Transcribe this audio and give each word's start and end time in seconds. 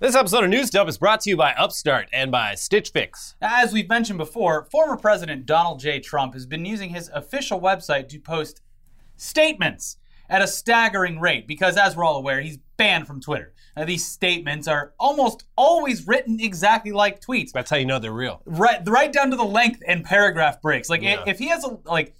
This 0.00 0.14
episode 0.16 0.44
of 0.44 0.50
News 0.50 0.70
Dump 0.70 0.88
is 0.88 0.96
brought 0.96 1.20
to 1.22 1.30
you 1.30 1.36
by 1.36 1.52
Upstart 1.52 2.08
and 2.10 2.30
by 2.32 2.54
Stitch 2.54 2.88
Fix. 2.90 3.34
As 3.42 3.70
we've 3.74 3.88
mentioned 3.88 4.16
before, 4.18 4.64
former 4.70 4.96
President 4.96 5.44
Donald 5.44 5.78
J. 5.78 6.00
Trump 6.00 6.32
has 6.32 6.46
been 6.46 6.64
using 6.64 6.88
his 6.88 7.10
official 7.12 7.60
website 7.60 8.08
to 8.08 8.18
post 8.18 8.62
statements 9.18 9.98
at 10.30 10.40
a 10.40 10.46
staggering 10.46 11.20
rate 11.20 11.46
because, 11.46 11.76
as 11.76 11.96
we're 11.96 12.04
all 12.04 12.16
aware, 12.16 12.40
he's 12.40 12.56
banned 12.78 13.06
from 13.06 13.20
Twitter. 13.20 13.52
Now, 13.76 13.84
these 13.84 14.06
statements 14.06 14.66
are 14.68 14.94
almost 14.98 15.44
always 15.54 16.06
written 16.06 16.40
exactly 16.40 16.92
like 16.92 17.20
tweets, 17.20 17.52
That's 17.52 17.70
how 17.70 17.76
you 17.76 17.84
know 17.84 17.98
they're 17.98 18.10
real. 18.10 18.40
right, 18.46 18.80
right 18.88 19.12
down 19.12 19.30
to 19.32 19.36
the 19.36 19.44
length 19.44 19.82
and 19.86 20.02
paragraph 20.02 20.62
breaks. 20.62 20.88
Like, 20.88 21.02
Yeah. 21.02 21.24
if 21.26 21.38
he 21.38 21.48
has 21.48 21.62
a, 21.64 21.76
like, 21.84 22.14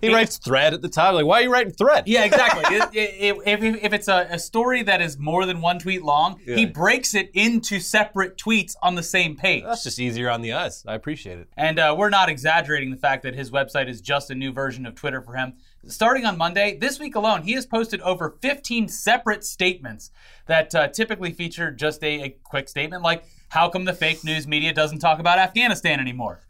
He 0.00 0.12
writes 0.12 0.38
thread 0.38 0.74
at 0.74 0.82
the 0.82 0.88
top. 0.88 1.14
Like, 1.14 1.24
why 1.26 1.40
are 1.40 1.42
you 1.42 1.52
writing 1.52 1.72
thread? 1.72 2.04
Yeah, 2.06 2.24
exactly. 2.24 2.64
It- 2.76 2.94
it- 2.94 3.36
if, 3.46 3.62
if, 3.62 3.92
it's 3.92 4.08
a, 4.08 4.26
a 4.30 4.38
story 4.38 4.82
that 4.82 5.00
is 5.00 5.18
more 5.18 5.46
than 5.46 5.60
one 5.60 5.78
tweet 5.78 6.02
long, 6.02 6.38
he 6.44 6.66
breaks 6.66 7.14
it 7.14 7.30
into 7.34 7.80
separate 7.80 8.36
tweets 8.36 8.74
on 8.82 8.94
the 8.94 9.02
same 9.02 9.36
page. 9.36 9.64
That's 9.64 9.82
just 9.84 9.98
easier 9.98 10.30
on 10.30 10.42
the 10.42 10.52
eyes. 10.52 10.84
I 10.86 10.94
appreciate 10.94 11.38
it. 11.38 11.48
And 11.56 11.78
uh, 11.78 11.94
we're 11.98 12.10
not 12.10 12.28
exaggerating 12.28 12.90
the 12.90 12.96
fact 12.96 13.22
that 13.22 13.34
his 13.34 13.50
website 13.50 13.88
is 13.88 14.00
just 14.00 14.30
a 14.30 14.34
new 14.34 14.52
version 14.52 14.84
of 14.86 14.94
Twitter 14.94 15.20
for 15.22 15.34
him. 15.34 15.54
Starting 15.86 16.24
on 16.26 16.36
Monday, 16.36 16.76
this 16.76 16.98
week 16.98 17.14
alone, 17.14 17.42
he 17.42 17.52
has 17.52 17.64
posted 17.64 18.00
over 18.00 18.36
15 18.42 18.88
separate 18.88 19.44
statements 19.44 20.10
that 20.46 20.74
uh, 20.74 20.88
typically 20.88 21.30
feature 21.32 21.70
just 21.70 22.02
a, 22.02 22.22
a 22.24 22.36
quick 22.44 22.68
statement 22.68 23.02
like, 23.02 23.24
How 23.50 23.68
come 23.68 23.84
the 23.84 23.92
fake 23.94 24.24
news 24.24 24.46
media 24.48 24.72
doesn't 24.72 24.98
talk 24.98 25.20
about 25.20 25.38
Afghanistan 25.38 26.00
anymore? 26.00 26.40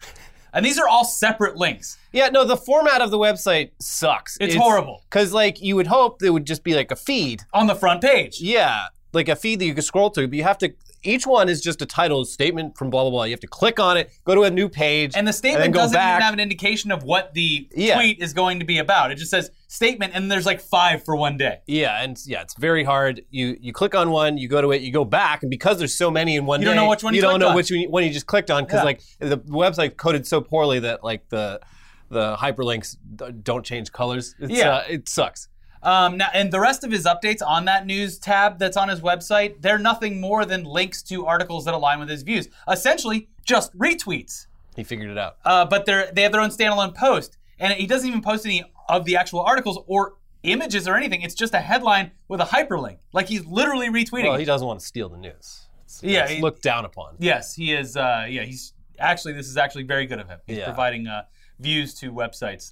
And 0.56 0.64
these 0.64 0.78
are 0.78 0.88
all 0.88 1.04
separate 1.04 1.56
links. 1.56 1.98
Yeah, 2.12 2.30
no, 2.30 2.42
the 2.42 2.56
format 2.56 3.02
of 3.02 3.10
the 3.10 3.18
website 3.18 3.72
sucks. 3.78 4.38
It's 4.40 4.54
horrible. 4.54 5.02
Because, 5.10 5.34
like, 5.34 5.60
you 5.60 5.76
would 5.76 5.86
hope 5.86 6.22
it 6.22 6.30
would 6.30 6.46
just 6.46 6.64
be 6.64 6.74
like 6.74 6.90
a 6.90 6.96
feed. 6.96 7.42
On 7.52 7.66
the 7.66 7.74
front 7.74 8.00
page. 8.00 8.40
Yeah, 8.40 8.86
like 9.12 9.28
a 9.28 9.36
feed 9.36 9.58
that 9.58 9.66
you 9.66 9.74
could 9.74 9.84
scroll 9.84 10.10
to, 10.12 10.26
but 10.26 10.34
you 10.34 10.44
have 10.44 10.56
to. 10.58 10.72
Each 11.06 11.26
one 11.26 11.48
is 11.48 11.60
just 11.60 11.80
a 11.82 11.86
title 11.86 12.24
statement 12.24 12.76
from 12.76 12.90
blah 12.90 13.02
blah 13.02 13.10
blah. 13.10 13.24
You 13.24 13.30
have 13.32 13.40
to 13.40 13.46
click 13.46 13.78
on 13.78 13.96
it, 13.96 14.10
go 14.24 14.34
to 14.34 14.42
a 14.42 14.50
new 14.50 14.68
page, 14.68 15.12
And 15.14 15.26
the 15.26 15.32
statement 15.32 15.72
go 15.72 15.80
doesn't 15.80 15.94
back. 15.94 16.16
even 16.16 16.22
have 16.22 16.34
an 16.34 16.40
indication 16.40 16.90
of 16.90 17.04
what 17.04 17.32
the 17.34 17.68
Yeah. 17.74 17.94
tweet 17.94 18.18
is 18.20 18.32
going 18.32 18.58
to 18.58 18.64
be 18.64 18.78
about. 18.78 19.12
It 19.12 19.16
just 19.16 19.30
says 19.30 19.50
statement, 19.68 20.12
and 20.14 20.30
there's 20.30 20.46
like 20.46 20.60
five 20.60 21.04
for 21.04 21.14
one 21.16 21.36
day. 21.36 21.58
Yeah, 21.66 22.02
and 22.02 22.18
yeah, 22.26 22.42
it's 22.42 22.54
very 22.58 22.82
hard. 22.84 23.22
You 23.30 23.56
you 23.60 23.72
click 23.72 23.94
on 23.94 24.10
one, 24.10 24.36
you 24.38 24.48
go 24.48 24.60
to 24.60 24.72
it, 24.72 24.82
you 24.82 24.92
go 24.92 25.04
back, 25.04 25.42
and 25.42 25.50
because 25.50 25.78
there's 25.78 25.94
so 25.94 26.10
many 26.10 26.36
in 26.36 26.44
one 26.46 26.60
You 26.60 26.66
day, 26.66 26.74
don't 26.74 26.84
know 26.84 26.90
which 26.90 27.04
one 27.04 27.14
you 27.14 27.22
don't 27.22 27.38
know 27.40 27.48
on. 27.50 27.54
which 27.54 27.70
one 27.88 28.04
you- 28.04 28.10
just 28.10 28.26
clicked 28.26 28.50
on 28.50 28.64
because 28.64 28.80
Yeah. 28.80 28.84
like 28.84 29.00
the 29.20 29.38
website 29.38 29.96
coded 29.96 30.26
so 30.26 30.40
poorly 30.40 30.80
that 30.80 31.04
like 31.04 31.28
the 31.28 31.60
the 32.08 32.36
hyperlinks 32.36 32.96
don't 33.42 33.64
change 33.64 33.90
colors. 33.92 34.34
It's, 34.38 34.52
Yeah. 34.52 34.74
uh, 34.76 34.82
it 34.88 35.08
sucks. 35.08 35.48
Um, 35.82 36.16
now, 36.16 36.28
and 36.34 36.50
the 36.52 36.60
rest 36.60 36.84
of 36.84 36.90
his 36.90 37.04
updates 37.04 37.40
on 37.46 37.64
that 37.66 37.86
news 37.86 38.18
tab 38.18 38.58
that's 38.58 38.76
on 38.76 38.88
his 38.88 39.00
website, 39.00 39.60
they're 39.62 39.78
nothing 39.78 40.20
more 40.20 40.44
than 40.44 40.64
links 40.64 41.02
to 41.04 41.26
articles 41.26 41.64
that 41.66 41.74
align 41.74 42.00
with 42.00 42.08
his 42.08 42.22
views. 42.22 42.48
Essentially, 42.70 43.28
just 43.44 43.76
retweets. 43.76 44.46
He 44.74 44.84
figured 44.84 45.10
it 45.10 45.18
out. 45.18 45.36
Uh, 45.44 45.64
but 45.64 45.86
they're 45.86 46.10
they 46.12 46.22
have 46.22 46.32
their 46.32 46.40
own 46.40 46.50
standalone 46.50 46.94
post, 46.94 47.38
and 47.58 47.72
he 47.74 47.86
doesn't 47.86 48.08
even 48.08 48.20
post 48.22 48.44
any 48.44 48.64
of 48.88 49.04
the 49.04 49.16
actual 49.16 49.40
articles 49.40 49.78
or 49.86 50.14
images 50.42 50.86
or 50.86 50.96
anything. 50.96 51.22
It's 51.22 51.34
just 51.34 51.54
a 51.54 51.60
headline 51.60 52.10
with 52.28 52.40
a 52.40 52.44
hyperlink, 52.44 52.98
like 53.12 53.26
he's 53.28 53.44
literally 53.46 53.88
retweeting. 53.88 54.24
Well, 54.28 54.36
he 54.38 54.44
doesn't 54.44 54.66
want 54.66 54.80
to 54.80 54.86
steal 54.86 55.08
the 55.08 55.16
news. 55.18 55.66
It's, 55.84 56.02
Yeah, 56.02 56.24
it's 56.24 56.32
he- 56.32 56.40
looked 56.42 56.62
down 56.62 56.84
upon. 56.84 57.16
Yes, 57.18 57.54
he 57.54 57.72
is. 57.72 57.96
Uh, 57.96 58.26
yeah, 58.28 58.42
he's 58.42 58.72
actually. 58.98 59.32
This 59.34 59.48
is 59.48 59.56
actually 59.56 59.84
very 59.84 60.06
good 60.06 60.18
of 60.20 60.28
him. 60.28 60.40
He's 60.46 60.58
Yeah. 60.58 60.64
providing 60.66 61.06
uh, 61.06 61.22
views 61.58 61.94
to 61.94 62.12
websites. 62.12 62.70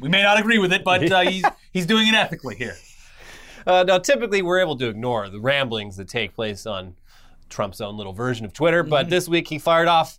We 0.00 0.08
may 0.08 0.22
not 0.22 0.38
agree 0.38 0.58
with 0.58 0.72
it, 0.72 0.84
but 0.84 1.10
uh, 1.10 1.20
he's 1.20 1.44
he's 1.72 1.86
doing 1.86 2.08
it 2.08 2.14
ethically 2.14 2.56
here. 2.56 2.76
Uh, 3.66 3.84
now, 3.86 3.98
typically, 3.98 4.42
we're 4.42 4.58
able 4.60 4.76
to 4.76 4.88
ignore 4.88 5.28
the 5.28 5.40
ramblings 5.40 5.96
that 5.96 6.08
take 6.08 6.34
place 6.34 6.66
on 6.66 6.94
Trump's 7.48 7.80
own 7.80 7.96
little 7.96 8.12
version 8.12 8.44
of 8.44 8.52
Twitter, 8.52 8.82
Mm-hmm. 8.82 8.90
but 8.90 9.10
this 9.10 9.28
week 9.28 9.48
he 9.48 9.58
fired 9.58 9.88
off 9.88 10.18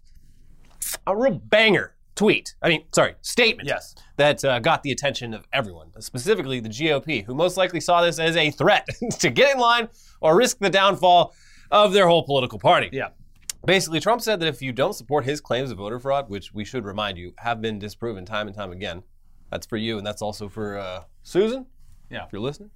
a 1.05 1.15
real 1.15 1.33
banger 1.33 1.93
tweet. 2.15 2.55
I 2.61 2.69
mean, 2.69 2.83
sorry, 2.93 3.15
statement. 3.21 3.67
Yes. 3.67 3.95
That 4.17 4.45
uh, 4.45 4.59
got 4.59 4.83
the 4.83 4.91
attention 4.91 5.33
of 5.33 5.45
everyone, 5.51 5.89
specifically 5.99 6.59
the 6.59 6.69
GOP, 6.69 7.25
who 7.25 7.33
most 7.33 7.57
likely 7.57 7.79
saw 7.81 8.01
this 8.03 8.19
as 8.19 8.37
a 8.37 8.51
threat 8.51 8.87
to 9.19 9.29
get 9.29 9.55
in 9.55 9.59
line 9.59 9.89
or 10.21 10.37
risk 10.37 10.59
the 10.59 10.69
downfall 10.69 11.33
of 11.71 11.91
their 11.93 12.07
whole 12.07 12.23
political 12.23 12.59
party. 12.59 12.89
Yeah. 12.93 13.09
Basically, 13.65 13.99
Trump 13.99 14.21
said 14.21 14.39
that 14.41 14.47
if 14.47 14.61
you 14.61 14.71
don't 14.71 14.93
support 14.93 15.25
his 15.25 15.41
claims 15.41 15.71
of 15.71 15.77
voter 15.79 15.99
fraud, 15.99 16.29
which 16.29 16.53
we 16.53 16.63
should 16.63 16.85
remind 16.85 17.17
you 17.17 17.33
have 17.37 17.61
been 17.61 17.79
disproven 17.79 18.25
time 18.25 18.47
and 18.47 18.55
time 18.55 18.71
again, 18.71 19.01
that's 19.53 19.67
for 19.67 19.77
you, 19.77 19.99
and 19.99 20.05
that's 20.05 20.23
also 20.23 20.49
for 20.49 20.79
uh, 20.79 21.03
Susan. 21.21 21.67
Yeah. 22.09 22.25
If 22.25 22.33
you're 22.33 22.41
listening, 22.41 22.71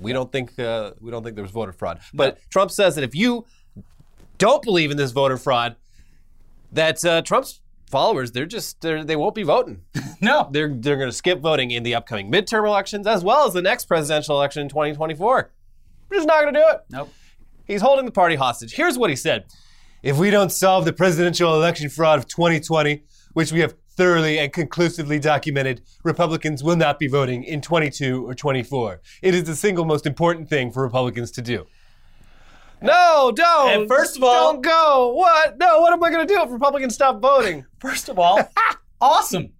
we 0.00 0.12
don't 0.12 0.30
think 0.30 0.58
uh, 0.58 0.92
we 1.00 1.12
don't 1.12 1.22
think 1.22 1.36
there 1.36 1.44
was 1.44 1.52
voter 1.52 1.72
fraud. 1.72 2.00
But 2.12 2.38
Trump 2.50 2.72
says 2.72 2.96
that 2.96 3.04
if 3.04 3.14
you 3.14 3.46
don't 4.38 4.60
believe 4.62 4.90
in 4.90 4.96
this 4.96 5.12
voter 5.12 5.36
fraud, 5.36 5.76
that 6.72 7.04
uh, 7.04 7.22
Trump's 7.22 7.60
followers 7.86 8.32
they're 8.32 8.44
just 8.44 8.80
they're, 8.80 9.04
they 9.04 9.14
won't 9.14 9.36
be 9.36 9.44
voting. 9.44 9.82
No. 10.20 10.48
they're 10.50 10.68
they're 10.68 10.96
going 10.96 11.08
to 11.08 11.16
skip 11.16 11.40
voting 11.40 11.70
in 11.70 11.82
the 11.82 11.94
upcoming 11.94 12.32
midterm 12.32 12.66
elections 12.66 13.06
as 13.06 13.22
well 13.22 13.46
as 13.46 13.52
the 13.52 13.60
next 13.60 13.84
presidential 13.84 14.36
election 14.36 14.62
in 14.62 14.68
2024. 14.68 15.50
We're 16.08 16.16
just 16.16 16.26
not 16.26 16.42
going 16.42 16.54
to 16.54 16.60
do 16.60 16.66
it. 16.70 16.80
Nope. 16.90 17.12
He's 17.66 17.82
holding 17.82 18.04
the 18.06 18.10
party 18.10 18.34
hostage. 18.34 18.74
Here's 18.74 18.98
what 18.98 19.10
he 19.10 19.16
said 19.16 19.44
If 20.02 20.18
we 20.18 20.30
don't 20.30 20.50
solve 20.50 20.86
the 20.86 20.92
presidential 20.92 21.54
election 21.54 21.88
fraud 21.88 22.18
of 22.18 22.26
2020, 22.26 23.04
which 23.34 23.52
we 23.52 23.60
have 23.60 23.74
thoroughly 23.96 24.38
and 24.38 24.52
conclusively 24.52 25.18
documented, 25.18 25.82
Republicans 26.02 26.62
will 26.62 26.76
not 26.76 26.98
be 26.98 27.06
voting 27.08 27.44
in 27.44 27.60
22 27.60 28.26
or 28.26 28.34
24. 28.34 29.00
It 29.22 29.34
is 29.34 29.44
the 29.44 29.56
single 29.56 29.84
most 29.84 30.06
important 30.06 30.48
thing 30.48 30.70
for 30.70 30.82
Republicans 30.82 31.30
to 31.32 31.42
do. 31.42 31.66
No, 32.82 33.32
don't. 33.34 33.70
And 33.70 33.88
first 33.88 34.16
of 34.16 34.22
all- 34.22 34.52
don't 34.52 34.62
go. 34.62 35.12
What? 35.14 35.58
No, 35.58 35.80
what 35.80 35.92
am 35.92 36.02
I 36.02 36.10
going 36.10 36.26
to 36.26 36.34
do 36.34 36.40
if 36.42 36.50
Republicans 36.50 36.94
stop 36.94 37.20
voting? 37.20 37.64
First 37.78 38.08
of 38.08 38.18
all, 38.18 38.40
awesome. 39.00 39.52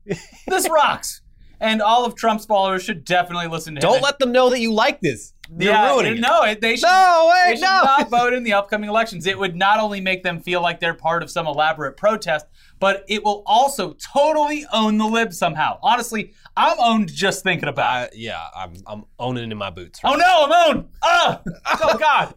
This 0.47 0.69
rocks. 0.69 1.21
And 1.61 1.81
all 1.81 2.05
of 2.05 2.15
Trump's 2.17 2.45
followers 2.45 2.83
should 2.83 3.05
definitely 3.05 3.47
listen 3.49 3.75
to 3.75 3.79
him. 3.79 3.83
Don't 3.93 4.03
let 4.03 4.19
them 4.19 4.33
know 4.33 4.51
that 4.51 4.61
you 4.61 4.73
like 4.73 5.01
this. 5.01 5.33
You're 5.59 5.73
yeah, 5.73 5.91
ruining 5.93 6.17
it. 6.17 6.21
No, 6.21 6.43
it- 6.43 6.61
they 6.61 6.77
should, 6.77 6.87
No, 6.87 7.31
wait, 7.31 7.51
they 7.53 7.57
should 7.57 7.63
no. 7.63 7.83
not 7.85 8.11
vote 8.11 8.33
in 8.35 8.43
the 8.43 8.53
upcoming 8.55 8.89
elections. 8.91 9.27
It 9.27 9.39
would 9.39 9.55
not 9.55 9.79
only 9.79 10.01
make 10.01 10.23
them 10.23 10.41
feel 10.41 10.61
like 10.61 10.81
they're 10.81 10.95
part 10.95 11.23
of 11.23 11.31
some 11.31 11.47
elaborate 11.47 11.97
protest, 11.97 12.47
but 12.85 13.03
it 13.09 13.25
will 13.25 13.43
also 13.47 13.95
totally 13.95 14.67
own 14.71 14.99
the 14.99 15.07
libs 15.07 15.39
somehow. 15.39 15.79
Honestly, 15.83 16.35
I'm 16.55 16.77
owned 16.79 17.11
just 17.11 17.43
thinking 17.43 17.67
about 17.67 18.03
it. 18.05 18.07
Uh, 18.09 18.11
yeah, 18.15 18.45
I'm, 18.55 18.75
I'm 18.87 19.05
owning 19.19 19.51
in 19.51 19.57
my 19.57 19.71
boots. 19.71 20.05
Right? 20.05 20.13
Oh 20.13 20.17
no, 20.17 20.45
I'm 20.45 20.77
owned! 20.77 20.89
Ah! 21.03 21.41
Oh 21.83 21.97
god! 21.97 22.35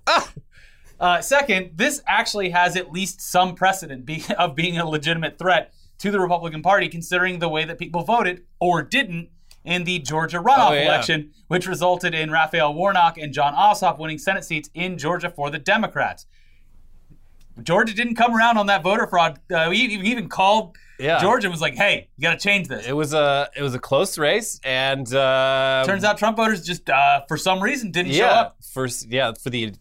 Uh, 1.02 1.20
second, 1.20 1.72
this 1.76 2.02
actually 2.08 2.52
has 2.52 2.78
at 2.78 2.94
least 2.94 3.20
some 3.20 3.56
precedent 3.56 4.06
be- 4.06 4.24
of 4.40 4.56
being 4.56 4.78
a 4.78 4.88
legitimate 4.88 5.38
threat 5.38 5.74
to 5.98 6.12
the 6.12 6.20
Republican 6.22 6.62
Party, 6.62 6.88
considering 6.88 7.40
the 7.40 7.50
way 7.50 7.66
that 7.66 7.78
people 7.78 8.04
voted 8.04 8.44
or 8.62 8.82
didn't 8.82 9.28
in 9.66 9.84
the 9.84 10.00
Georgia 10.00 10.38
runoff 10.38 10.70
Oh, 10.70 10.74
yeah. 10.74 10.86
election, 10.86 11.32
which 11.50 11.68
resulted 11.68 12.16
in 12.16 12.32
Raphael 12.32 12.74
Warnock 12.74 13.18
and 13.18 13.34
Jon 13.34 13.54
Ossoff 13.54 14.00
winning 14.00 14.18
Senate 14.18 14.46
seats 14.46 14.70
in 14.74 14.98
Georgia 14.98 15.30
for 15.30 15.50
the 15.50 15.60
Democrats. 15.60 16.26
Georgia 17.64 17.94
didn't 17.94 18.16
come 18.16 18.36
around 18.36 18.58
on 18.58 18.68
that 18.68 18.84
voter 18.84 19.08
fraud. 19.08 19.40
Uh, 19.52 19.68
we 19.70 19.98
we 19.98 20.08
even 20.10 20.30
called 20.30 20.78
Yeah. 21.00 21.20
Georgia 21.20 21.48
and 21.48 21.52
was 21.54 21.62
like, 21.62 21.76
"Hey, 21.76 22.08
you 22.18 22.22
got 22.24 22.40
to 22.40 22.40
change 22.40 22.68
this." 22.68 22.88
It 22.88 22.94
was 22.94 23.14
a 23.14 23.50
it 23.56 23.62
was 23.62 23.74
a 23.76 23.80
close 23.80 24.18
race, 24.18 24.60
and 24.64 25.12
uh, 25.14 25.84
Turns 25.86 26.04
out 26.04 26.18
Trump 26.18 26.38
voters 26.38 26.66
just, 26.66 26.90
uh, 26.90 27.22
for 27.28 27.38
some 27.38 27.62
reason, 27.62 27.92
didn't 27.92 28.14
show 28.14 28.26
up. 28.26 28.58
first 28.74 29.08
yeah 29.10 29.32
for 29.42 29.50
the 29.50 29.74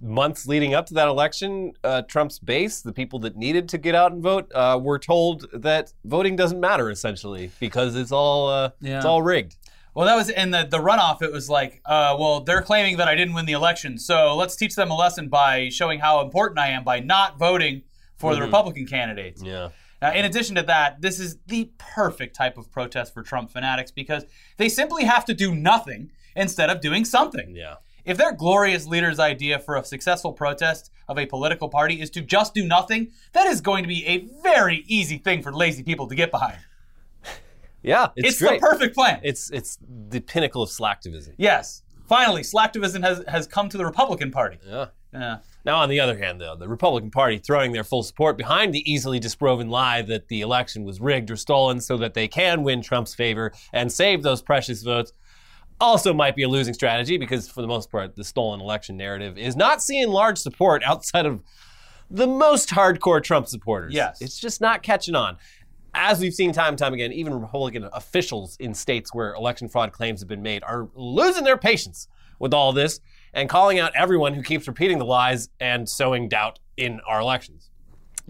months 0.00 0.46
leading 0.46 0.74
up 0.74 0.86
to 0.86 0.94
that 0.94 1.06
election, 1.08 1.72
uh, 1.84 2.02
Trump's 2.02 2.38
base, 2.38 2.80
the 2.80 2.92
people 2.92 3.18
that 3.20 3.36
needed 3.36 3.68
to 3.70 3.78
get 3.78 3.94
out 3.94 4.10
and 4.12 4.22
vote, 4.22 4.50
uh, 4.54 4.78
were 4.82 4.98
told 4.98 5.46
that 5.52 5.92
voting 6.04 6.34
doesn't 6.36 6.58
matter 6.60 6.90
essentially 6.90 7.50
because 7.60 7.94
it's 7.94 8.10
all 8.12 8.48
uh, 8.48 8.70
Yeah. 8.80 8.96
it's 8.96 9.06
all 9.06 9.22
rigged. 9.22 9.56
Well, 9.98 10.06
that 10.06 10.14
was 10.14 10.30
in 10.30 10.52
the, 10.52 10.62
the 10.62 10.78
runoff. 10.78 11.22
It 11.22 11.32
was 11.32 11.50
like, 11.50 11.82
uh, 11.84 12.14
well, 12.16 12.38
they're 12.38 12.62
claiming 12.62 12.98
that 12.98 13.08
I 13.08 13.16
didn't 13.16 13.34
win 13.34 13.46
the 13.46 13.52
election, 13.52 13.98
so 13.98 14.36
let's 14.36 14.54
teach 14.54 14.76
them 14.76 14.92
a 14.92 14.96
lesson 14.96 15.28
by 15.28 15.70
showing 15.70 15.98
how 15.98 16.20
important 16.20 16.60
I 16.60 16.68
am 16.68 16.84
by 16.84 17.00
not 17.00 17.36
voting 17.36 17.82
for 18.16 18.32
the 18.32 18.40
Republican 18.40 18.86
candidates. 18.86 19.42
Yeah. 19.42 19.70
Now, 20.00 20.12
in 20.12 20.24
addition 20.24 20.54
to 20.54 20.62
that, 20.62 21.00
this 21.00 21.18
is 21.18 21.38
the 21.48 21.72
perfect 21.78 22.36
type 22.36 22.56
of 22.56 22.70
protest 22.70 23.12
for 23.12 23.24
Trump 23.24 23.50
fanatics 23.50 23.90
because 23.90 24.24
they 24.56 24.68
simply 24.68 25.02
have 25.02 25.24
to 25.24 25.34
do 25.34 25.52
nothing 25.52 26.12
instead 26.36 26.70
of 26.70 26.80
doing 26.80 27.04
something. 27.04 27.56
Yeah. 27.56 27.74
If 28.04 28.18
their 28.18 28.32
glorious 28.32 28.86
leader's 28.86 29.18
idea 29.18 29.58
for 29.58 29.74
a 29.74 29.84
successful 29.84 30.32
protest 30.32 30.92
of 31.08 31.18
a 31.18 31.26
political 31.26 31.68
party 31.68 32.00
is 32.00 32.10
to 32.10 32.20
just 32.20 32.54
do 32.54 32.64
nothing, 32.64 33.10
that 33.32 33.48
is 33.48 33.60
going 33.60 33.82
to 33.82 33.88
be 33.88 34.06
a 34.06 34.28
very 34.44 34.84
easy 34.86 35.18
thing 35.18 35.42
for 35.42 35.52
lazy 35.52 35.82
people 35.82 36.06
to 36.06 36.14
get 36.14 36.30
behind. 36.30 36.58
Yeah. 37.82 38.08
It's, 38.16 38.40
It's, 38.40 38.50
the 38.50 38.58
perfect 38.58 38.94
plan. 38.94 39.20
it's 39.22 39.50
it's 39.50 39.78
the 40.08 40.20
pinnacle 40.20 40.62
of 40.62 40.70
slacktivism. 40.70 41.34
Yes. 41.36 41.82
Finally, 42.08 42.42
slacktivism 42.42 43.02
has, 43.02 43.22
has 43.28 43.46
come 43.46 43.68
to 43.68 43.76
the 43.76 43.84
Republican 43.84 44.30
Party. 44.30 44.58
Yeah. 44.66 44.86
Yeah. 45.12 45.38
Now, 45.64 45.76
on 45.76 45.88
the 45.88 46.00
other 46.00 46.16
hand, 46.18 46.40
though, 46.40 46.56
the 46.56 46.68
Republican 46.68 47.10
Party 47.10 47.38
throwing 47.38 47.72
their 47.72 47.84
full 47.84 48.02
support 48.02 48.36
behind 48.36 48.74
the 48.74 48.90
easily 48.90 49.18
disproven 49.18 49.68
lie 49.68 50.02
that 50.02 50.28
the 50.28 50.40
election 50.40 50.84
was 50.84 51.00
rigged 51.00 51.30
or 51.30 51.36
stolen 51.36 51.80
so 51.80 51.96
that 51.98 52.14
they 52.14 52.28
can 52.28 52.62
win 52.62 52.82
Trump's 52.82 53.14
favor 53.14 53.52
and 53.72 53.90
save 53.92 54.22
those 54.22 54.42
precious 54.42 54.82
votes. 54.82 55.12
also 55.80 56.12
might 56.12 56.34
be 56.34 56.42
a 56.42 56.48
losing 56.48 56.74
strategy 56.74 57.16
because, 57.18 57.48
for 57.48 57.62
the 57.62 57.68
most 57.68 57.90
part, 57.90 58.16
the 58.16 58.24
stolen 58.24 58.60
election 58.60 58.96
narrative 58.96 59.38
is 59.38 59.54
not 59.56 59.80
seeing 59.82 60.08
large 60.08 60.38
support 60.38 60.82
outside 60.84 61.24
of 61.26 61.42
the 62.10 62.26
most 62.26 62.70
hardcore 62.70 63.22
Trump 63.22 63.46
supporters. 63.48 63.92
Yes. 63.94 64.20
It's 64.20 64.38
just 64.40 64.60
not 64.60 64.82
catching 64.82 65.14
on. 65.14 65.36
As 66.00 66.20
we've 66.20 66.32
seen 66.32 66.52
time 66.52 66.68
and 66.68 66.78
time 66.78 66.94
again, 66.94 67.12
even 67.12 67.34
Republican 67.34 67.88
officials 67.92 68.56
in 68.60 68.72
states 68.72 69.12
where 69.12 69.34
election 69.34 69.68
fraud 69.68 69.90
claims 69.90 70.20
have 70.20 70.28
been 70.28 70.42
made 70.42 70.62
are 70.62 70.88
losing 70.94 71.42
their 71.42 71.56
patience 71.56 72.06
with 72.38 72.54
all 72.54 72.72
this 72.72 73.00
and 73.34 73.48
calling 73.48 73.80
out 73.80 73.90
everyone 73.96 74.32
who 74.32 74.42
keeps 74.44 74.68
repeating 74.68 74.98
the 74.98 75.04
lies 75.04 75.48
and 75.58 75.88
sowing 75.88 76.28
doubt 76.28 76.60
in 76.76 77.00
our 77.00 77.20
elections. 77.20 77.70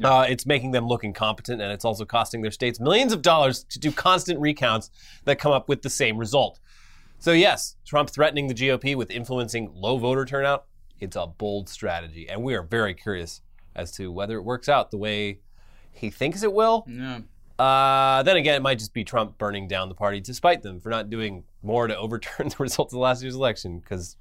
Uh, 0.02 0.24
it's 0.26 0.46
making 0.46 0.70
them 0.70 0.86
look 0.86 1.04
incompetent, 1.04 1.60
and 1.60 1.70
it's 1.70 1.84
also 1.84 2.06
costing 2.06 2.40
their 2.40 2.50
states 2.50 2.80
millions 2.80 3.12
of 3.12 3.20
dollars 3.20 3.64
to 3.64 3.78
do 3.78 3.92
constant 3.92 4.40
recounts 4.40 4.90
that 5.24 5.38
come 5.38 5.52
up 5.52 5.68
with 5.68 5.82
the 5.82 5.90
same 5.90 6.16
result. 6.16 6.58
So, 7.18 7.32
yes, 7.32 7.76
Trump 7.84 8.08
threatening 8.08 8.46
the 8.46 8.54
GOP 8.54 8.96
with 8.96 9.10
influencing 9.10 9.72
low 9.74 9.98
voter 9.98 10.24
turnout, 10.24 10.64
it's 11.00 11.16
a 11.16 11.26
bold 11.26 11.68
strategy. 11.68 12.30
And 12.30 12.42
we 12.42 12.54
are 12.54 12.62
very 12.62 12.94
curious 12.94 13.42
as 13.76 13.92
to 13.92 14.10
whether 14.10 14.38
it 14.38 14.42
works 14.42 14.70
out 14.70 14.90
the 14.90 14.96
way 14.96 15.40
he 15.92 16.08
thinks 16.08 16.42
it 16.42 16.54
will. 16.54 16.86
Yeah. 16.88 17.20
Uh, 17.58 18.22
then 18.22 18.36
again, 18.36 18.54
it 18.54 18.62
might 18.62 18.78
just 18.78 18.94
be 18.94 19.02
Trump 19.04 19.36
burning 19.36 19.66
down 19.66 19.88
the 19.88 19.94
party 19.94 20.20
to 20.20 20.34
spite 20.34 20.62
them 20.62 20.78
for 20.80 20.90
not 20.90 21.10
doing 21.10 21.44
more 21.62 21.86
to 21.86 21.96
overturn 21.98 22.48
the 22.48 22.56
results 22.58 22.92
of 22.92 23.00
last 23.00 23.22
year's 23.22 23.34
election. 23.34 23.78
Because 23.78 24.16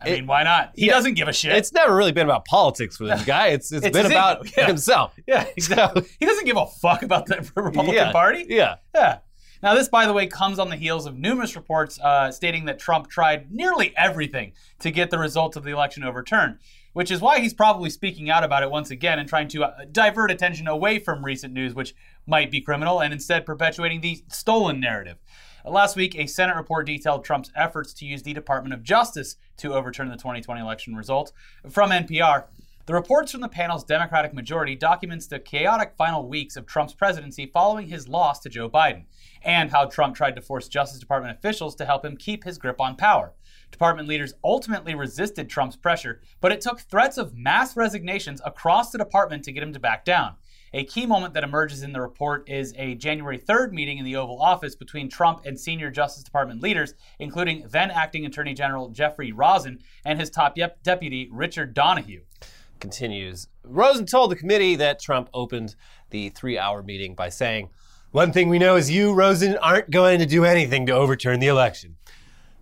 I 0.00 0.10
mean, 0.10 0.26
why 0.26 0.42
not? 0.42 0.72
He 0.74 0.86
yeah. 0.86 0.92
doesn't 0.92 1.14
give 1.14 1.28
a 1.28 1.32
shit. 1.32 1.52
it's 1.52 1.72
never 1.72 1.94
really 1.94 2.12
been 2.12 2.26
about 2.26 2.44
politics 2.44 2.96
for 2.96 3.06
this 3.06 3.24
guy. 3.26 3.48
It's 3.48 3.72
it's 3.72 3.86
It's 3.86 3.96
been 3.96 4.06
about 4.06 4.56
yeah. 4.56 4.66
himself. 4.66 5.14
yeah, 5.26 5.46
exactly. 5.56 6.06
he 6.18 6.26
doesn't 6.26 6.44
give 6.44 6.56
a 6.56 6.66
fuck 6.66 7.02
about 7.02 7.26
the 7.26 7.50
Republican 7.54 7.94
yeah. 7.94 8.12
Party. 8.12 8.46
Yeah. 8.48 8.76
Yeah. 8.94 9.18
Now, 9.62 9.74
this, 9.74 9.88
by 9.88 10.06
the 10.06 10.14
way, 10.14 10.26
comes 10.26 10.58
on 10.58 10.70
the 10.70 10.76
heels 10.76 11.04
of 11.04 11.18
numerous 11.18 11.54
reports 11.54 12.00
uh, 12.00 12.32
stating 12.32 12.64
that 12.64 12.78
Trump 12.78 13.10
tried 13.10 13.52
nearly 13.52 13.94
everything 13.94 14.52
to 14.78 14.90
get 14.90 15.10
the 15.10 15.18
results 15.18 15.56
of 15.56 15.64
the 15.64 15.70
election 15.70 16.02
overturned, 16.02 16.58
which 16.92 17.10
is 17.10 17.20
why 17.20 17.40
he's 17.40 17.54
probably 17.54 17.90
speaking 17.90 18.30
out 18.30 18.44
about 18.44 18.62
it 18.62 18.70
once 18.70 18.90
again 18.90 19.18
and 19.18 19.28
trying 19.28 19.48
to 19.48 19.64
uh, 19.64 19.84
divert 19.90 20.30
attention 20.30 20.66
away 20.66 20.98
from 20.98 21.24
recent 21.24 21.52
news, 21.52 21.74
which 21.74 21.94
might 22.26 22.50
be 22.50 22.60
criminal, 22.60 23.00
and 23.00 23.12
instead 23.12 23.46
perpetuating 23.46 24.00
the 24.00 24.22
stolen 24.28 24.80
narrative. 24.80 25.16
Last 25.64 25.94
week, 25.94 26.16
a 26.16 26.26
Senate 26.26 26.56
report 26.56 26.86
detailed 26.86 27.24
Trump's 27.24 27.52
efforts 27.54 27.92
to 27.94 28.06
use 28.06 28.22
the 28.22 28.32
Department 28.32 28.72
of 28.72 28.82
Justice 28.82 29.36
to 29.58 29.74
overturn 29.74 30.08
the 30.08 30.16
2020 30.16 30.60
election 30.60 30.96
results. 30.96 31.32
From 31.68 31.90
NPR, 31.90 32.44
the 32.86 32.94
reports 32.94 33.30
from 33.30 33.42
the 33.42 33.48
panel's 33.48 33.84
Democratic 33.84 34.32
majority 34.32 34.74
documents 34.74 35.26
the 35.26 35.38
chaotic 35.38 35.92
final 35.96 36.26
weeks 36.26 36.56
of 36.56 36.66
Trump's 36.66 36.94
presidency 36.94 37.46
following 37.46 37.88
his 37.88 38.08
loss 38.08 38.40
to 38.40 38.48
Joe 38.48 38.70
Biden, 38.70 39.04
and 39.42 39.70
how 39.70 39.84
Trump 39.84 40.16
tried 40.16 40.34
to 40.36 40.42
force 40.42 40.66
Justice 40.66 40.98
Department 40.98 41.36
officials 41.36 41.76
to 41.76 41.84
help 41.84 42.04
him 42.04 42.16
keep 42.16 42.42
his 42.42 42.58
grip 42.58 42.80
on 42.80 42.96
power. 42.96 43.32
Department 43.70 44.08
leaders 44.08 44.34
ultimately 44.44 44.94
resisted 44.94 45.48
Trump's 45.48 45.76
pressure, 45.76 46.20
but 46.40 46.52
it 46.52 46.60
took 46.60 46.80
threats 46.80 47.18
of 47.18 47.36
mass 47.36 47.76
resignations 47.76 48.40
across 48.44 48.90
the 48.90 48.98
department 48.98 49.44
to 49.44 49.52
get 49.52 49.62
him 49.62 49.72
to 49.72 49.80
back 49.80 50.04
down. 50.04 50.34
A 50.72 50.84
key 50.84 51.04
moment 51.04 51.34
that 51.34 51.42
emerges 51.42 51.82
in 51.82 51.92
the 51.92 52.00
report 52.00 52.48
is 52.48 52.72
a 52.76 52.94
January 52.94 53.38
3rd 53.38 53.72
meeting 53.72 53.98
in 53.98 54.04
the 54.04 54.14
Oval 54.14 54.40
Office 54.40 54.76
between 54.76 55.08
Trump 55.08 55.40
and 55.44 55.58
senior 55.58 55.90
Justice 55.90 56.22
Department 56.22 56.62
leaders, 56.62 56.94
including 57.18 57.66
then 57.70 57.90
acting 57.90 58.24
Attorney 58.24 58.54
General 58.54 58.88
Jeffrey 58.88 59.32
Rosen 59.32 59.80
and 60.04 60.20
his 60.20 60.30
top 60.30 60.56
yep- 60.56 60.80
deputy, 60.84 61.28
Richard 61.32 61.74
Donoghue. 61.74 62.22
continues. 62.78 63.48
Rosen 63.64 64.06
told 64.06 64.30
the 64.30 64.36
committee 64.36 64.76
that 64.76 65.00
Trump 65.00 65.28
opened 65.34 65.74
the 66.10 66.30
three 66.30 66.56
hour 66.56 66.82
meeting 66.82 67.14
by 67.14 67.28
saying, 67.28 67.70
One 68.12 68.32
thing 68.32 68.48
we 68.48 68.58
know 68.58 68.76
is 68.76 68.90
you, 68.90 69.12
Rosen, 69.12 69.58
aren't 69.58 69.90
going 69.90 70.18
to 70.20 70.26
do 70.26 70.44
anything 70.44 70.86
to 70.86 70.92
overturn 70.92 71.40
the 71.40 71.48
election. 71.48 71.96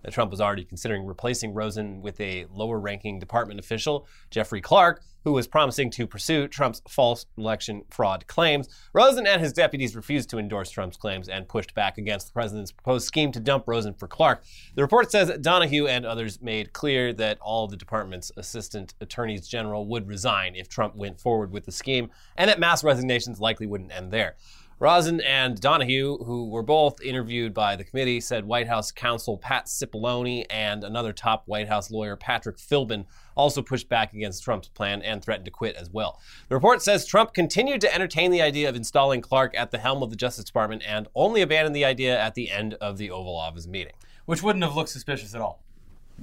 That 0.03 0.13
Trump 0.13 0.31
was 0.31 0.41
already 0.41 0.63
considering 0.63 1.05
replacing 1.05 1.53
Rosen 1.53 2.01
with 2.01 2.19
a 2.21 2.45
lower 2.51 2.79
ranking 2.79 3.19
department 3.19 3.59
official, 3.59 4.07
Jeffrey 4.31 4.61
Clark, 4.61 5.01
who 5.23 5.33
was 5.33 5.47
promising 5.47 5.91
to 5.91 6.07
pursue 6.07 6.47
Trump's 6.47 6.81
false 6.87 7.25
election 7.37 7.83
fraud 7.89 8.25
claims. 8.27 8.69
Rosen 8.93 9.27
and 9.27 9.41
his 9.41 9.53
deputies 9.53 9.95
refused 9.95 10.29
to 10.29 10.39
endorse 10.39 10.71
Trump's 10.71 10.97
claims 10.97 11.27
and 11.27 11.47
pushed 11.47 11.73
back 11.73 11.97
against 11.97 12.27
the 12.27 12.33
president's 12.33 12.71
proposed 12.71 13.05
scheme 13.05 13.31
to 13.33 13.39
dump 13.39 13.65
Rosen 13.67 13.93
for 13.93 14.07
Clark. 14.07 14.43
The 14.75 14.81
report 14.81 15.11
says 15.11 15.29
Donoghue 15.41 15.87
and 15.87 16.05
others 16.05 16.41
made 16.41 16.73
clear 16.73 17.11
that 17.13 17.39
all 17.41 17.67
the 17.67 17.77
department's 17.77 18.31
assistant 18.37 18.93
attorneys 19.01 19.47
general 19.47 19.85
would 19.87 20.07
resign 20.07 20.55
if 20.55 20.69
Trump 20.69 20.95
went 20.95 21.19
forward 21.19 21.51
with 21.51 21.65
the 21.65 21.71
scheme, 21.71 22.09
and 22.37 22.49
that 22.49 22.59
mass 22.59 22.83
resignations 22.83 23.39
likely 23.39 23.67
wouldn't 23.67 23.91
end 23.91 24.11
there. 24.11 24.35
Rosen 24.79 25.19
and 25.21 25.59
Donoghue, 25.59 26.23
who 26.23 26.49
were 26.49 26.63
both 26.63 27.01
interviewed 27.01 27.53
by 27.53 27.75
the 27.75 27.83
committee, 27.83 28.21
said 28.21 28.45
White 28.45 28.67
House 28.67 28.91
counsel 28.91 29.37
Pat 29.37 29.65
Cipollone 29.65 30.45
and 30.49 30.85
another 30.85 31.11
top 31.11 31.43
White 31.47 31.67
House 31.67 31.91
lawyer, 31.91 32.15
Patrick 32.15 32.55
Philbin, 32.57 33.05
also 33.35 33.61
pushed 33.61 33.89
back 33.89 34.13
against 34.13 34.41
Trump's 34.41 34.69
plan 34.69 35.01
and 35.01 35.21
threatened 35.21 35.45
to 35.45 35.51
quit 35.51 35.75
as 35.75 35.89
well. 35.89 36.21
The 36.47 36.55
report 36.55 36.81
says 36.81 37.05
Trump 37.05 37.33
continued 37.33 37.81
to 37.81 37.93
entertain 37.93 38.31
the 38.31 38.41
idea 38.41 38.69
of 38.69 38.75
installing 38.77 39.19
Clark 39.19 39.53
at 39.57 39.71
the 39.71 39.79
helm 39.79 40.01
of 40.01 40.11
the 40.11 40.15
Justice 40.15 40.45
Department 40.45 40.81
and 40.87 41.09
only 41.13 41.41
abandoned 41.41 41.75
the 41.75 41.83
idea 41.83 42.17
at 42.17 42.35
the 42.35 42.49
end 42.49 42.75
of 42.75 42.97
the 42.97 43.11
Oval 43.11 43.35
Office 43.35 43.67
meeting. 43.67 43.93
which 44.25 44.41
wouldn't 44.41 44.63
have 44.63 44.75
looked 44.75 44.89
suspicious 44.89 45.35
at 45.35 45.41
all. 45.41 45.61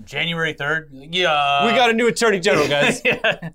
January 0.04 0.54
3rd, 0.54 0.88
yeah. 1.12 1.66
we 1.66 1.72
got 1.72 1.90
a 1.90 1.92
new 1.92 2.06
Attorney 2.06 2.40
General, 2.40 2.68
guys. 2.68 3.02
yeah. 3.04 3.50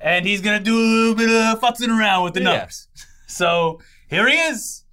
And 0.00 0.26
he's 0.26 0.40
going 0.40 0.58
to 0.58 0.64
do 0.64 0.76
a 0.76 0.80
little 0.80 1.14
bit 1.14 1.30
of 1.30 1.60
futzing 1.60 1.88
around 1.88 2.24
with 2.24 2.34
the 2.34 2.40
Yeah. 2.42 2.66
So 3.32 3.80
here 4.08 4.28
he 4.28 4.36
is. 4.36 4.84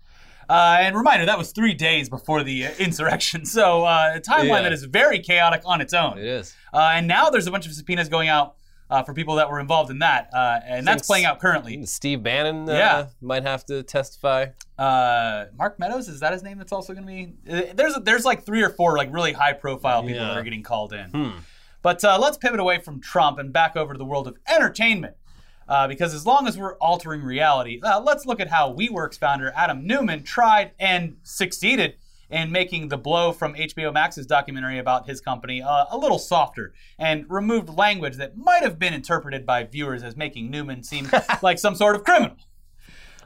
Uh, 0.50 0.77
and 0.80 0.95
reminder, 0.95 1.27
that 1.27 1.38
was 1.38 1.51
three 1.51 1.75
days 1.75 2.09
before 2.09 2.44
the 2.44 2.65
uh, 2.68 2.71
insurrection. 2.80 3.45
So 3.59 3.83
uh, 3.83 4.13
a 4.15 4.19
timeline 4.19 4.47
Yeah. 4.47 4.62
that 4.63 4.74
is 4.74 4.83
very 4.86 5.19
chaotic 5.19 5.62
on 5.65 5.80
its 5.81 5.94
own. 5.94 6.18
it 6.18 6.25
is. 6.25 6.56
Uh, 6.74 6.91
and 6.94 7.07
now 7.07 7.30
there's 7.30 7.45
a 7.45 7.51
bunch 7.51 7.68
of 7.68 7.74
subpoenas 7.74 8.09
going 8.09 8.30
out 8.30 8.56
uh, 8.89 9.03
for 9.03 9.13
people 9.13 9.36
that 9.36 9.47
were 9.51 9.59
involved 9.59 9.91
in 9.91 10.00
that. 10.00 10.30
Uh, 10.33 10.59
and 10.65 10.88
that's 10.88 11.06
playing 11.06 11.25
out 11.25 11.39
currently. 11.39 11.86
Steve 11.86 12.24
Bannon 12.24 12.65
Yeah. 12.65 13.07
might 13.21 13.44
have 13.44 13.63
to 13.65 13.83
testify. 13.83 14.47
Uh, 14.80 15.45
Mark 15.56 15.77
Meadows, 15.77 16.07
is 16.07 16.19
that 16.21 16.33
his 16.33 16.42
name 16.42 16.57
that's 16.57 16.71
also 16.71 16.94
going 16.94 17.06
to 17.06 17.13
be? 17.53 17.74
There's, 17.74 17.94
there's 18.03 18.25
like 18.25 18.44
three 18.44 18.63
or 18.63 18.69
four 18.71 18.97
like 18.97 19.13
really 19.13 19.33
high 19.33 19.53
profile 19.53 20.01
people 20.01 20.18
Yeah. 20.21 20.30
that 20.30 20.38
are 20.38 20.44
getting 20.44 20.63
called 20.63 20.94
in. 20.94 21.09
Hmm. 21.12 21.30
But 21.83 22.03
uh, 22.03 22.18
let's 22.19 22.38
pivot 22.38 22.59
away 22.59 22.80
from 22.80 23.00
Trump 23.00 23.38
and 23.38 23.53
back 23.53 23.75
over 23.75 23.94
to 23.94 23.97
the 24.00 24.06
world 24.06 24.27
of 24.27 24.35
entertainment. 24.50 25.15
Uh, 25.69 25.88
because 25.88 26.16
as 26.16 26.25
long 26.25 26.48
as 26.48 26.57
we're 26.57 26.75
altering 26.77 27.21
reality, 27.21 27.80
uh, 27.83 28.01
let's 28.01 28.25
look 28.25 28.39
at 28.39 28.48
how 28.50 28.74
WeWorks 28.74 29.19
founder 29.19 29.54
Adam 29.56 29.86
Neumann 29.86 30.24
tried 30.24 30.71
and 30.80 31.18
succeeded 31.21 31.95
in 32.31 32.51
making 32.51 32.88
the 32.89 32.98
blow 32.98 33.31
from 33.31 33.54
HBO 33.54 33.94
Max's 33.94 34.25
documentary 34.25 34.80
about 34.80 35.07
his 35.07 35.21
company 35.21 35.62
uh, 35.62 35.86
a 35.92 35.98
little 35.98 36.18
softer 36.18 36.74
and 36.98 37.25
removed 37.30 37.69
language 37.69 38.18
that 38.18 38.36
might 38.36 38.63
have 38.63 38.80
been 38.80 38.94
interpreted 38.94 39.45
by 39.45 39.64
viewers 39.64 40.02
as 40.04 40.18
making 40.18 40.49
Neumann 40.49 40.83
seem 40.83 41.09
like 41.44 41.59
some 41.59 41.76
sort 41.76 41.95
of 41.95 42.04
criminal. 42.04 42.38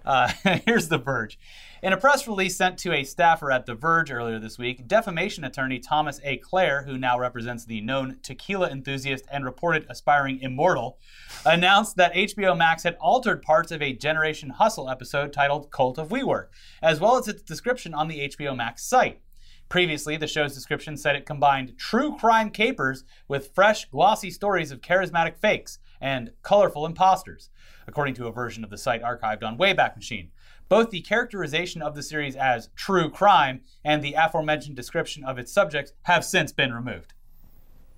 Uh, 0.06 0.32
here's 0.66 0.90
The 0.90 0.98
Verge. 0.98 1.40
In 1.84 1.92
a 1.92 1.98
press 1.98 2.30
release 2.30 2.56
sent 2.56 2.78
to 2.78 2.94
a 2.94 3.04
staffer 3.04 3.52
at 3.52 3.66
The 3.66 3.76
Verge 3.76 4.10
earlier 4.10 4.40
this 4.40 4.58
week, 4.58 4.88
defamation 4.88 5.44
attorney 5.44 5.80
Thomas 5.80 6.22
A. 6.24 6.38
Clare, 6.38 6.84
who 6.84 6.98
now 6.98 7.20
represents 7.20 7.66
the 7.66 7.82
known 7.82 8.20
tequila 8.24 8.70
enthusiast 8.70 9.26
and 9.30 9.44
reported 9.44 9.86
aspiring 9.90 10.40
immortal, 10.40 10.98
announced 11.46 11.98
that 11.98 12.14
HBO 12.14 12.58
Max 12.58 12.84
had 12.84 12.96
altered 13.02 13.42
parts 13.42 13.70
of 13.70 13.82
a 13.82 13.92
Generation 13.92 14.52
Hustle 14.52 14.90
episode 14.90 15.34
titled 15.34 15.72
Cult 15.72 15.98
of 15.98 16.08
WeWork, 16.08 16.48
as 16.82 17.02
well 17.02 17.18
as 17.18 17.28
its 17.28 17.42
description 17.42 17.94
on 17.94 18.08
the 18.08 18.30
HBO 18.30 18.56
Max 18.56 18.86
site. 18.86 19.20
Previously, 19.68 20.16
the 20.16 20.26
show's 20.26 20.54
description 20.54 20.96
said 20.96 21.18
it 21.18 21.26
combined 21.26 21.78
true 21.78 22.16
crime 22.16 22.50
capers 22.50 23.04
with 23.28 23.54
fresh, 23.54 23.90
glossy 23.90 24.32
stories 24.32 24.72
of 24.72 24.80
charismatic 24.80 25.36
fakes 25.36 25.80
and 26.00 26.32
colorful 26.44 26.86
imposters, 26.86 27.50
according 27.88 28.14
to 28.14 28.28
a 28.28 28.32
version 28.32 28.64
of 28.64 28.70
the 28.70 28.78
site 28.78 29.04
archived 29.04 29.44
on 29.44 29.58
Wayback 29.58 29.98
Machine. 29.98 30.32
Both 30.70 30.90
the 30.90 31.02
characterization 31.02 31.82
of 31.82 31.96
the 31.96 32.04
series 32.04 32.36
as 32.36 32.70
true 32.76 33.10
crime 33.10 33.62
and 33.84 34.02
the 34.04 34.14
aforementioned 34.14 34.76
description 34.76 35.24
of 35.24 35.38
its 35.38 35.52
subjects 35.52 35.94
have 36.04 36.26
since 36.26 36.52
been 36.52 36.74
removed. 36.74 37.14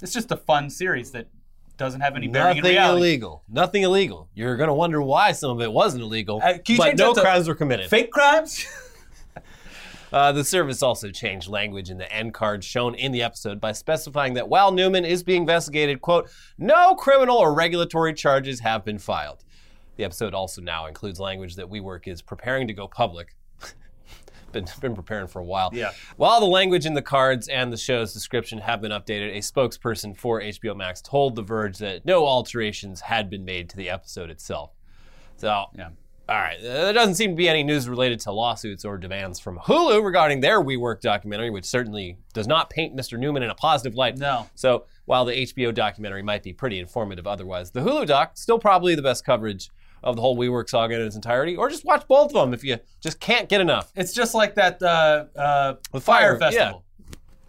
It's 0.02 0.14
just 0.14 0.32
a 0.32 0.38
fun 0.38 0.70
series 0.70 1.12
that 1.12 1.28
doesn't 1.78 2.02
have 2.02 2.16
any 2.16 2.28
bearing 2.28 2.58
Nothing 2.58 2.72
in 2.72 2.78
reality. 2.78 3.00
illegal. 3.02 3.44
Nothing 3.50 3.84
illegal. 3.84 4.30
You're 4.34 4.56
going 4.58 4.68
to 4.70 4.74
wonder 4.74 5.02
why 5.02 5.32
some 5.34 5.52
of 5.52 5.62
it 5.62 5.72
wasn't 5.72 6.04
illegal, 6.04 6.42
Uh, 6.44 6.58
but 6.78 6.98
no 6.98 7.14
crimes 7.14 7.48
were 7.48 7.56
committed. 7.56 7.90
Fake 7.90 8.12
crimes? 8.12 8.66
Uh, 10.14 10.32
the 10.32 10.46
service 10.46 10.82
also 10.82 11.10
changed 11.12 11.50
language 11.50 11.90
in 11.90 11.98
the 11.98 12.10
end 12.14 12.34
card 12.34 12.64
shown 12.64 12.96
in 12.96 13.12
the 13.12 13.22
episode 13.22 13.60
by 13.60 13.74
specifying 13.74 14.36
that 14.36 14.48
while 14.48 14.72
Neumann 14.72 15.04
is 15.04 15.24
being 15.24 15.42
investigated, 15.42 16.00
quote, 16.00 16.30
no 16.58 16.96
criminal 16.96 17.36
or 17.36 17.54
regulatory 17.54 18.14
charges 18.14 18.62
have 18.62 18.86
been 18.86 18.98
filed. 19.00 19.44
The 19.98 20.04
episode 20.04 20.34
also 20.34 20.62
now 20.62 20.88
includes 20.88 21.20
language 21.20 21.56
that 21.56 21.70
WeWork 21.70 22.08
is 22.08 22.22
preparing 22.22 22.68
to 22.68 22.74
go 22.74 22.88
public. 22.88 23.36
been, 24.52 24.66
been 24.82 24.96
preparing 24.96 25.28
for 25.28 25.40
a 25.40 25.46
while. 25.46 25.70
Yeah. 25.74 25.92
While 26.18 26.40
the 26.40 26.48
language 26.48 26.86
in 26.86 26.94
the 26.94 27.02
cards 27.02 27.48
and 27.48 27.72
the 27.72 27.78
show's 27.78 28.14
description 28.14 28.60
have 28.60 28.82
been 28.82 28.92
updated, 28.92 29.36
a 29.36 29.40
spokesperson 29.40 30.18
for 30.18 30.42
HBO 30.42 30.76
Max 30.76 31.02
told 31.02 31.36
The 31.36 31.44
Verge 31.44 31.78
that 31.80 32.06
no 32.06 32.26
alterations 32.26 33.02
had 33.02 33.30
been 33.30 33.46
made 33.46 33.70
to 33.70 33.78
the 33.78 33.90
episode 33.90 34.30
itself. 34.30 34.72
So, 35.38 35.66
yeah. 35.76 35.90
All 36.28 36.36
right. 36.36 36.60
There 36.60 36.92
doesn't 36.92 37.16
seem 37.16 37.32
to 37.32 37.36
be 37.36 37.48
any 37.48 37.64
news 37.64 37.88
related 37.88 38.20
to 38.22 38.32
lawsuits 38.32 38.84
or 38.84 38.98
demands 38.98 39.40
from 39.40 39.60
Hulu 39.60 40.04
regarding 40.04 40.40
their 40.40 40.60
WeWork 40.60 41.00
documentary, 41.00 41.52
which 41.52 41.66
certainly 41.66 42.18
does 42.34 42.48
not 42.48 42.72
paint 42.72 42.96
Mr. 42.96 43.20
Neumann 43.20 43.44
in 43.44 43.52
a 43.52 43.56
positive 43.56 43.96
light. 43.96 44.18
No. 44.18 44.50
So 44.56 44.86
while 45.06 45.24
the 45.26 45.34
HBO 45.34 45.72
documentary 45.72 46.24
might 46.24 46.42
be 46.42 46.52
pretty 46.52 46.80
informative 46.80 47.28
otherwise, 47.28 47.70
the 47.70 47.82
Hulu 47.82 48.08
doc 48.08 48.38
still 48.38 48.58
probably 48.58 48.96
the 48.96 49.04
best 49.04 49.24
coverage 49.24 49.70
of 50.04 50.16
the 50.16 50.22
whole 50.22 50.38
WeWork 50.38 50.70
saga 50.70 50.96
in 50.96 51.02
its 51.02 51.16
entirety. 51.16 51.56
Or 51.56 51.70
just 51.70 51.86
watch 51.86 52.08
both 52.08 52.28
of 52.28 52.34
them 52.34 52.54
if 52.54 52.64
you 52.64 52.78
just 53.02 53.20
can't 53.20 53.50
get 53.50 53.62
enough. 53.62 53.92
It's 53.96 54.14
just 54.14 54.34
like 54.36 54.56
that 54.56 54.82
uh, 54.82 55.26
uh, 55.36 55.74
With 55.92 56.04
Fire, 56.04 56.38
Fire, 56.38 56.52
Festival. 56.52 56.84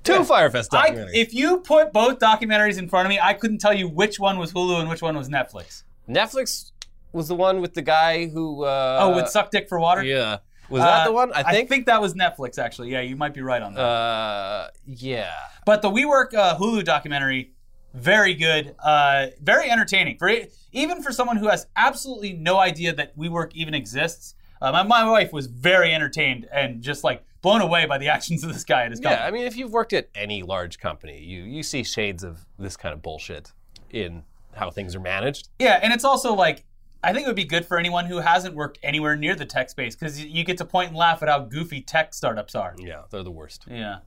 Two 0.05 0.13
Yeah. 0.13 0.19
Firefest 0.21 0.69
I, 0.73 0.91
documentaries. 0.91 1.11
if 1.15 1.35
you 1.35 1.59
put 1.59 1.93
both 1.93 2.19
documentaries 2.21 2.79
in 2.79 2.89
front 2.89 3.07
of 3.07 3.11
me, 3.11 3.19
I 3.23 3.35
couldn't 3.35 3.59
tell 3.59 3.75
you 3.75 3.89
which 3.89 4.21
one 4.21 4.39
was 4.39 4.53
Hulu 4.53 4.79
and 4.81 4.89
which 4.89 5.03
one 5.03 5.17
was 5.17 5.29
Netflix. 5.29 5.83
Netflix 6.09 6.71
was 7.13 7.27
the 7.29 7.35
one 7.35 7.61
with 7.61 7.75
the 7.75 7.83
guy 7.83 8.27
who. 8.29 8.63
Uh, 8.65 8.99
oh, 9.03 9.17
with 9.17 9.29
Suck 9.29 9.51
Dick 9.51 9.69
for 9.69 9.81
Water? 9.81 10.03
Yeah. 10.05 10.39
Was 10.71 10.83
that 10.83 11.03
Uh, 11.03 11.05
the 11.07 11.13
one? 11.13 11.33
I 11.33 11.65
think. 11.65 11.87
that 11.87 12.01
was 12.01 12.15
Netflix, 12.15 12.59
actually. 12.59 12.91
Yeah, 12.91 13.01
you 13.01 13.17
might 13.17 13.35
be 13.35 13.41
right 13.41 13.63
on 13.63 13.75
that. 13.75 13.81
uh, 13.81 14.69
yeah. 14.87 15.31
But 15.65 15.83
the 15.83 15.91
WeWork 15.91 16.35
uh, 16.35 16.57
Hulu 16.59 16.85
documentary, 16.85 17.53
very 17.97 18.35
good, 18.35 18.75
uh, 18.85 19.29
very 19.43 19.71
entertaining. 19.71 20.19
For 20.19 20.31
even 20.73 21.03
for 21.03 21.13
someone 21.13 21.39
who 21.39 21.49
has 21.49 21.67
absolutely 21.77 22.35
no 22.35 22.59
idea 22.59 22.93
that 22.95 23.17
WeWork 23.17 23.53
even 23.55 23.75
exists. 23.75 24.35
Uh, 24.61 24.73
my, 24.73 24.83
my 24.83 25.11
wife 25.11 25.33
was 25.33 25.47
very 25.47 25.93
entertained 25.95 26.49
and 26.51 26.83
just 26.83 27.05
like 27.05 27.23
blown 27.43 27.61
away 27.61 27.87
by 27.87 27.99
the 27.99 28.09
actions 28.17 28.45
of 28.45 28.53
this 28.53 28.65
guy 28.65 28.85
at 28.85 28.91
his 28.91 29.01
company. 29.01 29.21
Yeah, 29.21 29.27
I 29.27 29.31
mean, 29.31 29.47
if 29.47 29.57
you've 29.57 29.73
worked 29.73 29.93
at 29.93 30.09
any 30.15 30.43
large 30.43 30.79
company, 30.79 31.23
you 31.23 31.43
you 31.43 31.63
see 31.63 31.83
shades 31.83 32.23
of 32.23 32.47
this 32.59 32.77
kind 32.77 32.93
of 32.93 33.03
bullshit 33.03 33.53
in 33.91 34.25
how 34.55 34.71
things 34.71 34.95
are 34.95 35.01
managed. 35.01 35.49
Yeah, 35.59 35.79
and 35.83 35.93
it's 35.93 36.05
also 36.05 36.35
like 36.35 36.65
I 37.03 37.13
think 37.13 37.27
it 37.27 37.29
would 37.29 37.37
be 37.37 37.45
good 37.45 37.65
for 37.65 37.79
anyone 37.79 38.07
who 38.07 38.19
hasn't 38.19 38.55
worked 38.55 38.79
anywhere 38.83 39.17
near 39.17 39.35
the 39.35 39.45
tech 39.45 39.71
space 39.71 39.95
because 39.95 40.23
you 40.23 40.45
get 40.45 40.59
to 40.59 40.65
point 40.65 40.89
and 40.89 40.97
laugh 40.97 41.23
at 41.23 41.29
how 41.29 41.41
goofy 41.41 41.81
tech 41.81 42.15
startups 42.15 42.55
are. 42.55 42.75
Yeah, 42.79 43.03
they're 43.11 43.23
the 43.23 43.31
worst. 43.31 43.67
Yeah. 43.71 43.99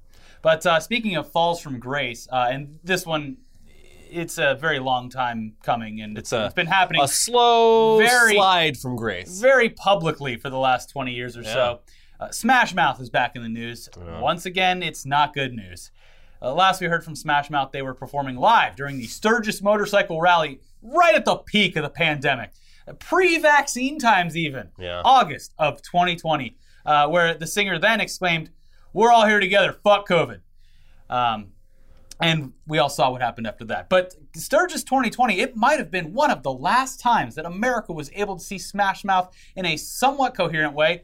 But 0.41 0.65
uh, 0.65 0.79
speaking 0.79 1.15
of 1.15 1.31
falls 1.31 1.61
from 1.61 1.79
grace, 1.79 2.27
uh, 2.31 2.47
and 2.49 2.79
this 2.83 3.05
one, 3.05 3.37
it's 4.09 4.37
a 4.37 4.55
very 4.55 4.79
long 4.79 5.09
time 5.09 5.53
coming, 5.63 6.01
and 6.01 6.17
It's 6.17 6.31
a- 6.33 6.45
it's 6.45 6.53
been 6.53 6.67
happening 6.67 7.01
A 7.01 7.07
slow 7.07 7.97
Very- 7.99 8.33
slide 8.35 8.77
from 8.77 8.95
grace. 8.95 9.39
very 9.39 9.69
publicly 9.69 10.35
for 10.37 10.49
the 10.49 10.57
last 10.57 10.89
20 10.89 11.13
years 11.13 11.37
or 11.37 11.43
so. 11.43 11.79
Uh, 12.19 12.29
Smash 12.31 12.73
Mouth 12.73 12.99
is 12.99 13.09
back 13.09 13.35
in 13.35 13.41
the 13.43 13.49
news. 13.49 13.89
Once 14.19 14.45
again, 14.45 14.83
it's 14.83 15.05
not 15.05 15.33
good 15.33 15.53
news. 15.53 15.91
Uh, 16.41 16.53
last 16.53 16.79
we 16.81 16.87
heard 16.87 17.03
from 17.03 17.15
Smash 17.15 17.49
Mouth, 17.49 17.71
they 17.71 17.81
were 17.81 17.93
performing 17.93 18.35
live 18.37 18.75
during 18.75 18.97
the 18.97 19.07
Sturgis 19.07 19.61
Motorcycle 19.61 20.19
Rally 20.21 20.59
right 20.81 21.15
at 21.15 21.25
the 21.25 21.35
peak 21.35 21.75
of 21.75 21.83
the 21.83 21.89
pandemic, 21.89 22.51
pre 22.99 23.37
vaccine 23.37 23.99
times, 23.99 24.35
even. 24.37 24.69
Yeah. 24.77 25.01
August 25.03 25.53
of 25.59 25.81
2020, 25.81 26.57
uh, 26.85 27.07
where 27.07 27.33
the 27.33 27.47
singer 27.47 27.77
then 27.79 27.99
exclaimed, 28.01 28.49
We're 28.93 29.11
all 29.11 29.25
here 29.27 29.39
together, 29.39 29.71
fuck 29.71 30.07
COVID. 30.07 30.39
Um, 31.09 31.51
and 32.19 32.51
we 32.67 32.77
all 32.79 32.89
saw 32.89 33.11
what 33.11 33.21
happened 33.21 33.47
after 33.47 33.65
that. 33.65 33.89
But 33.89 34.13
Sturgis 34.35 34.83
2020, 34.83 35.39
it 35.39 35.55
might 35.55 35.79
have 35.79 35.89
been 35.89 36.13
one 36.13 36.31
of 36.31 36.43
the 36.43 36.51
last 36.51 36.99
times 36.99 37.35
that 37.35 37.45
America 37.45 37.93
was 37.93 38.11
able 38.13 38.37
to 38.37 38.43
see 38.43 38.57
Smash 38.57 39.03
Mouth 39.03 39.33
in 39.55 39.65
a 39.65 39.77
somewhat 39.77 40.35
coherent 40.35 40.73
way, 40.73 41.03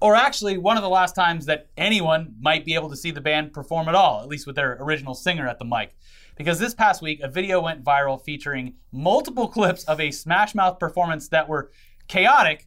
or 0.00 0.14
actually 0.14 0.56
one 0.56 0.76
of 0.76 0.82
the 0.82 0.88
last 0.88 1.14
times 1.14 1.46
that 1.46 1.68
anyone 1.76 2.34
might 2.40 2.64
be 2.64 2.74
able 2.74 2.88
to 2.90 2.96
see 2.96 3.10
the 3.10 3.20
band 3.20 3.52
perform 3.52 3.88
at 3.88 3.94
all, 3.94 4.22
at 4.22 4.28
least 4.28 4.46
with 4.46 4.56
their 4.56 4.76
original 4.80 5.14
singer 5.14 5.46
at 5.46 5.58
the 5.58 5.64
mic. 5.64 5.94
Because 6.36 6.58
this 6.58 6.74
past 6.74 7.02
week, 7.02 7.20
a 7.20 7.28
video 7.28 7.60
went 7.60 7.84
viral 7.84 8.20
featuring 8.20 8.74
multiple 8.90 9.48
clips 9.54 9.84
of 9.84 10.00
a 10.00 10.10
Smash 10.10 10.54
Mouth 10.54 10.78
performance 10.78 11.28
that 11.28 11.48
were 11.48 11.70
chaotic, 12.08 12.66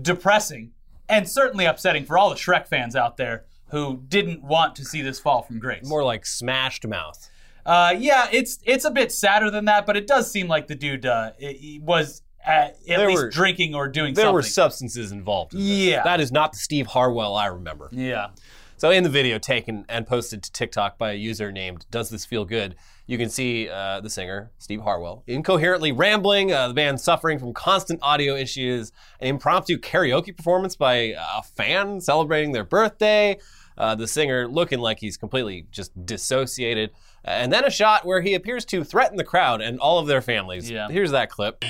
depressing, 0.00 0.72
and 1.08 1.28
certainly 1.28 1.66
upsetting 1.66 2.06
for 2.06 2.16
all 2.16 2.30
the 2.30 2.36
Shrek 2.36 2.66
fans 2.66 2.96
out 2.96 3.18
there 3.18 3.44
who 3.68 4.02
didn't 4.08 4.42
want 4.42 4.76
to 4.76 4.84
see 4.84 5.02
this 5.02 5.18
fall 5.18 5.42
from 5.42 5.58
grace. 5.58 5.86
More 5.86 6.04
like 6.04 6.24
smashed 6.24 6.86
mouth. 6.86 7.30
Uh, 7.66 7.94
yeah, 7.98 8.28
it's 8.32 8.58
it's 8.64 8.84
a 8.84 8.90
bit 8.90 9.10
sadder 9.12 9.50
than 9.50 9.64
that, 9.66 9.86
but 9.86 9.96
it 9.96 10.06
does 10.06 10.30
seem 10.30 10.48
like 10.48 10.66
the 10.66 10.74
dude 10.74 11.06
uh, 11.06 11.30
i- 11.40 11.44
he 11.58 11.80
was 11.82 12.22
at, 12.44 12.76
at 12.88 12.98
There 12.98 13.08
least 13.08 13.22
were- 13.22 13.30
drinking 13.30 13.74
or 13.74 13.88
doing 13.88 14.08
something. 14.10 14.14
There 14.16 14.24
something. 14.26 14.34
were 14.34 14.42
substances 14.42 15.12
involved. 15.12 15.54
In. 15.54 15.60
Yeah. 15.60 16.02
That 16.04 16.20
is 16.20 16.30
not 16.30 16.52
the 16.52 16.58
Steve 16.58 16.86
Harwell 16.88 17.34
I 17.36 17.46
remember. 17.46 17.88
yeah. 17.92 18.28
So 18.76 18.90
in 18.90 19.04
the 19.04 19.08
video 19.08 19.38
taken 19.38 19.86
and 19.88 20.04
posted 20.06 20.42
to 20.42 20.52
TikTok 20.52 20.98
by 20.98 21.12
a 21.12 21.14
user 21.14 21.52
named 21.52 21.86
Does 21.92 22.10
This 22.10 22.26
Feel 22.26 22.44
Good, 22.44 22.74
you 23.06 23.16
can 23.16 23.30
see 23.30 23.68
uh, 23.68 24.00
the 24.00 24.10
singer, 24.10 24.50
Steve 24.58 24.80
Harwell, 24.82 25.22
incoherently 25.28 25.92
rambling, 25.92 26.52
uh, 26.52 26.68
the 26.68 26.74
band 26.74 27.00
suffering 27.00 27.38
from 27.38 27.54
constant 27.54 28.00
audio 28.02 28.34
issues, 28.34 28.90
an 29.20 29.28
impromptu 29.28 29.78
karaoke 29.78 30.36
performance 30.36 30.74
by 30.74 31.14
a 31.36 31.42
fan 31.42 32.00
celebrating 32.00 32.50
their 32.52 32.64
birthday, 32.64 33.38
uh, 33.76 33.94
the 33.94 34.06
singer 34.06 34.48
looking 34.48 34.78
like 34.78 34.98
he's 34.98 35.16
completely 35.16 35.66
just 35.70 36.06
dissociated, 36.06 36.90
and 37.24 37.52
then 37.52 37.64
a 37.64 37.70
shot 37.70 38.04
where 38.04 38.20
he 38.20 38.34
appears 38.34 38.64
to 38.66 38.84
threaten 38.84 39.16
the 39.16 39.24
crowd 39.24 39.60
and 39.60 39.80
all 39.80 39.98
of 39.98 40.06
their 40.06 40.22
families. 40.22 40.70
Yeah. 40.70 40.88
Here's 40.88 41.10
that 41.10 41.30
clip. 41.30 41.64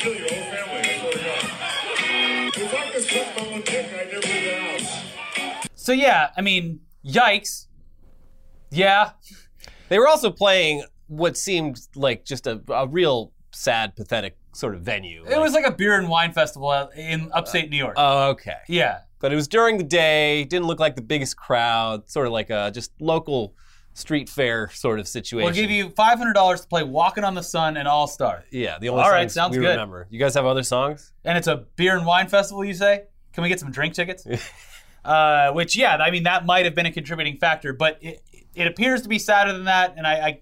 kill 0.00 0.14
your 0.14 0.28
whole 0.28 0.50
family. 0.50 0.80
I 0.80 0.98
swear 0.98 1.12
to 1.12 1.18
God. 1.18 1.50
It's 2.56 2.72
like 2.72 2.92
this 2.92 3.10
cut 3.10 3.26
from 3.36 3.52
a 3.52 3.62
dick 3.62 3.92
I 3.92 4.09
So 5.90 5.94
yeah, 5.94 6.30
I 6.36 6.40
mean, 6.40 6.78
yikes. 7.04 7.66
Yeah, 8.70 9.10
They 9.88 9.98
were 9.98 10.06
also 10.06 10.30
playing 10.30 10.84
what 11.08 11.36
seemed 11.36 11.80
like 11.96 12.24
just 12.24 12.46
a, 12.46 12.62
a 12.68 12.86
real 12.86 13.32
sad, 13.50 13.96
pathetic 13.96 14.36
sort 14.52 14.76
of 14.76 14.82
venue. 14.82 15.24
it 15.28 15.40
was 15.40 15.52
like 15.52 15.66
a 15.66 15.72
beer 15.72 15.98
and 15.98 16.08
wine 16.08 16.32
festival 16.32 16.72
in 16.96 17.28
upstate 17.32 17.70
New 17.70 17.76
York. 17.76 17.94
Oh, 17.96 18.28
okay. 18.30 18.58
yeah, 18.68 19.00
But 19.18 19.32
it 19.32 19.34
was 19.34 19.48
during 19.48 19.78
the 19.78 19.82
day, 19.84 20.44
didn't 20.44 20.68
look 20.68 20.78
like 20.78 20.94
the 20.94 21.02
biggest 21.02 21.36
crowd, 21.36 22.08
sort 22.08 22.26
of 22.28 22.32
like 22.32 22.50
a 22.50 22.70
just 22.72 22.92
local 23.00 23.56
street 23.94 24.28
fair 24.28 24.70
sort 24.72 25.00
of 25.00 25.08
situation. 25.08 25.44
we'll 25.44 25.52
give 25.52 25.72
you 25.72 25.90
five 25.90 26.18
hundred 26.18 26.34
dollars 26.34 26.60
to 26.60 26.68
play 26.68 26.84
"Walking 26.84 27.24
on 27.24 27.34
the 27.34 27.42
Sun" 27.42 27.76
and 27.76 27.88
All 27.88 28.06
Star, 28.06 28.44
Yeah, 28.52 28.78
the 28.78 28.90
only 28.90 29.02
All 29.02 29.10
right, 29.10 29.28
sounds 29.28 29.56
we 29.56 29.62
good. 29.64 29.70
remember. 29.70 30.06
You 30.08 30.20
guys 30.20 30.34
have 30.34 30.46
other 30.46 30.62
songs? 30.62 31.12
and 31.24 31.36
it's 31.36 31.48
a 31.48 31.64
beer 31.74 31.96
and 31.96 32.06
wine 32.06 32.28
festival. 32.28 32.64
You 32.64 32.74
say? 32.74 33.06
Can 33.32 33.42
we 33.42 33.48
get 33.48 33.58
some 33.58 33.72
drink 33.72 33.94
tickets? 33.94 34.24
uh, 35.04 35.52
which, 35.52 35.76
yeah, 35.76 35.96
I 35.96 36.10
mean, 36.10 36.24
that 36.24 36.46
might 36.46 36.64
have 36.64 36.74
been 36.74 36.86
a 36.86 36.92
contributing 36.92 37.38
factor, 37.38 37.72
but 37.72 37.98
it, 38.00 38.22
it 38.54 38.66
appears 38.66 39.02
to 39.02 39.08
be 39.08 39.18
sadder 39.18 39.52
than 39.52 39.64
that, 39.64 39.94
and 39.96 40.06
I, 40.06 40.12
I, 40.12 40.40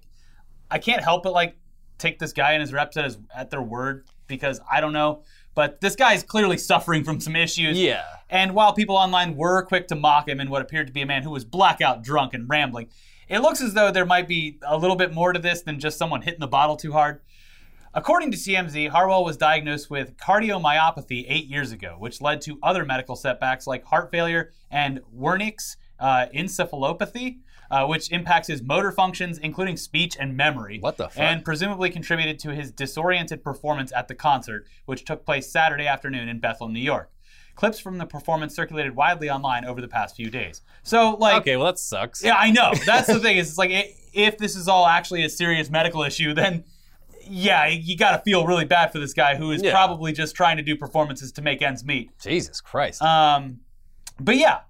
I 0.70 0.78
can't 0.78 1.02
help 1.02 1.22
but 1.22 1.32
like 1.32 1.56
take 1.98 2.18
this 2.18 2.32
guy 2.32 2.52
and 2.52 2.60
his 2.60 2.72
reps 2.72 2.96
at 2.96 3.04
his 3.04 3.18
at 3.34 3.50
their 3.50 3.62
word 3.62 4.06
because 4.26 4.60
I 4.70 4.80
don't 4.80 4.92
know, 4.92 5.22
but 5.54 5.80
this 5.80 5.96
guy 5.96 6.14
is 6.14 6.22
clearly 6.22 6.58
suffering 6.58 7.04
from 7.04 7.20
some 7.20 7.34
issues. 7.34 7.78
Yeah. 7.78 8.04
And 8.30 8.54
while 8.54 8.72
people 8.72 8.96
online 8.96 9.36
were 9.36 9.62
quick 9.64 9.88
to 9.88 9.96
mock 9.96 10.28
him 10.28 10.38
and 10.40 10.50
what 10.50 10.62
appeared 10.62 10.86
to 10.86 10.92
be 10.92 11.02
a 11.02 11.06
man 11.06 11.22
who 11.22 11.30
was 11.30 11.44
blackout 11.44 12.02
drunk 12.02 12.34
and 12.34 12.48
rambling, 12.48 12.88
it 13.28 13.40
looks 13.40 13.60
as 13.60 13.74
though 13.74 13.90
there 13.90 14.06
might 14.06 14.28
be 14.28 14.58
a 14.66 14.76
little 14.76 14.96
bit 14.96 15.12
more 15.12 15.32
to 15.32 15.38
this 15.38 15.62
than 15.62 15.78
just 15.80 15.98
someone 15.98 16.22
hitting 16.22 16.40
the 16.40 16.46
bottle 16.46 16.76
too 16.76 16.92
hard. 16.92 17.20
According 17.94 18.30
to 18.32 18.36
TMZ, 18.36 18.90
Harwell 18.90 19.24
was 19.24 19.36
diagnosed 19.36 19.90
with 19.90 20.16
cardiomyopathy 20.16 21.24
eight 21.28 21.46
years 21.46 21.72
ago, 21.72 21.96
which 21.98 22.20
led 22.20 22.40
to 22.42 22.58
other 22.62 22.84
medical 22.84 23.16
setbacks 23.16 23.66
like 23.66 23.84
heart 23.84 24.10
failure 24.10 24.50
and 24.70 25.00
Wernicke's 25.16 25.76
uh, 25.98 26.26
encephalopathy, 26.34 27.38
uh, 27.70 27.86
which 27.86 28.10
impacts 28.12 28.48
his 28.48 28.62
motor 28.62 28.92
functions, 28.92 29.38
including 29.38 29.76
speech 29.76 30.16
and 30.18 30.36
memory. 30.36 30.78
What 30.80 30.96
the 30.96 31.08
fuck? 31.08 31.18
And 31.18 31.44
presumably 31.44 31.90
contributed 31.90 32.38
to 32.40 32.54
his 32.54 32.70
disoriented 32.70 33.42
performance 33.42 33.92
at 33.92 34.08
the 34.08 34.14
concert, 34.14 34.66
which 34.86 35.04
took 35.04 35.24
place 35.24 35.50
Saturday 35.50 35.86
afternoon 35.86 36.28
in 36.28 36.40
Bethlehem, 36.40 36.72
New 36.74 36.80
York. 36.80 37.10
Clips 37.56 37.80
from 37.80 37.98
the 37.98 38.06
performance 38.06 38.54
circulated 38.54 38.94
widely 38.94 39.28
online 39.28 39.64
over 39.64 39.80
the 39.80 39.88
past 39.88 40.14
few 40.14 40.30
days. 40.30 40.62
So, 40.84 41.16
like, 41.18 41.40
Okay, 41.40 41.56
well 41.56 41.66
that 41.66 41.78
sucks. 41.78 42.22
yeah, 42.22 42.36
I 42.36 42.52
know. 42.52 42.72
That's 42.86 43.08
the 43.08 43.18
thing. 43.18 43.38
Is 43.38 43.48
it's 43.48 43.58
like 43.58 43.70
i 43.70 43.94
if 44.14 44.38
this 44.38 44.54
is 44.56 44.68
all 44.68 44.86
actually 44.86 45.24
a 45.24 45.28
serious 45.28 45.68
medical 45.68 46.02
issue, 46.02 46.34
then 46.34 46.64
yeah, 47.30 47.66
you 47.66 47.96
got 47.96 48.12
to 48.12 48.18
feel 48.18 48.46
really 48.46 48.64
bad 48.64 48.92
for 48.92 48.98
this 48.98 49.12
guy 49.12 49.36
who 49.36 49.50
is 49.52 49.62
Yeah. 49.62 49.70
probably 49.72 50.12
just 50.12 50.34
trying 50.34 50.56
to 50.56 50.62
do 50.62 50.76
performances 50.76 51.32
to 51.32 51.42
make 51.42 51.62
ends 51.62 51.84
meet. 51.84 52.10
Jesus 52.20 52.60
Christ. 52.60 53.02
Um, 53.02 53.60
but 54.20 54.36
yeah, 54.36 54.60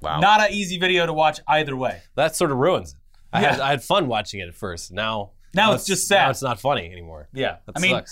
wow. 0.00 0.20
not 0.20 0.40
an 0.40 0.52
easy 0.52 0.78
video 0.78 1.06
to 1.06 1.12
watch 1.12 1.40
either 1.48 1.76
way. 1.76 2.02
that 2.14 2.36
sort 2.36 2.50
of 2.50 2.58
ruins 2.58 2.92
it. 2.92 2.96
I, 3.32 3.40
had, 3.40 3.60
I 3.60 3.70
had 3.70 3.82
fun 3.82 4.08
watching 4.08 4.40
it 4.40 4.48
at 4.48 4.54
first. 4.56 4.90
Now, 4.92 5.30
Now 5.54 5.72
it's 5.72 5.86
just 5.86 6.08
sad. 6.08 6.24
Now 6.24 6.30
it's 6.30 6.42
not 6.42 6.58
funny 6.60 6.90
anymore. 6.90 7.28
Yeah, 7.32 7.56
That 7.66 7.76
I 7.76 7.80
mean, 7.80 8.02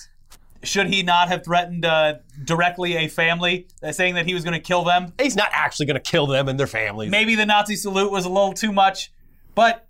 should 0.62 0.88
he 0.88 1.02
not 1.02 1.28
have 1.28 1.44
threatened 1.44 1.84
uh, 1.84 2.14
directly 2.44 2.94
a 2.96 3.08
family, 3.08 3.66
uh, 3.82 3.92
saying 3.92 4.14
that 4.14 4.26
he 4.26 4.34
was 4.34 4.44
going 4.44 4.54
to 4.54 4.60
kill 4.60 4.84
them? 4.84 5.12
He's 5.20 5.36
not 5.36 5.48
actually 5.52 5.86
going 5.86 6.00
to 6.00 6.10
kill 6.10 6.26
them 6.26 6.48
and 6.48 6.58
their 6.58 6.66
families. 6.68 7.10
Maybe 7.10 7.34
the 7.34 7.46
Nazi 7.46 7.76
salute 7.76 8.10
was 8.12 8.24
a 8.24 8.28
little 8.28 8.52
too 8.52 8.72
much, 8.72 9.12
but 9.54 9.86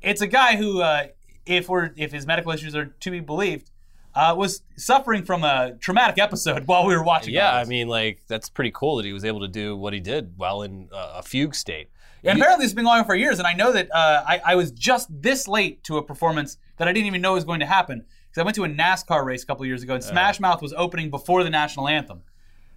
it's 0.00 0.20
a 0.22 0.26
guy 0.26 0.56
who, 0.56 0.80
uh, 0.80 1.08
if 1.46 1.68
we're 1.68 1.90
if 1.96 2.12
his 2.12 2.26
medical 2.26 2.52
issues 2.52 2.74
are 2.74 2.86
to 2.86 3.10
be 3.10 3.20
believed, 3.20 3.70
uh, 4.14 4.34
was 4.36 4.62
suffering 4.76 5.24
from 5.24 5.44
a 5.44 5.72
traumatic 5.80 6.18
episode 6.18 6.66
while 6.66 6.86
we 6.86 6.94
were 6.94 7.02
watching. 7.02 7.34
Yeah, 7.34 7.54
I 7.54 7.64
mean, 7.64 7.88
like 7.88 8.20
that's 8.28 8.48
pretty 8.48 8.72
cool 8.74 8.96
that 8.96 9.06
he 9.06 9.12
was 9.12 9.24
able 9.24 9.40
to 9.40 9.48
do 9.48 9.76
what 9.76 9.92
he 9.92 10.00
did 10.00 10.34
while 10.36 10.62
in 10.62 10.88
uh, 10.92 11.14
a 11.16 11.22
fugue 11.22 11.54
state. 11.54 11.88
And 12.24 12.38
apparently, 12.38 12.64
it's 12.64 12.74
been 12.74 12.84
going 12.84 13.00
on 13.00 13.04
for 13.04 13.16
years. 13.16 13.38
And 13.38 13.48
I 13.48 13.54
know 13.54 13.72
that 13.72 13.88
uh, 13.92 14.22
I, 14.26 14.40
I 14.44 14.54
was 14.54 14.70
just 14.70 15.08
this 15.10 15.48
late 15.48 15.82
to 15.84 15.96
a 15.96 16.02
performance 16.02 16.56
that 16.76 16.86
I 16.86 16.92
didn't 16.92 17.06
even 17.06 17.20
know 17.20 17.32
was 17.32 17.44
going 17.44 17.60
to 17.60 17.66
happen 17.66 18.04
because 18.30 18.40
I 18.40 18.44
went 18.44 18.54
to 18.56 18.64
a 18.64 18.68
NASCAR 18.68 19.24
race 19.24 19.42
a 19.42 19.46
couple 19.46 19.66
years 19.66 19.82
ago, 19.82 19.94
and 19.94 20.04
Smash 20.04 20.38
Mouth 20.38 20.62
was 20.62 20.72
opening 20.74 21.10
before 21.10 21.42
the 21.42 21.50
national 21.50 21.88
anthem. 21.88 22.22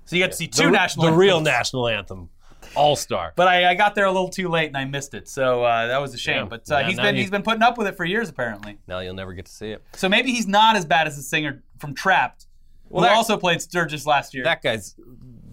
So 0.05 0.15
you 0.15 0.23
got 0.23 0.31
to 0.31 0.37
see 0.37 0.47
two 0.47 0.65
the, 0.65 0.71
national 0.71 1.03
the 1.03 1.11
anthems. 1.11 1.19
real 1.19 1.41
national 1.41 1.87
anthem, 1.87 2.29
All 2.75 2.95
Star. 2.95 3.33
But 3.35 3.47
I, 3.47 3.71
I 3.71 3.75
got 3.75 3.95
there 3.95 4.05
a 4.05 4.11
little 4.11 4.29
too 4.29 4.49
late 4.49 4.67
and 4.67 4.77
I 4.77 4.85
missed 4.85 5.13
it, 5.13 5.27
so 5.27 5.63
uh, 5.63 5.87
that 5.87 5.99
was 6.01 6.13
a 6.13 6.17
shame. 6.17 6.43
Yeah. 6.43 6.45
But 6.45 6.71
uh, 6.71 6.77
Yeah, 6.79 6.87
he's 6.87 6.97
been 6.97 7.15
you- 7.15 7.21
he's 7.21 7.31
been 7.31 7.43
putting 7.43 7.63
up 7.63 7.77
with 7.77 7.87
it 7.87 7.95
for 7.97 8.05
years 8.05 8.29
apparently. 8.29 8.77
Now 8.87 8.99
you'll 8.99 9.13
never 9.15 9.33
get 9.33 9.45
to 9.45 9.51
see 9.51 9.71
it. 9.71 9.83
So 9.93 10.07
maybe 10.09 10.31
he's 10.31 10.47
not 10.47 10.75
as 10.75 10.85
bad 10.85 11.07
as 11.07 11.15
the 11.15 11.23
singer 11.23 11.63
from 11.79 11.93
Trapt, 11.95 12.47
who 12.91 13.01
that- 13.01 13.11
also 13.15 13.37
played 13.37 13.61
Sturgis 13.61 14.05
last 14.05 14.33
year. 14.33 14.43
That 14.43 14.61
guy's 14.61 14.95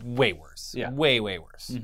way 0.05 0.33
worse. 0.33 0.75
Yeah. 0.77 0.91
Way, 0.91 1.21
way 1.21 1.39
worse. 1.39 1.77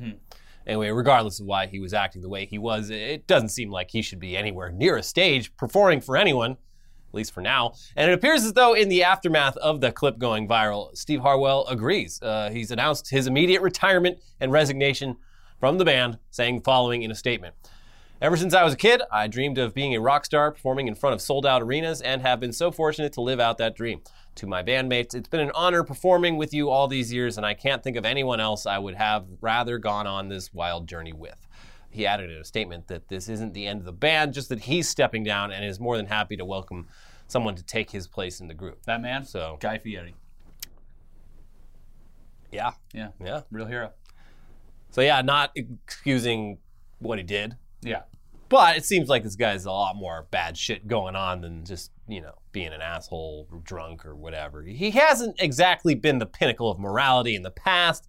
Anyway, 0.66 0.90
regardless 0.90 1.40
of 1.40 1.46
why 1.46 1.66
he 1.66 1.80
was 1.80 1.94
acting 1.94 2.20
the 2.20 2.28
way 2.28 2.44
he 2.44 2.58
was, 2.58 2.90
it 2.90 3.26
doesn't 3.26 3.48
seem 3.48 3.70
like 3.70 3.90
he 3.90 4.02
should 4.02 4.20
be 4.20 4.36
anywhere 4.36 4.70
near 4.70 4.96
a 4.98 5.02
stage 5.02 5.56
performing 5.56 5.98
for 5.98 6.14
anyone, 6.14 6.50
at 6.52 7.14
least 7.14 7.32
for 7.32 7.40
now. 7.40 7.72
And 7.96 8.10
it 8.10 8.14
appears 8.14 8.44
as 8.44 8.52
though 8.52 8.74
in 8.74 8.90
the 8.90 9.02
aftermath 9.02 9.56
of 9.56 9.80
the 9.80 9.90
clip 9.90 10.18
going 10.18 10.46
viral, 10.46 10.94
Steve 10.94 11.20
Harwell 11.20 11.66
agrees. 11.68 12.20
Uh, 12.20 12.50
he's 12.52 12.70
announced 12.70 13.08
his 13.08 13.26
immediate 13.26 13.62
retirement 13.62 14.18
and 14.40 14.52
resignation 14.52 15.16
from 15.58 15.78
the 15.78 15.84
band, 15.84 16.18
saying 16.30 16.56
the 16.58 16.64
following 16.64 17.02
in 17.02 17.10
a 17.10 17.14
statement. 17.14 17.54
Ever 18.20 18.36
since 18.36 18.52
I 18.52 18.64
was 18.64 18.74
a 18.74 18.76
kid, 18.76 19.00
I 19.12 19.28
dreamed 19.28 19.58
of 19.58 19.74
being 19.74 19.94
a 19.94 20.00
rock 20.00 20.24
star 20.24 20.50
performing 20.50 20.88
in 20.88 20.94
front 20.96 21.14
of 21.14 21.20
sold 21.20 21.46
out 21.46 21.62
arenas 21.62 22.00
and 22.02 22.20
have 22.22 22.40
been 22.40 22.52
so 22.52 22.72
fortunate 22.72 23.12
to 23.12 23.20
live 23.20 23.38
out 23.38 23.58
that 23.58 23.76
dream. 23.76 24.00
To 24.36 24.46
my 24.46 24.62
bandmates, 24.62 25.14
it's 25.14 25.28
been 25.28 25.40
an 25.40 25.52
honor 25.54 25.84
performing 25.84 26.36
with 26.36 26.52
you 26.52 26.68
all 26.70 26.88
these 26.88 27.12
years, 27.12 27.36
and 27.36 27.46
I 27.46 27.54
can't 27.54 27.82
think 27.82 27.96
of 27.96 28.04
anyone 28.04 28.40
else 28.40 28.66
I 28.66 28.78
would 28.78 28.96
have 28.96 29.26
rather 29.40 29.78
gone 29.78 30.06
on 30.06 30.28
this 30.28 30.52
wild 30.52 30.88
journey 30.88 31.12
with. 31.12 31.46
He 31.90 32.06
added 32.06 32.30
in 32.30 32.36
a 32.38 32.44
statement 32.44 32.88
that 32.88 33.08
this 33.08 33.28
isn't 33.28 33.54
the 33.54 33.66
end 33.66 33.80
of 33.80 33.86
the 33.86 33.92
band, 33.92 34.34
just 34.34 34.48
that 34.48 34.60
he's 34.60 34.88
stepping 34.88 35.22
down 35.22 35.52
and 35.52 35.64
is 35.64 35.80
more 35.80 35.96
than 35.96 36.06
happy 36.06 36.36
to 36.36 36.44
welcome 36.44 36.88
someone 37.28 37.54
to 37.54 37.62
take 37.62 37.90
his 37.90 38.06
place 38.08 38.40
in 38.40 38.48
the 38.48 38.54
group. 38.54 38.84
that 38.86 39.00
man, 39.00 39.24
So- 39.24 39.58
Guy 39.60 39.78
Fieri. 39.78 40.14
Yeah, 42.50 42.72
Yeah, 42.92 43.10
yeah. 43.20 43.42
real 43.50 43.66
hero. 43.66 43.92
So, 44.90 45.00
yeah, 45.00 45.20
not 45.22 45.52
excusing 45.54 46.58
what 46.98 47.18
he 47.18 47.24
did, 47.24 47.56
Yeah. 47.82 48.02
But 48.48 48.78
it 48.78 48.84
seems 48.86 49.10
like 49.10 49.22
this 49.22 49.36
guy's 49.36 49.66
a 49.66 49.70
lot 49.70 49.94
more 49.94 50.26
bad 50.30 50.56
shit 50.56 50.88
going 50.88 51.14
on 51.14 51.42
than 51.42 51.66
just, 51.66 51.90
you 52.08 52.22
know, 52.22 52.32
being 52.50 52.68
an 52.72 52.80
asshole 52.80 53.46
or 53.52 53.58
drunk 53.58 54.06
or 54.06 54.16
whatever. 54.16 54.62
He 54.62 54.90
hasn't 54.92 55.36
exactly 55.38 55.94
been 55.94 56.18
the 56.18 56.24
pinnacle 56.24 56.70
of 56.70 56.78
morality 56.78 57.34
in 57.36 57.42
the 57.42 57.50
past. 57.50 58.08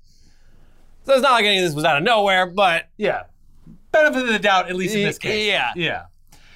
So 1.03 1.13
it's 1.13 1.21
not 1.21 1.33
like 1.33 1.43
any 1.45 1.57
of 1.57 1.65
this 1.65 1.75
was 1.75 1.83
out 1.83 1.97
of 1.97 2.03
nowhere, 2.03 2.45
but 2.45 2.87
Yeah. 2.97 3.23
Benefit 3.91 4.21
of 4.21 4.27
the 4.29 4.39
doubt, 4.39 4.69
at 4.69 4.75
least 4.77 4.95
in 4.95 5.03
this 5.03 5.17
case. 5.17 5.45
yeah. 5.45 5.73
Yeah. 5.75 6.05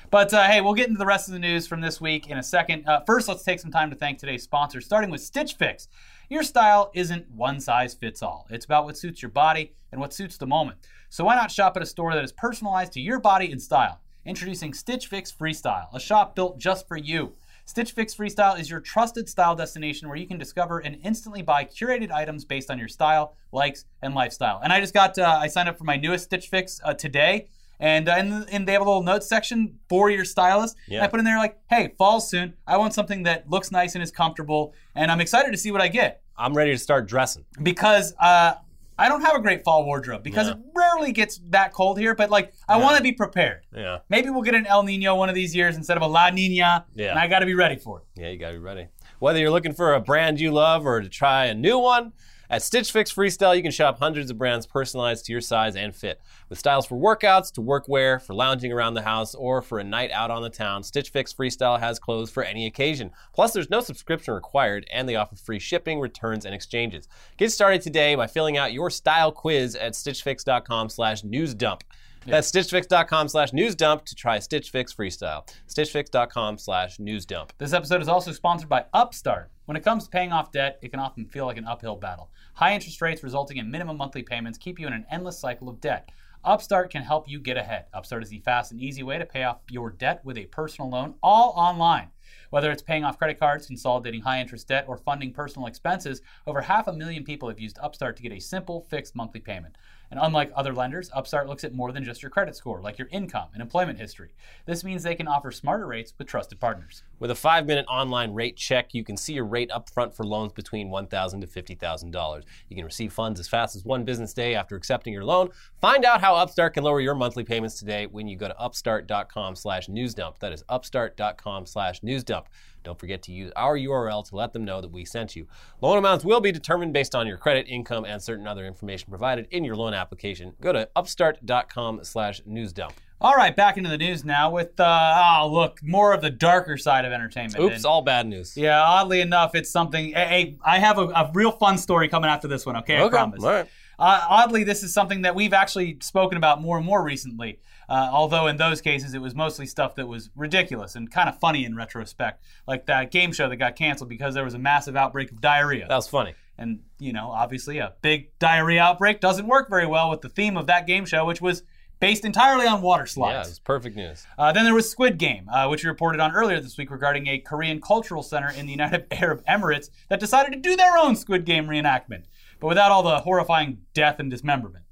But 0.10 0.34
uh, 0.34 0.44
hey, 0.48 0.62
we'll 0.62 0.76
get 0.76 0.88
into 0.88 1.00
the 1.00 1.06
rest 1.06 1.28
of 1.28 1.34
the 1.34 1.40
news 1.40 1.68
from 1.68 1.82
this 1.82 2.00
week 2.00 2.30
in 2.30 2.38
a 2.38 2.44
second. 2.44 2.88
Uh, 2.88 3.02
first, 3.06 3.28
let's 3.28 3.44
take 3.44 3.60
some 3.60 3.72
time 3.72 3.90
to 3.90 3.96
thank 3.98 4.18
today's 4.18 4.44
sponsor, 4.44 4.80
starting 4.80 5.10
with 5.10 5.22
Stitch 5.22 5.56
Fix. 5.56 5.90
Your 6.30 6.44
style 6.44 6.90
isn't 6.94 7.30
one 7.32 7.60
size 7.60 7.94
fits 7.96 8.22
all. 8.24 8.48
It's 8.50 8.64
about 8.64 8.86
what 8.86 8.98
suits 8.98 9.22
your 9.22 9.32
body 9.32 9.74
and 9.94 10.02
what 10.02 10.12
suits 10.12 10.38
the 10.38 10.48
moment. 10.48 10.78
So 11.10 11.24
why 11.24 11.36
not 11.36 11.52
shop 11.52 11.78
at 11.78 11.84
a 11.84 11.86
store 11.86 12.14
that 12.14 12.24
is 12.24 12.34
personalized 12.34 12.92
to 12.94 13.00
your 13.00 13.20
body 13.20 13.52
and 13.52 13.62
style? 13.62 14.02
Introducing 14.26 14.74
Stitch 14.74 15.08
Fix 15.08 15.32
Freestyle, 15.32 15.88
a 15.94 16.00
shop 16.00 16.36
built 16.36 16.58
just 16.58 16.88
for 16.88 16.98
you. 16.98 17.34
Stitch 17.66 17.92
Fix 17.92 18.16
Freestyle 18.16 18.60
is 18.60 18.70
your 18.70 18.82
trusted 18.82 19.30
style 19.30 19.56
destination 19.56 20.10
where 20.10 20.18
you 20.18 20.28
can 20.28 20.38
discover 20.38 20.80
and 20.80 20.98
instantly 21.04 21.42
buy 21.42 21.64
curated 21.64 22.12
items 22.12 22.44
based 22.44 22.70
on 22.70 22.78
your 22.78 22.88
style, 22.88 23.36
likes, 23.54 23.86
and 24.02 24.14
lifestyle. 24.14 24.60
And 24.64 24.74
I 24.74 24.82
just 24.82 24.94
got, 24.94 25.18
uh, 25.18 25.38
I 25.40 25.48
signed 25.48 25.70
up 25.70 25.78
for 25.78 25.86
my 25.86 25.96
newest 25.96 26.26
Stitch 26.26 26.48
Fix 26.48 26.82
uh, 26.84 26.94
today. 26.94 27.48
And, 27.80 28.10
uh, 28.10 28.16
and, 28.18 28.46
and 28.50 28.68
they 28.68 28.74
have 28.74 28.82
a 28.82 28.86
little 28.86 29.04
notes 29.04 29.28
section 29.28 29.80
for 29.90 30.10
your 30.10 30.26
stylist. 30.26 30.76
Yeah. 30.88 31.04
I 31.04 31.08
put 31.08 31.20
in 31.20 31.26
there 31.26 31.38
like, 31.38 31.60
hey, 31.70 31.94
fall 31.98 32.20
soon. 32.20 32.54
I 32.66 32.78
want 32.78 32.94
something 32.94 33.24
that 33.24 33.50
looks 33.50 33.72
nice 33.72 33.96
and 33.96 34.04
is 34.04 34.12
comfortable. 34.12 34.74
And 34.96 35.12
I'm 35.12 35.22
excited 35.22 35.52
to 35.52 35.58
see 35.58 35.72
what 35.72 35.82
I 35.82 35.88
get 35.88 36.22
I'm 36.38 36.54
ready 36.54 36.72
to 36.72 36.78
start 36.78 37.08
dressing. 37.08 37.46
because 37.62 38.16
uh, 38.20 38.56
I 38.98 39.10
don't 39.10 39.22
have 39.22 39.36
a 39.36 39.40
great 39.42 39.64
fall 39.64 39.86
wardrobe 39.86 40.24
because 40.24 40.48
Yeah. 40.48 40.54
it 40.54 40.60
rarely 40.76 41.12
gets 41.12 41.42
that 41.50 41.74
cold 41.74 41.98
here. 42.00 42.14
But 42.16 42.30
like, 42.30 42.54
I 42.68 42.78
want 42.78 42.98
to 42.98 43.04
be 43.04 43.12
prepared. 43.12 43.66
Yeah. 43.76 44.00
Maybe 44.10 44.30
we'll 44.30 44.44
get 44.44 44.56
an 44.56 44.66
El 44.68 44.84
Nino 44.84 45.16
one 45.16 45.30
of 45.30 45.36
these 45.36 45.56
years 45.56 45.76
instead 45.78 45.98
of 45.98 46.04
a 46.04 46.08
La 46.08 46.30
Nina. 46.30 46.86
Yeah. 46.96 47.10
And 47.12 47.20
I 47.20 47.28
got 47.28 47.40
to 47.40 47.46
be 47.46 47.56
ready 47.56 47.76
for 47.78 48.00
it. 48.02 48.22
Yeah, 48.22 48.30
you 48.30 48.38
gotta 48.38 48.54
be 48.54 48.60
ready. 48.60 48.88
Whether 49.20 49.40
you're 49.40 49.52
looking 49.52 49.74
for 49.74 49.94
a 49.94 50.00
brand 50.00 50.40
you 50.40 50.52
love 50.52 50.86
or 50.86 51.02
to 51.02 51.10
try 51.10 51.46
a 51.46 51.54
new 51.54 51.80
one, 51.80 52.14
at 52.50 52.62
Stitch 52.62 52.92
Fix 52.92 53.12
Freestyle, 53.12 53.56
you 53.56 53.64
can 53.64 53.72
shop 53.72 54.00
hundreds 54.00 54.30
of 54.30 54.38
brands 54.38 54.66
personalized 54.66 55.26
to 55.26 55.32
your 55.32 55.42
size 55.42 55.76
and 55.76 55.96
fit. 55.96 56.22
With 56.50 56.60
styles 56.60 56.86
for 56.86 56.96
workouts, 56.96 57.52
to 57.54 57.62
workwear, 57.62 58.22
for 58.22 58.34
lounging 58.34 58.72
around 58.72 58.94
the 58.94 59.02
house, 59.02 59.34
or 59.34 59.62
for 59.62 59.80
a 59.80 59.84
night 59.84 60.12
out 60.12 60.32
on 60.32 60.42
the 60.42 60.50
town, 60.50 60.84
Stitch 60.84 61.10
Fix 61.10 61.34
Freestyle 61.34 61.80
has 61.80 62.00
clothes 62.00 62.30
for 62.30 62.44
any 62.44 62.66
occasion. 62.66 63.12
Plus, 63.34 63.54
there's 63.54 63.70
no 63.70 63.82
subscription 63.82 64.34
required, 64.34 64.86
and 64.92 65.08
they 65.08 65.16
offer 65.16 65.36
free 65.36 65.60
shipping, 65.60 66.00
returns, 66.00 66.46
and 66.46 66.54
exchanges. 66.54 67.08
Get 67.38 67.52
started 67.52 67.82
today 67.82 68.16
by 68.16 68.28
filling 68.28 68.58
out 68.58 68.74
your 68.74 68.90
style 68.90 69.32
quiz 69.32 69.76
at 69.76 69.94
stitchfix.com 69.94 70.90
slash 70.90 71.24
newsdump. 71.24 71.82
That's 72.26 72.52
stitchfix.com 72.52 73.28
slash 73.28 73.52
newsdump 73.52 74.06
to 74.06 74.16
try 74.16 74.40
Stitch 74.40 74.70
Fix 74.70 74.94
Freestyle. 74.94 75.48
stitchfix.com 75.68 76.58
slash 76.58 76.98
newsdump. 76.98 77.52
This 77.58 77.74
episode 77.74 78.02
is 78.02 78.08
also 78.08 78.32
sponsored 78.32 78.70
by 78.70 78.86
Upstart. 78.94 79.52
When 79.66 79.78
it 79.78 79.84
comes 79.84 80.06
to 80.06 80.10
paying 80.10 80.32
off 80.32 80.52
debt, 80.52 80.80
it 80.82 80.90
can 80.90 81.00
often 81.00 81.26
feel 81.26 81.46
like 81.46 81.58
an 81.58 81.68
uphill 81.68 81.96
battle. 81.96 82.30
High 82.56 82.74
interest 82.74 83.02
rates 83.02 83.24
resulting 83.24 83.58
in 83.58 83.72
minimum 83.72 83.98
monthly 83.98 84.24
payments 84.24 84.58
keep 84.58 84.80
you 84.80 84.88
in 84.88 84.94
an 84.94 85.06
endless 85.10 85.40
cycle 85.40 85.70
of 85.70 85.80
debt. 85.82 86.10
Upstart 86.46 86.92
can 86.92 87.04
help 87.04 87.30
you 87.30 87.40
get 87.40 87.56
ahead. 87.56 87.86
Upstart 87.94 88.24
is 88.24 88.30
the 88.30 88.40
fast 88.40 88.74
and 88.74 88.82
easy 88.82 89.02
way 89.02 89.18
to 89.18 89.26
pay 89.26 89.44
off 89.44 89.60
your 89.70 89.90
debt 89.90 90.20
with 90.26 90.38
a 90.38 90.46
personal 90.48 90.90
loan, 90.90 91.16
all 91.24 91.54
online. 91.56 92.10
Whether 92.50 92.70
it's 92.70 92.82
paying 92.82 93.06
off 93.06 93.18
credit 93.18 93.40
cards, 93.40 93.66
consolidating 93.66 94.22
high 94.22 94.42
interest 94.42 94.68
debt, 94.68 94.86
or 94.88 94.98
funding 94.98 95.32
personal 95.32 95.68
expenses, 95.68 96.22
over 96.46 96.62
half 96.62 96.88
a 96.88 96.94
million 96.94 97.24
people 97.24 97.48
have 97.48 97.60
used 97.60 97.80
Upstart 97.82 98.18
to 98.18 98.24
get 98.24 98.34
a 98.34 98.40
simple, 98.40 98.82
fixed 98.90 99.16
monthly 99.16 99.40
payment. 99.40 99.78
And 100.14 100.22
unlike 100.22 100.52
other 100.56 100.76
lenders, 100.76 101.10
Upstart 101.16 101.48
looks 101.48 101.64
at 101.64 101.74
more 101.74 101.92
than 101.92 102.04
just 102.04 102.22
your 102.22 102.30
credit 102.30 102.56
score, 102.56 102.80
like 102.80 103.00
your 103.00 103.08
income 103.12 103.48
and 103.52 103.64
employment 103.64 103.98
history. 103.98 104.30
This 104.68 104.84
means 104.84 105.02
they 105.02 105.16
can 105.16 105.28
offer 105.28 105.50
smarter 105.50 105.88
rates 105.88 106.14
with 106.16 106.28
trusted 106.28 106.60
partners. 106.60 107.02
With 107.18 107.32
a 107.32 107.36
five 107.36 107.66
minute 107.66 107.88
online 107.90 108.32
rate 108.32 108.56
check, 108.56 108.94
you 108.94 109.04
can 109.04 109.18
see 109.18 109.34
your 109.34 109.46
rate 109.46 109.72
up 109.72 109.90
front 109.90 110.14
for 110.14 110.24
loans 110.24 110.54
between 110.54 110.92
$1,000 110.92 111.42
to 111.42 111.48
$50,000. 111.48 112.44
You 112.70 112.76
can 112.76 112.86
receive 112.86 113.12
funds 113.12 113.40
as 113.40 113.48
fast 113.48 113.76
as 113.76 113.86
one 113.86 114.04
business 114.04 114.36
day 114.36 114.54
after 114.54 114.76
accepting 114.76 115.14
your 115.14 115.26
loan. 115.26 115.50
Find 115.82 116.06
out 116.06 116.22
how 116.22 116.36
Upstart 116.36 116.76
can 116.76 116.84
lower 116.84 117.02
your 117.02 117.16
monthly 117.16 117.44
payments 117.44 117.80
today 117.80 118.06
when 118.06 118.28
you 118.28 118.38
go 118.38 118.48
to 118.48 118.60
upstart.com 118.60 119.56
slash 119.56 119.88
newsdump. 119.88 120.38
That 120.38 120.54
is 120.54 120.64
upstart.com 120.70 121.66
slash 121.66 122.02
newsdump. 122.04 122.46
Don't 122.84 123.00
forget 123.00 123.24
to 123.24 123.32
use 123.32 123.52
our 123.56 123.78
URL 123.78 124.28
to 124.30 124.36
let 124.36 124.54
them 124.54 124.66
know 124.66 124.82
that 124.82 124.92
we 124.92 125.06
sent 125.06 125.36
you. 125.36 125.48
Loan 125.82 125.98
amounts 125.98 126.24
will 126.26 126.42
be 126.42 126.52
determined 126.52 126.94
based 126.94 127.16
on 127.16 127.28
your 127.28 127.38
credit, 127.38 127.66
income, 127.68 128.06
and 128.06 128.22
certain 128.22 128.48
other 128.48 128.66
information 128.66 129.10
provided 129.10 129.48
in 129.52 129.64
your 129.64 129.76
loan 129.76 129.94
application. 129.94 130.54
Go 130.62 130.74
to 130.74 130.90
upstart.com 130.96 132.04
slash 132.04 132.42
newsdump. 132.46 132.94
All 133.22 133.36
right, 133.36 133.56
back 133.56 133.78
into 133.78 133.90
the 133.90 133.98
news 133.98 134.26
now 134.26 134.52
with, 134.52 134.78
uh, 134.80 135.40
oh, 135.42 135.48
look, 135.50 135.80
more 135.82 136.14
of 136.14 136.22
the 136.22 136.30
darker 136.30 136.76
side 136.76 137.06
of 137.06 137.14
entertainment. 137.14 137.58
Oops, 137.58 137.76
And- 137.78 137.86
all 137.86 138.02
bad 138.02 138.28
news. 138.28 138.58
yeah, 138.58 138.82
oddly 138.82 139.22
enough, 139.22 139.56
it's 139.56 139.70
something. 139.70 140.12
Hey, 140.14 140.58
I 140.64 140.80
have 140.80 140.98
a, 140.98 141.04
a 141.08 141.32
real 141.34 141.52
fun 141.52 141.78
story 141.78 142.10
coming 142.10 142.30
after 142.30 142.50
this 142.50 142.66
one, 142.66 142.76
okay? 142.78 143.02
I 143.02 143.08
promise. 143.08 143.42
all 143.44 143.50
right. 143.50 143.68
Uh, 143.98 144.26
oddly, 144.28 144.64
this 144.66 144.84
is 144.84 144.94
something 144.94 145.22
that 145.22 145.36
we've 145.36 145.54
actually 145.54 145.98
spoken 146.02 146.36
about 146.38 146.62
more 146.62 146.78
and 146.78 146.86
more 146.86 147.02
recently. 147.04 147.60
Uh, 147.90 148.10
although 148.12 148.48
in 148.48 148.58
those 148.58 148.82
cases, 148.82 149.14
it 149.14 149.20
was 149.22 149.36
mostly 149.36 149.66
stuff 149.66 149.96
that 149.96 150.08
was 150.08 150.30
ridiculous 150.36 150.96
and 150.96 151.12
kind 151.12 151.30
of 151.30 151.40
funny 151.40 151.66
in 151.66 151.76
retrospect, 151.76 152.44
like 152.68 152.86
that 152.86 153.12
game 153.12 153.32
show 153.32 153.50
that 153.50 153.58
got 153.58 153.76
canceled 153.76 154.10
because 154.10 154.34
there 154.34 154.44
was 154.46 154.54
a 154.54 154.60
massive 154.60 154.96
outbreak 154.96 155.32
of 155.32 155.42
diarrhea. 155.42 155.88
That 155.88 155.96
was 155.96 156.08
funny. 156.08 156.34
And, 156.58 156.82
you 157.00 157.14
know, 157.14 157.32
obviously 157.32 157.80
a 157.80 157.94
big 158.02 158.38
diarrhea 158.40 158.82
outbreak 158.82 159.20
doesn't 159.20 159.48
work 159.48 159.70
very 159.70 159.88
well 159.88 160.10
with 160.10 160.22
the 160.22 160.30
theme 160.30 160.56
of 160.56 160.68
that 160.68 160.86
game 160.88 161.06
show, 161.06 161.26
which 161.26 161.42
was 161.42 161.64
based 162.00 162.26
entirely 162.26 162.68
on 162.68 162.82
water 162.82 163.04
Yeah, 163.04 163.14
slides. 163.14 163.48
it 163.48 163.52
was 163.52 163.60
perfect 163.60 163.96
news. 163.96 164.26
Uh, 164.38 164.52
then 164.52 164.66
there 164.66 164.74
was 164.74 164.90
Squid 164.90 165.18
Game, 165.18 165.48
uh, 165.50 165.68
which 165.68 165.84
we 165.84 165.90
reported 165.90 166.20
on 166.20 166.34
earlier 166.34 166.60
this 166.60 166.78
week 166.78 166.92
regarding 166.92 167.28
a 167.28 167.38
Korean 167.40 167.80
cultural 167.82 168.22
center 168.22 168.50
in 168.50 168.66
the 168.66 168.72
United 168.72 169.08
Arab 169.12 169.44
Emirates 169.46 169.90
that 170.10 170.20
decided 170.20 170.52
to 170.54 170.60
do 170.60 170.76
their 170.76 170.98
own 170.98 171.16
Squid 171.16 171.46
Game 171.46 171.66
reenactment, 171.66 172.24
but 172.60 172.68
without 172.68 172.92
all 172.92 173.04
the 173.04 173.20
horrifying 173.20 173.80
death 173.94 174.20
and 174.20 174.30
dismemberment. 174.30 174.83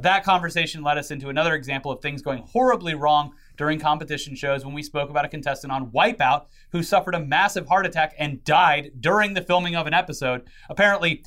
That 0.00 0.24
conversation 0.24 0.82
led 0.82 0.98
us 0.98 1.10
into 1.10 1.28
another 1.28 1.54
example 1.54 1.90
of 1.92 2.00
things 2.00 2.20
going 2.22 2.42
horribly 2.50 2.94
wrong 2.94 3.32
during 3.56 3.78
competition 3.78 4.34
shows 4.34 4.64
when 4.64 4.74
we 4.74 4.82
spoke 4.82 5.08
about 5.10 5.24
a 5.24 5.28
contestant 5.28 5.72
on 5.72 5.90
Wipeout 5.92 6.46
who 6.72 6.82
suffered 6.82 7.14
a 7.14 7.20
massive 7.20 7.68
heart 7.68 7.86
attack 7.86 8.14
and 8.18 8.42
died 8.44 8.90
during 9.00 9.34
the 9.34 9.42
filming 9.42 9.76
of 9.76 9.86
an 9.86 9.94
episode, 9.94 10.42
apparently 10.68 11.24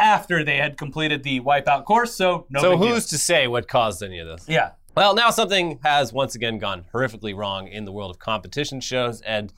after 0.00 0.42
they 0.44 0.56
had 0.56 0.76
completed 0.76 1.22
the 1.22 1.40
Wipeout 1.40 1.84
course. 1.84 2.14
So 2.14 2.46
no 2.50 2.60
So 2.60 2.70
big 2.72 2.80
deal. 2.80 2.94
who's 2.94 3.06
to 3.06 3.18
say 3.18 3.46
what 3.46 3.68
caused 3.68 4.02
any 4.02 4.18
of 4.18 4.26
this? 4.26 4.44
yeah. 4.48 4.70
Well, 4.96 5.14
now 5.14 5.30
something 5.30 5.78
has 5.84 6.12
once 6.12 6.34
again 6.34 6.58
gone 6.58 6.84
horrifically 6.92 7.36
wrong 7.36 7.68
in 7.68 7.84
the 7.84 7.92
world 7.92 8.10
of 8.10 8.18
competition 8.18 8.80
shows, 8.80 9.20
and 9.20 9.52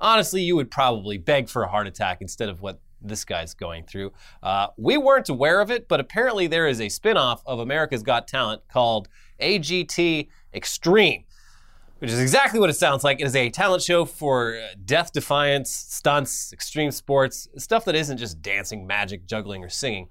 honestly, 0.00 0.40
you 0.40 0.56
would 0.56 0.70
probably 0.70 1.18
beg 1.18 1.50
for 1.50 1.64
a 1.64 1.68
heart 1.68 1.86
attack 1.86 2.22
instead 2.22 2.48
of 2.48 2.62
what 2.62 2.80
this 3.08 3.24
guy's 3.24 3.54
going 3.54 3.84
through. 3.84 4.12
Uh, 4.42 4.68
we 4.76 4.96
weren't 4.96 5.28
aware 5.28 5.60
of 5.60 5.70
it, 5.70 5.88
but 5.88 6.00
apparently 6.00 6.46
there 6.46 6.66
is 6.66 6.80
a 6.80 6.88
spin 6.88 7.16
off 7.16 7.42
of 7.46 7.58
America's 7.58 8.02
Got 8.02 8.28
Talent 8.28 8.62
called 8.68 9.08
AGT 9.40 10.28
Extreme 10.54 11.24
which 11.98 12.10
is 12.10 12.20
exactly 12.20 12.60
what 12.60 12.70
it 12.70 12.74
sounds 12.74 13.04
like. 13.04 13.20
It 13.20 13.24
is 13.24 13.36
a 13.36 13.48
talent 13.50 13.82
show 13.82 14.04
for 14.04 14.56
uh, 14.56 14.74
death 14.84 15.12
defiance, 15.12 15.70
stunts, 15.70 16.52
extreme 16.52 16.90
sports, 16.90 17.48
stuff 17.56 17.84
that 17.86 17.94
isn't 17.94 18.18
just 18.18 18.42
dancing, 18.42 18.86
magic, 18.86 19.26
juggling, 19.26 19.64
or 19.64 19.68
singing. 19.68 20.08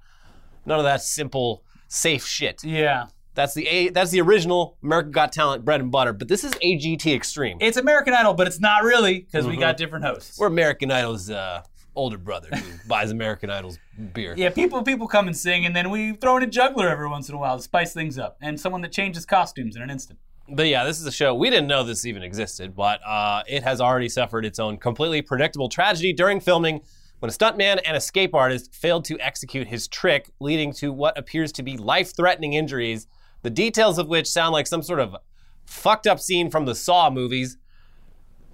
None 0.66 0.80
of 0.80 0.86
that 0.86 1.02
simple, 1.02 1.64
safe 1.88 2.26
shit. 2.26 2.64
Yeah. 2.64 3.08
That's 3.36 3.54
the 3.54 3.68
a, 3.68 3.90
that's 3.90 4.12
the 4.12 4.22
original 4.22 4.78
America 4.82 5.10
Got 5.10 5.34
Talent 5.34 5.66
bread 5.66 5.82
and 5.82 5.92
butter. 5.92 6.14
But 6.14 6.30
this 6.30 6.46
is 6.46 6.54
AGT 6.54 7.14
Extreme. 7.14 7.58
It's 7.60 7.76
American 7.76 8.14
Idol, 8.14 8.34
but 8.34 8.48
it's 8.48 8.62
not 8.62 8.84
really 8.84 9.20
because 9.20 9.46
we 9.46 9.58
got 9.58 9.76
different 9.76 10.06
hosts. 10.06 10.40
We're 10.40 10.48
American 10.48 10.90
Idol's 10.90 11.30
uh, 11.30 11.62
older 11.96 12.18
brother 12.18 12.50
who 12.50 12.78
buys 12.88 13.12
American 13.12 13.50
Idol's 13.50 13.80
beer. 14.14 14.34
Yeah, 14.38 14.50
people 14.50 14.84
people 14.84 15.08
come 15.08 15.28
and 15.28 15.36
sing, 15.36 15.66
and 15.66 15.76
then 15.76 15.90
we 15.90 16.14
throw 16.14 16.38
in 16.38 16.44
a 16.44 16.48
juggler 16.48 16.90
every 16.90 17.08
once 17.08 17.30
in 17.30 17.36
a 17.36 17.38
while 17.38 17.58
to 17.58 17.64
spice 17.64 17.94
things 17.94 18.18
up, 18.18 18.38
and 18.42 18.60
someone 18.60 18.82
that 18.82 18.92
changes 18.92 19.26
costumes 19.26 19.76
in 19.76 19.82
an 19.82 19.90
instant. 19.90 20.20
But 20.48 20.68
yeah, 20.68 20.84
this 20.84 21.00
is 21.00 21.08
a 21.08 21.12
show. 21.12 21.34
We 21.34 21.50
didn't 21.50 21.68
know 21.68 21.84
this 21.84 22.06
even 22.06 22.22
existed, 22.22 22.76
but 22.76 23.00
uh, 23.06 23.44
it 23.48 23.64
has 23.64 23.82
already 23.82 24.10
suffered 24.10 24.46
its 24.46 24.60
own 24.60 24.78
completely 24.78 25.22
predictable 25.22 25.70
tragedy 25.70 26.14
during 26.14 26.40
filming 26.40 26.82
when 27.20 27.30
a 27.30 27.34
stuntman 27.34 27.82
and 27.86 27.98
escape 27.98 28.36
artist 28.36 28.74
failed 28.74 29.06
to 29.06 29.20
execute 29.20 29.68
his 29.68 29.88
trick, 29.88 30.30
leading 30.40 30.72
to 30.74 30.94
what 30.94 31.18
appears 31.18 31.52
to 31.54 31.64
be 31.64 31.78
life 31.78 32.16
threatening 32.16 32.54
injuries, 32.54 33.08
the 33.42 33.50
details 33.50 33.98
of 33.98 34.08
which 34.08 34.28
sound 34.28 34.54
like 34.54 34.68
some 34.68 34.84
sort 34.84 35.00
of 35.00 35.16
fucked 35.66 36.06
up 36.06 36.20
scene 36.20 36.52
from 36.52 36.66
the 36.66 36.76
Saw 36.76 37.10
movies. 37.10 37.58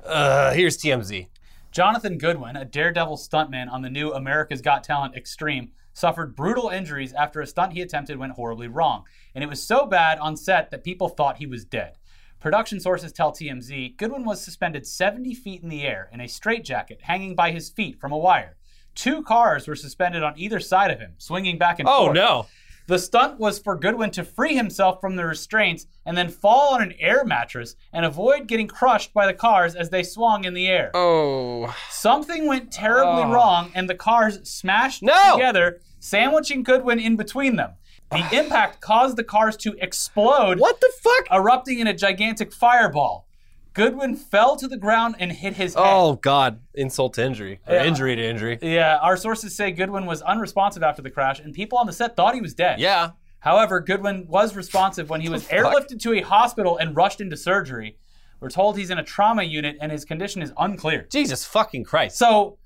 Uh, 0.06 0.54
here's 0.54 0.78
TMZ. 0.78 1.28
Jonathan 1.72 2.18
Goodwin, 2.18 2.58
a 2.58 2.66
daredevil 2.66 3.16
stuntman 3.16 3.72
on 3.72 3.82
the 3.82 3.90
new 3.90 4.12
America's 4.12 4.62
Got 4.62 4.84
Talent 4.84 5.16
Extreme, 5.16 5.72
suffered 5.94 6.36
brutal 6.36 6.68
injuries 6.68 7.14
after 7.14 7.40
a 7.40 7.48
stunt 7.48 7.72
he 7.72 7.82
attempted 7.82 8.18
went 8.18 8.34
horribly 8.34 8.68
wrong, 8.68 9.06
and 9.34 9.42
it 9.42 9.48
was 9.48 9.64
so 9.64 9.86
bad 9.86 10.20
on 10.20 10.36
set 10.36 10.70
that 10.72 10.84
people 10.84 11.08
thought 11.08 11.38
he 11.38 11.46
was 11.46 11.64
dead. 11.64 11.98
Production 12.42 12.82
sources 12.82 13.14
tell 13.14 13.32
TMZ 13.32 13.96
Goodwin 13.96 14.26
was 14.26 14.44
suspended 14.44 14.86
70 14.86 15.34
feet 15.34 15.64
in 15.64 15.70
the 15.70 15.84
air 15.84 16.10
in 16.12 16.20
a 16.20 16.28
straitjacket 16.28 17.04
hanging 17.04 17.36
by 17.36 17.52
his 17.52 17.70
feet 17.70 18.02
from 18.02 18.12
a 18.12 18.18
wire. 18.18 18.58
Two 18.94 19.24
cars 19.24 19.66
were 19.66 19.76
suspended 19.76 20.24
on 20.24 20.34
either 20.36 20.60
side 20.60 20.92
of 20.92 21.00
him, 21.00 21.14
swinging 21.20 21.58
back 21.58 21.80
and 21.80 21.88
Oh 21.88 22.08
forth. 22.08 22.10
Oh 22.10 22.14
no. 22.14 22.46
The 22.88 23.00
stunt 23.00 23.39
was 23.39 23.60
for 23.60 23.76
Goodwin 23.78 24.12
to 24.12 24.24
free 24.24 24.56
himself 24.56 25.00
from 25.00 25.15
the 25.15 25.26
restraints 25.26 25.86
and 26.06 26.17
then 26.17 26.30
fall 26.30 26.74
on 26.74 26.82
an 26.82 26.94
air 27.00 27.24
mattress 27.24 27.76
and 27.94 28.06
avoid 28.06 28.48
getting 28.48 28.67
crushed 28.67 29.13
by 29.13 29.26
the 29.28 29.34
cars 29.34 29.76
as 29.76 29.89
they 29.89 30.04
swung 30.04 30.44
in 30.46 30.54
the 30.54 30.67
air. 30.67 30.91
Oh. 30.94 31.74
Something 31.89 32.48
went 32.48 32.72
terribly 32.72 33.24
Oh. 33.24 33.32
wrong 33.32 33.72
and 33.76 33.89
the 33.89 33.96
cars 33.96 34.39
smashed 34.50 35.04
No! 35.04 35.34
together, 35.36 35.80
sandwiching 36.00 36.63
Goodwin 36.63 37.00
in 37.00 37.15
between 37.15 37.56
them. 37.56 37.72
The 38.10 38.28
impact 38.38 38.82
caused 38.82 39.15
the 39.15 39.24
cars 39.24 39.56
to 39.58 39.74
explode, 39.80 40.60
What 40.60 40.82
the 40.82 40.91
fuck? 41.02 41.28
erupting 41.32 41.80
in 41.80 41.88
a 41.88 41.94
gigantic 41.94 42.52
fireball. 42.52 43.26
Goodwin 43.74 44.16
fell 44.16 44.56
to 44.58 44.68
the 44.68 44.78
ground 44.78 45.16
and 45.20 45.32
hit 45.32 45.54
his 45.54 45.76
head. 45.76 45.84
Oh 45.86 46.14
god, 46.16 46.60
insult 46.74 47.14
to 47.16 47.26
injury 47.26 47.60
or 47.68 47.76
Yeah. 47.76 47.86
injury 47.86 48.16
to 48.16 48.24
injury. 48.24 48.60
Yeah, 48.62 48.98
our 48.98 49.16
sources 49.16 49.56
say 49.56 49.72
Goodwin 49.72 50.06
was 50.06 50.22
unresponsive 50.22 50.84
after 50.84 51.02
the 51.02 51.10
crash, 51.10 51.40
and 51.40 51.54
people 51.54 51.78
on 51.78 51.88
the 51.88 51.94
set 51.94 52.16
thought 52.16 52.36
he 52.36 52.42
was 52.42 52.54
dead. 52.54 52.80
Yeah. 52.80 53.12
However, 53.40 53.80
Goodwin 53.80 54.26
was 54.28 54.56
responsive 54.56 55.10
when 55.10 55.22
he 55.22 55.30
was 55.30 55.48
airlifted 55.48 56.00
to 56.02 56.14
a 56.14 56.22
hospital 56.22 56.78
and 56.78 56.96
rushed 56.96 57.22
into 57.22 57.36
surgery. 57.38 57.98
We're 58.40 58.50
told 58.50 58.78
he's 58.78 58.90
in 58.90 58.98
a 59.00 59.04
trauma 59.04 59.44
unit 59.44 59.78
and 59.82 59.92
his 59.92 60.04
condition 60.06 60.42
is 60.42 60.52
unclear. 60.60 61.08
Jesus 61.12 61.46
fucking 61.46 61.84
Christ. 61.86 62.18
So, 62.18 62.58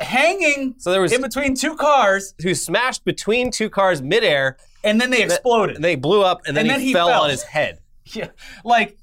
hanging 0.00 0.74
So 0.78 0.90
there 0.90 1.00
was 1.00 1.12
in 1.12 1.20
between 1.22 1.54
two 1.54 1.76
cars, 1.76 2.34
who 2.42 2.54
smashed 2.54 3.04
between 3.04 3.50
two 3.50 3.68
cars 3.70 4.02
midair 4.02 4.56
and 4.82 5.00
then 5.00 5.10
they 5.10 5.22
exploded. 5.22 5.76
and 5.76 5.84
they 5.84 5.94
blew 5.94 6.22
up 6.22 6.42
and 6.46 6.56
then, 6.56 6.66
And 6.66 6.72
he, 6.72 6.78
then 6.78 6.86
he 6.88 6.92
fell, 6.92 7.08
fell. 7.08 7.22
on 7.22 7.30
his 7.30 7.42
head. 7.42 7.78
yeah, 8.06 8.28
like 8.64 8.96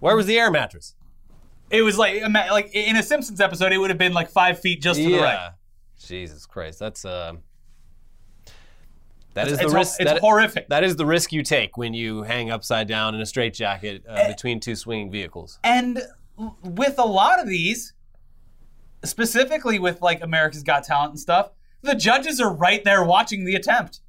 Where 0.00 0.16
was 0.16 0.26
the 0.26 0.38
air 0.38 0.50
mattress? 0.50 0.94
it 1.70 1.82
was 1.82 1.98
like 1.98 2.22
like 2.50 2.70
in 2.74 2.96
a 2.96 3.02
Simpsons 3.02 3.40
episode, 3.42 3.72
it 3.72 3.78
would 3.78 3.90
have 3.90 3.98
been 3.98 4.14
like 4.14 4.30
five 4.30 4.58
feet 4.58 4.80
just 4.80 4.98
to 5.00 5.06
the 5.10 5.18
right. 5.18 5.50
Jesus 6.02 6.46
Christ. 6.46 6.78
That's 6.78 7.04
uh 7.04 7.34
that 9.34 9.46
is 9.48 9.54
It's, 9.54 9.62
the 9.62 9.68
ho- 9.68 9.74
risk 9.74 10.00
it's 10.00 10.10
that, 10.12 10.20
horrific. 10.20 10.68
that 10.68 10.82
is 10.82 10.96
the 10.96 11.06
risk 11.06 11.32
you 11.32 11.42
take 11.42 11.76
when 11.76 11.94
you 11.94 12.22
hang 12.22 12.50
upside 12.50 12.88
down 12.88 13.14
in 13.14 13.20
a 13.20 13.26
straitjacket 13.26 14.04
uh, 14.08 14.12
Eh. 14.14 14.28
between 14.32 14.60
two 14.60 14.74
swinging 14.74 15.10
vehicles. 15.10 15.58
and 15.62 16.00
with 16.62 16.98
a 16.98 17.04
lot 17.04 17.40
of 17.40 17.46
these, 17.48 17.92
specifically 19.04 19.78
with 19.78 20.00
like 20.00 20.22
America's 20.22 20.62
Got 20.62 20.84
Talent 20.84 21.10
and 21.10 21.20
stuff, 21.20 21.50
the 21.82 21.94
judges 21.94 22.40
are 22.40 22.52
right 22.52 22.82
there 22.84 23.04
watching 23.04 23.44
the 23.44 23.54
attempt 23.54 24.00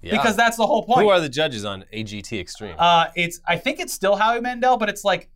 Yeah. 0.00 0.12
because 0.12 0.36
that's 0.36 0.56
the 0.56 0.66
whole 0.66 0.84
point. 0.84 1.00
who 1.02 1.08
are 1.08 1.20
the 1.20 1.28
judges 1.28 1.64
on 1.64 1.84
AGT 1.92 2.38
Extreme? 2.38 2.76
Uh, 2.78 3.06
it's 3.16 3.40
I 3.46 3.56
think 3.56 3.80
it's 3.80 3.92
still 3.92 4.16
Howie 4.16 4.40
Mandel, 4.40 4.76
but 4.76 4.88
it's 4.88 5.04
like 5.04 5.28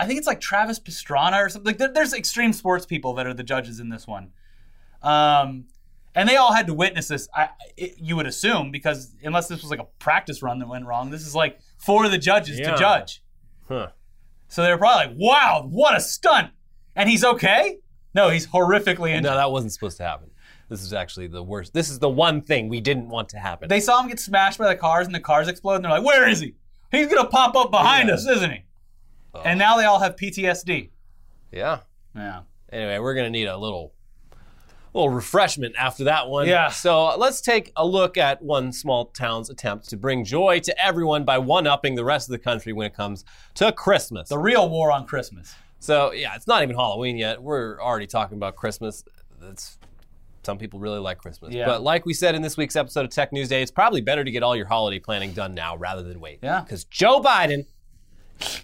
I 0.00 0.06
think 0.06 0.18
it's 0.18 0.26
like 0.26 0.40
Travis 0.40 0.78
Pastrana 0.80 1.44
or 1.44 1.48
something. 1.48 1.66
Like 1.66 1.78
there, 1.78 1.92
there's 1.92 2.12
extreme 2.12 2.52
sports 2.52 2.84
people 2.84 3.14
that 3.14 3.26
are 3.26 3.32
the 3.34 3.42
judges 3.44 3.78
in 3.80 3.88
this 3.88 4.06
one, 4.06 4.32
um, 5.02 5.66
and 6.14 6.28
they 6.28 6.36
all 6.36 6.52
had 6.52 6.66
to 6.66 6.74
witness 6.74 7.08
this. 7.08 7.28
I, 7.34 7.50
it, 7.76 7.94
you 7.98 8.16
would 8.16 8.26
assume 8.26 8.70
because 8.70 9.14
unless 9.22 9.48
this 9.48 9.62
was 9.62 9.70
like 9.70 9.80
a 9.80 9.86
practice 9.98 10.42
run 10.42 10.58
that 10.58 10.68
went 10.68 10.86
wrong, 10.86 11.10
this 11.10 11.26
is 11.26 11.34
like 11.34 11.60
for 11.78 12.08
the 12.08 12.18
judges 12.18 12.58
Yeah. 12.58 12.72
to 12.72 12.78
judge. 12.78 13.22
huh. 13.68 13.88
So 14.48 14.62
they're 14.62 14.78
probably 14.78 15.06
like, 15.08 15.16
"Wow, 15.18 15.66
what 15.68 15.96
a 15.96 16.00
stunt!" 16.00 16.50
And 16.94 17.08
he's 17.10 17.24
okay. 17.24 17.78
No, 18.14 18.30
he's 18.30 18.46
horrifically 18.46 19.10
injured. 19.10 19.24
No, 19.24 19.34
that 19.36 19.50
wasn't 19.50 19.72
supposed 19.72 19.96
to 19.98 20.04
happen. 20.04 20.30
This 20.68 20.82
is 20.82 20.92
actually 20.92 21.28
the 21.28 21.42
worst. 21.42 21.72
This 21.74 21.88
is 21.90 21.98
the 21.98 22.08
one 22.08 22.40
thing 22.40 22.68
we 22.68 22.80
didn't 22.80 23.08
want 23.08 23.28
to 23.30 23.38
happen. 23.38 23.68
They 23.68 23.80
saw 23.80 24.00
him 24.02 24.08
get 24.08 24.18
smashed 24.18 24.58
by 24.58 24.66
the 24.68 24.76
cars, 24.76 25.06
and 25.06 25.14
the 25.14 25.20
cars 25.20 25.46
explode. 25.48 25.76
And 25.76 25.84
they're 25.84 25.92
like, 25.92 26.04
"Where 26.04 26.28
is 26.28 26.40
he? 26.40 26.54
He's 26.90 27.06
gonna 27.06 27.28
pop 27.28 27.54
up 27.56 27.70
behind 27.70 28.08
Yeah. 28.08 28.14
us, 28.14 28.26
isn't 28.26 28.50
he?" 28.50 28.64
And 29.44 29.58
now 29.58 29.76
they 29.76 29.84
all 29.84 29.98
have 30.00 30.16
PTSD. 30.16 30.90
yeah. 31.52 31.80
Yeah. 32.14 32.40
Anyway, 32.72 32.98
we're 32.98 33.14
gonna 33.14 33.30
need 33.30 33.46
a 33.46 33.56
little 33.56 33.92
little 34.94 35.10
refreshment 35.10 35.74
after 35.78 36.04
that 36.04 36.26
one. 36.28 36.48
Yeah. 36.48 36.70
So 36.70 37.08
uh, 37.08 37.16
let's 37.18 37.42
take 37.42 37.70
a 37.76 37.84
look 37.86 38.16
at 38.16 38.40
one 38.42 38.72
small 38.72 39.04
town's 39.06 39.50
attempt 39.50 39.90
to 39.90 39.96
bring 39.98 40.24
joy 40.24 40.58
to 40.60 40.82
everyone 40.82 41.24
by 41.26 41.36
one-upping 41.36 41.96
the 41.96 42.04
rest 42.04 42.28
of 42.28 42.32
the 42.32 42.38
country 42.38 42.72
when 42.72 42.86
it 42.86 42.94
comes 42.94 43.22
to 43.56 43.72
Christmas. 43.72 44.30
The 44.30 44.38
real 44.38 44.70
war 44.70 44.90
on 44.90 45.06
Christmas. 45.06 45.54
So 45.80 46.12
yeah, 46.12 46.34
it's 46.34 46.46
not 46.46 46.62
even 46.62 46.74
Halloween 46.76 47.18
yet. 47.18 47.42
We're 47.42 47.78
already 47.78 48.06
talking 48.06 48.38
about 48.38 48.56
Christmas. 48.56 49.04
That's 49.38 49.76
some 50.46 50.56
people 50.56 50.80
really 50.80 50.98
like 50.98 51.18
Christmas. 51.18 51.52
Yeah. 51.52 51.66
But 51.66 51.82
like 51.82 52.06
we 52.06 52.14
said 52.14 52.34
in 52.34 52.40
this 52.40 52.56
week's 52.56 52.76
episode 52.76 53.04
of 53.04 53.10
Tech 53.10 53.32
News 53.32 53.48
Day, 53.48 53.60
it's 53.60 53.70
probably 53.70 54.00
better 54.00 54.24
to 54.24 54.30
get 54.30 54.42
all 54.42 54.56
your 54.56 54.66
holiday 54.66 54.98
planning 54.98 55.32
done 55.32 55.54
now 55.54 55.76
rather 55.76 56.02
than 56.02 56.20
wait. 56.20 56.38
Yeah. 56.42 56.60
Because 56.62 56.84
Joe 56.84 57.20
Biden 57.20 57.66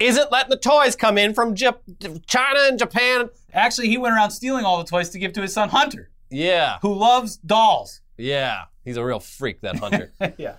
isn't 0.01 0.33
letting 0.33 0.51
the 0.51 0.57
toys 0.57 0.97
come 0.97 1.19
in 1.19 1.35
from 1.35 1.55
China 1.55 2.61
and 2.61 2.79
Japan. 2.79 3.29
Actually, 3.53 3.89
he 3.89 3.99
went 3.99 4.15
around 4.15 4.31
stealing 4.31 4.65
all 4.65 4.79
the 4.79 4.85
toys 4.89 5.11
to 5.11 5.19
give 5.19 5.33
to 5.35 5.43
his 5.43 5.53
son 5.53 5.69
Hunter, 5.69 6.11
Yeah. 6.31 6.79
who 6.83 6.95
loves 6.95 7.37
dolls. 7.37 8.01
Yeah. 8.17 8.65
He's 8.85 8.97
a 8.97 9.05
real 9.05 9.21
freak, 9.21 9.61
that 9.61 9.77
hunter. 9.79 10.13
yeah. 10.39 10.55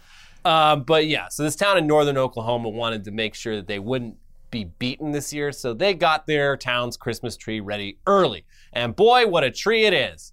Um, 0.45 0.83
but 0.83 1.07
yeah, 1.07 1.27
so 1.29 1.43
this 1.43 1.55
town 1.55 1.77
in 1.77 1.87
northern 1.87 2.17
Oklahoma 2.17 2.69
wanted 2.69 3.03
to 3.05 3.11
make 3.11 3.33
sure 3.35 3.55
that 3.55 3.67
they 3.67 3.79
wouldn't 3.79 4.17
be 4.51 4.65
beaten 4.65 5.11
this 5.11 5.33
year, 5.33 5.51
so 5.51 5.73
they 5.73 5.93
got 5.93 6.27
their 6.27 6.55
town's 6.57 6.95
Christmas 6.97 7.35
tree 7.37 7.59
ready 7.59 7.97
early. 8.05 8.45
And 8.71 8.95
boy, 8.95 9.25
what 9.27 9.43
a 9.43 9.49
tree 9.51 9.85
it 9.85 9.93
is! 9.93 10.31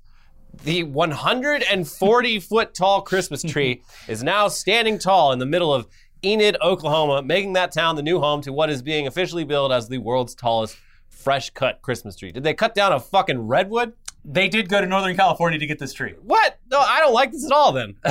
The 0.65 0.83
140 0.83 2.41
foot 2.41 2.75
tall 2.75 3.03
Christmas 3.03 3.43
tree 3.43 3.83
is 4.09 4.23
now 4.23 4.49
standing 4.49 4.99
tall 4.99 5.33
in 5.33 5.39
the 5.39 5.47
middle 5.47 5.73
of 5.73 5.87
Enid, 6.23 6.57
Oklahoma, 6.61 7.23
making 7.23 7.55
that 7.55 7.73
town 7.73 7.97
the 7.97 8.03
new 8.03 8.21
home 8.21 8.43
to 8.43 8.53
what 8.53 8.69
is 8.69 8.83
being 8.83 9.07
officially 9.07 9.45
billed 9.45 9.73
as 9.73 9.89
the 9.89 9.99
world's 9.99 10.35
tallest 10.35 10.77
fresh 11.09 11.51
cut 11.51 11.81
Christmas 11.83 12.17
tree. 12.17 12.33
Did 12.33 12.43
they 12.43 12.55
cut 12.55 12.75
down 12.75 12.93
a 12.93 13.01
fucking 13.01 13.47
redwood? 13.47 13.95
They 14.23 14.49
did 14.49 14.69
go 14.69 14.81
to 14.81 14.87
Northern 14.87 15.17
California 15.17 15.59
to 15.59 15.67
get 15.67 15.79
this 15.79 15.95
tree. 15.95 16.15
What? 16.23 16.59
No, 16.71 16.79
I 16.79 17.01
don't 17.01 17.15
like 17.15 17.33
this 17.33 17.47
at 17.47 17.53
all 17.53 17.73
then. 17.73 17.95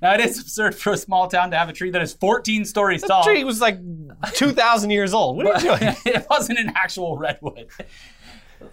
now, 0.00 0.14
it 0.14 0.20
is 0.20 0.38
absurd 0.38 0.76
for 0.76 0.92
a 0.92 0.96
small 0.96 1.26
town 1.26 1.50
to 1.50 1.58
have 1.58 1.68
a 1.68 1.72
tree 1.72 1.90
that 1.90 2.00
is 2.00 2.12
14 2.14 2.64
stories 2.64 3.02
tall. 3.02 3.24
The 3.24 3.32
tree 3.32 3.44
was 3.44 3.60
like 3.60 3.78
2,000 4.34 4.90
years 4.90 5.12
old. 5.12 5.36
What 5.36 5.46
are 5.46 5.60
you 5.60 5.78
doing? 5.78 5.96
it 6.06 6.26
wasn't 6.30 6.60
an 6.60 6.72
actual 6.76 7.18
redwood. 7.18 7.66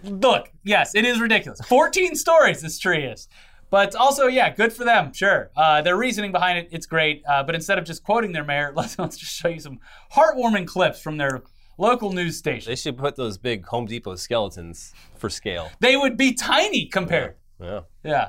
Look, 0.02 0.50
yes, 0.62 0.94
it 0.94 1.04
is 1.04 1.20
ridiculous. 1.20 1.60
14 1.66 2.14
stories 2.14 2.60
this 2.60 2.78
tree 2.78 3.04
is. 3.04 3.28
But 3.70 3.94
also, 3.96 4.26
yeah, 4.26 4.54
good 4.54 4.72
for 4.72 4.84
them, 4.84 5.12
sure. 5.12 5.50
Uh, 5.56 5.82
their 5.82 5.96
reasoning 5.96 6.30
behind 6.30 6.58
it, 6.58 6.68
it's 6.70 6.86
great. 6.86 7.22
Uh, 7.28 7.42
but 7.42 7.54
instead 7.54 7.78
of 7.78 7.84
just 7.84 8.04
quoting 8.04 8.32
their 8.32 8.44
mayor, 8.44 8.72
let's, 8.76 8.98
let's 8.98 9.16
just 9.16 9.34
show 9.34 9.48
you 9.48 9.60
some 9.60 9.80
heartwarming 10.12 10.66
clips 10.66 11.00
from 11.00 11.16
their 11.16 11.42
local 11.78 12.12
news 12.12 12.36
station. 12.36 12.70
They 12.70 12.76
should 12.76 12.96
put 12.96 13.16
those 13.16 13.36
big 13.36 13.66
Home 13.66 13.86
Depot 13.86 14.16
skeletons 14.16 14.92
for 15.16 15.28
scale. 15.28 15.70
They 15.80 15.96
would 15.96 16.16
be 16.16 16.32
tiny 16.34 16.86
compared. 16.86 17.36
Yeah. 17.60 17.80
Yeah. 18.04 18.28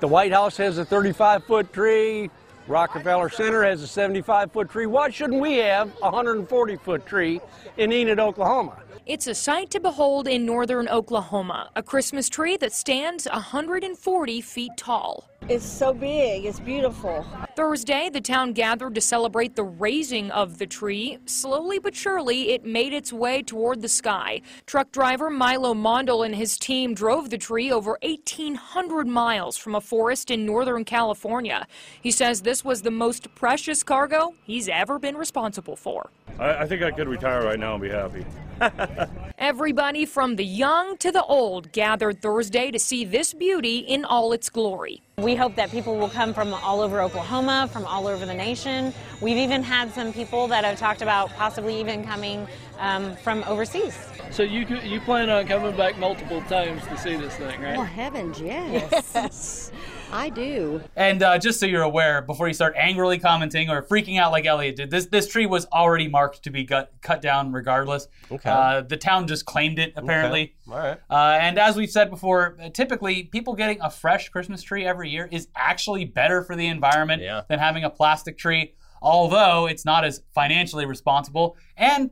The 0.00 0.08
White 0.08 0.32
House 0.32 0.56
has 0.58 0.76
a 0.78 0.84
35 0.84 1.44
foot 1.44 1.72
tree. 1.72 2.30
Rockefeller 2.66 3.28
Center 3.28 3.62
has 3.62 3.82
a 3.82 3.86
75 3.86 4.52
foot 4.52 4.70
tree. 4.70 4.86
Why 4.86 5.10
shouldn't 5.10 5.40
we 5.40 5.54
have 5.58 5.88
a 5.98 6.10
140 6.10 6.76
foot 6.76 7.06
tree 7.06 7.40
in 7.76 7.92
Enid, 7.92 8.18
Oklahoma? 8.18 8.82
It's 9.06 9.26
a 9.26 9.34
sight 9.34 9.70
to 9.72 9.80
behold 9.80 10.26
in 10.26 10.46
northern 10.46 10.88
Oklahoma, 10.88 11.68
a 11.76 11.82
Christmas 11.82 12.30
tree 12.30 12.56
that 12.56 12.72
stands 12.72 13.26
140 13.30 14.40
feet 14.40 14.72
tall. 14.78 15.28
It's 15.46 15.66
so 15.66 15.92
big, 15.92 16.46
it's 16.46 16.58
beautiful. 16.58 17.26
Thursday, 17.54 18.08
the 18.08 18.22
town 18.22 18.54
gathered 18.54 18.94
to 18.94 19.02
celebrate 19.02 19.56
the 19.56 19.62
raising 19.62 20.30
of 20.30 20.56
the 20.56 20.66
tree. 20.66 21.18
Slowly 21.26 21.78
but 21.78 21.94
surely, 21.94 22.52
it 22.52 22.64
made 22.64 22.94
its 22.94 23.12
way 23.12 23.42
toward 23.42 23.82
the 23.82 23.90
sky. 23.90 24.40
Truck 24.64 24.90
driver 24.90 25.28
Milo 25.28 25.74
Mondel 25.74 26.22
and 26.22 26.34
his 26.34 26.56
team 26.56 26.94
drove 26.94 27.28
the 27.28 27.36
tree 27.36 27.70
over 27.70 27.98
1,800 28.00 29.06
miles 29.06 29.58
from 29.58 29.74
a 29.74 29.82
forest 29.82 30.30
in 30.30 30.46
Northern 30.46 30.82
California. 30.82 31.66
He 32.00 32.10
says 32.10 32.40
this 32.40 32.64
was 32.64 32.80
the 32.80 32.90
most 32.90 33.34
precious 33.34 33.82
cargo 33.82 34.34
he's 34.44 34.66
ever 34.66 34.98
been 34.98 35.18
responsible 35.18 35.76
for. 35.76 36.08
I, 36.38 36.62
I 36.62 36.66
think 36.66 36.82
I 36.82 36.90
could 36.90 37.08
retire 37.08 37.44
right 37.44 37.58
now 37.58 37.74
and 37.74 37.82
be 37.82 37.88
happy. 37.88 38.24
Everybody 39.38 40.06
from 40.06 40.36
the 40.36 40.44
young 40.44 40.96
to 40.98 41.10
the 41.10 41.24
old 41.24 41.72
gathered 41.72 42.22
Thursday 42.22 42.70
to 42.70 42.78
see 42.78 43.04
this 43.04 43.34
beauty 43.34 43.78
in 43.78 44.04
all 44.04 44.32
its 44.32 44.48
glory. 44.48 45.02
We 45.18 45.34
hope 45.34 45.56
that 45.56 45.70
people 45.70 45.96
will 45.96 46.08
come 46.08 46.32
from 46.32 46.54
all 46.54 46.80
over 46.80 47.02
Oklahoma, 47.02 47.68
from 47.72 47.84
all 47.84 48.06
over 48.06 48.24
the 48.24 48.34
nation. 48.34 48.92
We've 49.20 49.36
even 49.36 49.62
had 49.62 49.92
some 49.92 50.12
people 50.12 50.48
that 50.48 50.64
have 50.64 50.78
talked 50.78 51.02
about 51.02 51.30
possibly 51.34 51.78
even 51.80 52.04
coming 52.04 52.46
um, 52.78 53.16
from 53.16 53.44
overseas. 53.44 53.96
So 54.30 54.42
you 54.42 54.66
you 54.84 55.00
plan 55.00 55.30
on 55.30 55.46
coming 55.46 55.76
back 55.76 55.98
multiple 55.98 56.40
times 56.42 56.82
to 56.86 56.96
see 56.96 57.16
this 57.16 57.34
thing, 57.36 57.60
right? 57.60 57.76
Oh, 57.76 57.82
heavens, 57.82 58.40
yes. 58.40 59.70
I 60.12 60.28
do. 60.28 60.80
And 60.96 61.22
uh, 61.22 61.38
just 61.38 61.58
so 61.60 61.66
you're 61.66 61.82
aware, 61.82 62.22
before 62.22 62.46
you 62.48 62.54
start 62.54 62.74
angrily 62.76 63.18
commenting 63.18 63.68
or 63.70 63.82
freaking 63.82 64.18
out 64.18 64.32
like 64.32 64.46
Elliot 64.46 64.76
did, 64.76 64.90
this 64.90 65.06
this 65.06 65.26
tree 65.28 65.46
was 65.46 65.66
already 65.66 66.08
marked 66.08 66.42
to 66.44 66.50
be 66.50 66.64
gut, 66.64 66.92
cut 67.02 67.20
down 67.20 67.52
regardless. 67.52 68.08
Okay. 68.30 68.48
Uh, 68.48 68.80
the 68.82 68.96
town 68.96 69.26
just 69.26 69.44
claimed 69.44 69.78
it 69.78 69.92
apparently. 69.96 70.54
Okay. 70.68 70.76
All 70.76 70.78
right. 70.78 70.98
Uh, 71.10 71.38
and 71.40 71.58
as 71.58 71.76
we've 71.76 71.90
said 71.90 72.10
before, 72.10 72.56
uh, 72.62 72.68
typically 72.70 73.24
people 73.24 73.54
getting 73.54 73.80
a 73.80 73.90
fresh 73.90 74.28
Christmas 74.28 74.62
tree 74.62 74.84
every 74.86 75.10
year 75.10 75.28
is 75.32 75.48
actually 75.56 76.04
better 76.04 76.42
for 76.42 76.54
the 76.56 76.66
environment 76.66 77.22
Yeah. 77.22 77.42
than 77.48 77.58
having 77.58 77.84
a 77.84 77.90
plastic 77.90 78.38
tree, 78.38 78.74
although 79.02 79.66
it's 79.66 79.84
not 79.84 80.04
as 80.04 80.22
financially 80.34 80.86
responsible. 80.86 81.56
And 81.76 82.10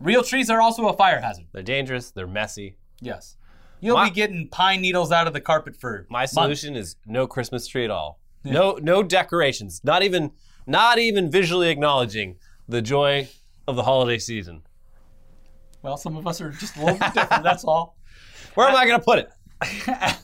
real 0.00 0.22
trees 0.22 0.50
are 0.50 0.60
also 0.60 0.88
a 0.88 0.96
fire 0.96 1.20
hazard. 1.20 1.46
They're 1.52 1.62
dangerous. 1.62 2.10
They're 2.10 2.26
messy. 2.26 2.76
Yes. 3.00 3.36
You'll 3.80 3.96
My- 3.96 4.08
be 4.08 4.14
getting 4.14 4.48
pine 4.48 4.80
needles 4.80 5.10
out 5.12 5.26
of 5.26 5.32
the 5.32 5.40
carpet 5.40 5.76
for 5.76 6.06
My 6.10 6.20
months. 6.20 6.32
solution 6.34 6.76
is 6.76 6.96
no 7.06 7.26
Christmas 7.26 7.66
tree 7.66 7.84
at 7.84 7.90
all. 7.90 8.18
No, 8.44 8.78
no 8.82 9.02
decorations. 9.02 9.80
Not 9.84 10.02
even, 10.02 10.32
not 10.66 10.98
even 10.98 11.30
visually 11.30 11.68
acknowledging 11.70 12.36
the 12.68 12.80
joy 12.82 13.28
of 13.66 13.76
the 13.76 13.82
holiday 13.82 14.18
season. 14.18 14.62
Well, 15.82 15.96
some 15.96 16.16
of 16.16 16.26
us 16.26 16.40
are 16.40 16.50
just 16.50 16.76
a 16.76 16.80
little 16.84 16.98
bit 16.98 17.14
different. 17.14 17.42
That's 17.42 17.64
all. 17.64 17.96
Where 18.54 18.68
am 18.68 18.76
I 18.76 18.86
going 18.86 19.00
to 19.00 19.04
put 19.04 19.18
it? 19.18 19.30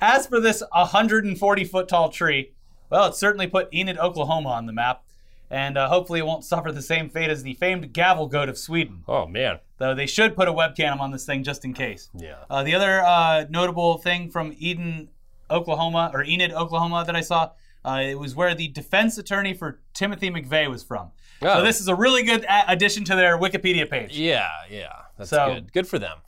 As 0.00 0.26
for 0.26 0.40
this 0.40 0.62
140 0.72 1.64
foot 1.64 1.88
tall 1.88 2.08
tree, 2.08 2.52
well, 2.90 3.06
it 3.06 3.14
certainly 3.14 3.46
put 3.46 3.72
Enid, 3.72 3.98
Oklahoma 3.98 4.50
on 4.50 4.66
the 4.66 4.72
map, 4.72 5.04
and 5.52 5.76
uh, 5.76 5.86
hopefully 5.88 6.18
it 6.18 6.26
won't 6.26 6.44
suffer 6.44 6.72
the 6.72 6.82
same 6.82 7.08
fate 7.10 7.30
as 7.30 7.42
the 7.44 7.52
famed 7.54 7.92
Gävle 7.92 8.28
goat 8.28 8.48
of 8.48 8.56
Sweden. 8.58 9.04
Oh 9.06 9.26
man. 9.26 9.58
Though 9.78 9.94
they 9.94 10.06
should 10.06 10.34
put 10.34 10.48
a 10.48 10.52
webcam 10.52 10.98
on 10.98 11.10
this 11.12 11.26
thing 11.26 11.44
just 11.44 11.64
in 11.64 11.74
case. 11.74 12.08
Yeah. 12.16 12.36
Uh, 12.48 12.62
the 12.62 12.74
other 12.74 13.00
uh, 13.02 13.44
notable 13.50 13.98
thing 13.98 14.30
from 14.30 14.54
Eden, 14.58 15.10
Oklahoma, 15.50 16.10
or 16.14 16.24
Enid, 16.24 16.52
Oklahoma, 16.52 17.04
that 17.04 17.14
I 17.14 17.20
saw, 17.20 17.50
uh, 17.84 18.00
it 18.02 18.18
was 18.18 18.34
where 18.34 18.54
the 18.54 18.68
defense 18.68 19.18
attorney 19.18 19.52
for 19.54 19.80
Timothy 19.92 20.30
McVeigh 20.30 20.70
was 20.70 20.82
from. 20.82 21.10
Oh. 21.42 21.58
So 21.58 21.64
this 21.64 21.80
is 21.80 21.88
a 21.88 21.94
really 21.94 22.22
good 22.22 22.44
a- 22.44 22.70
addition 22.70 23.04
to 23.04 23.16
their 23.16 23.36
Wikipedia 23.38 23.90
page. 23.90 24.16
Yeah, 24.16 24.48
yeah. 24.70 24.92
That's 25.18 25.30
So- 25.30 25.54
good. 25.54 25.72
Good 25.72 25.86
for 25.88 25.98
them. 25.98 26.18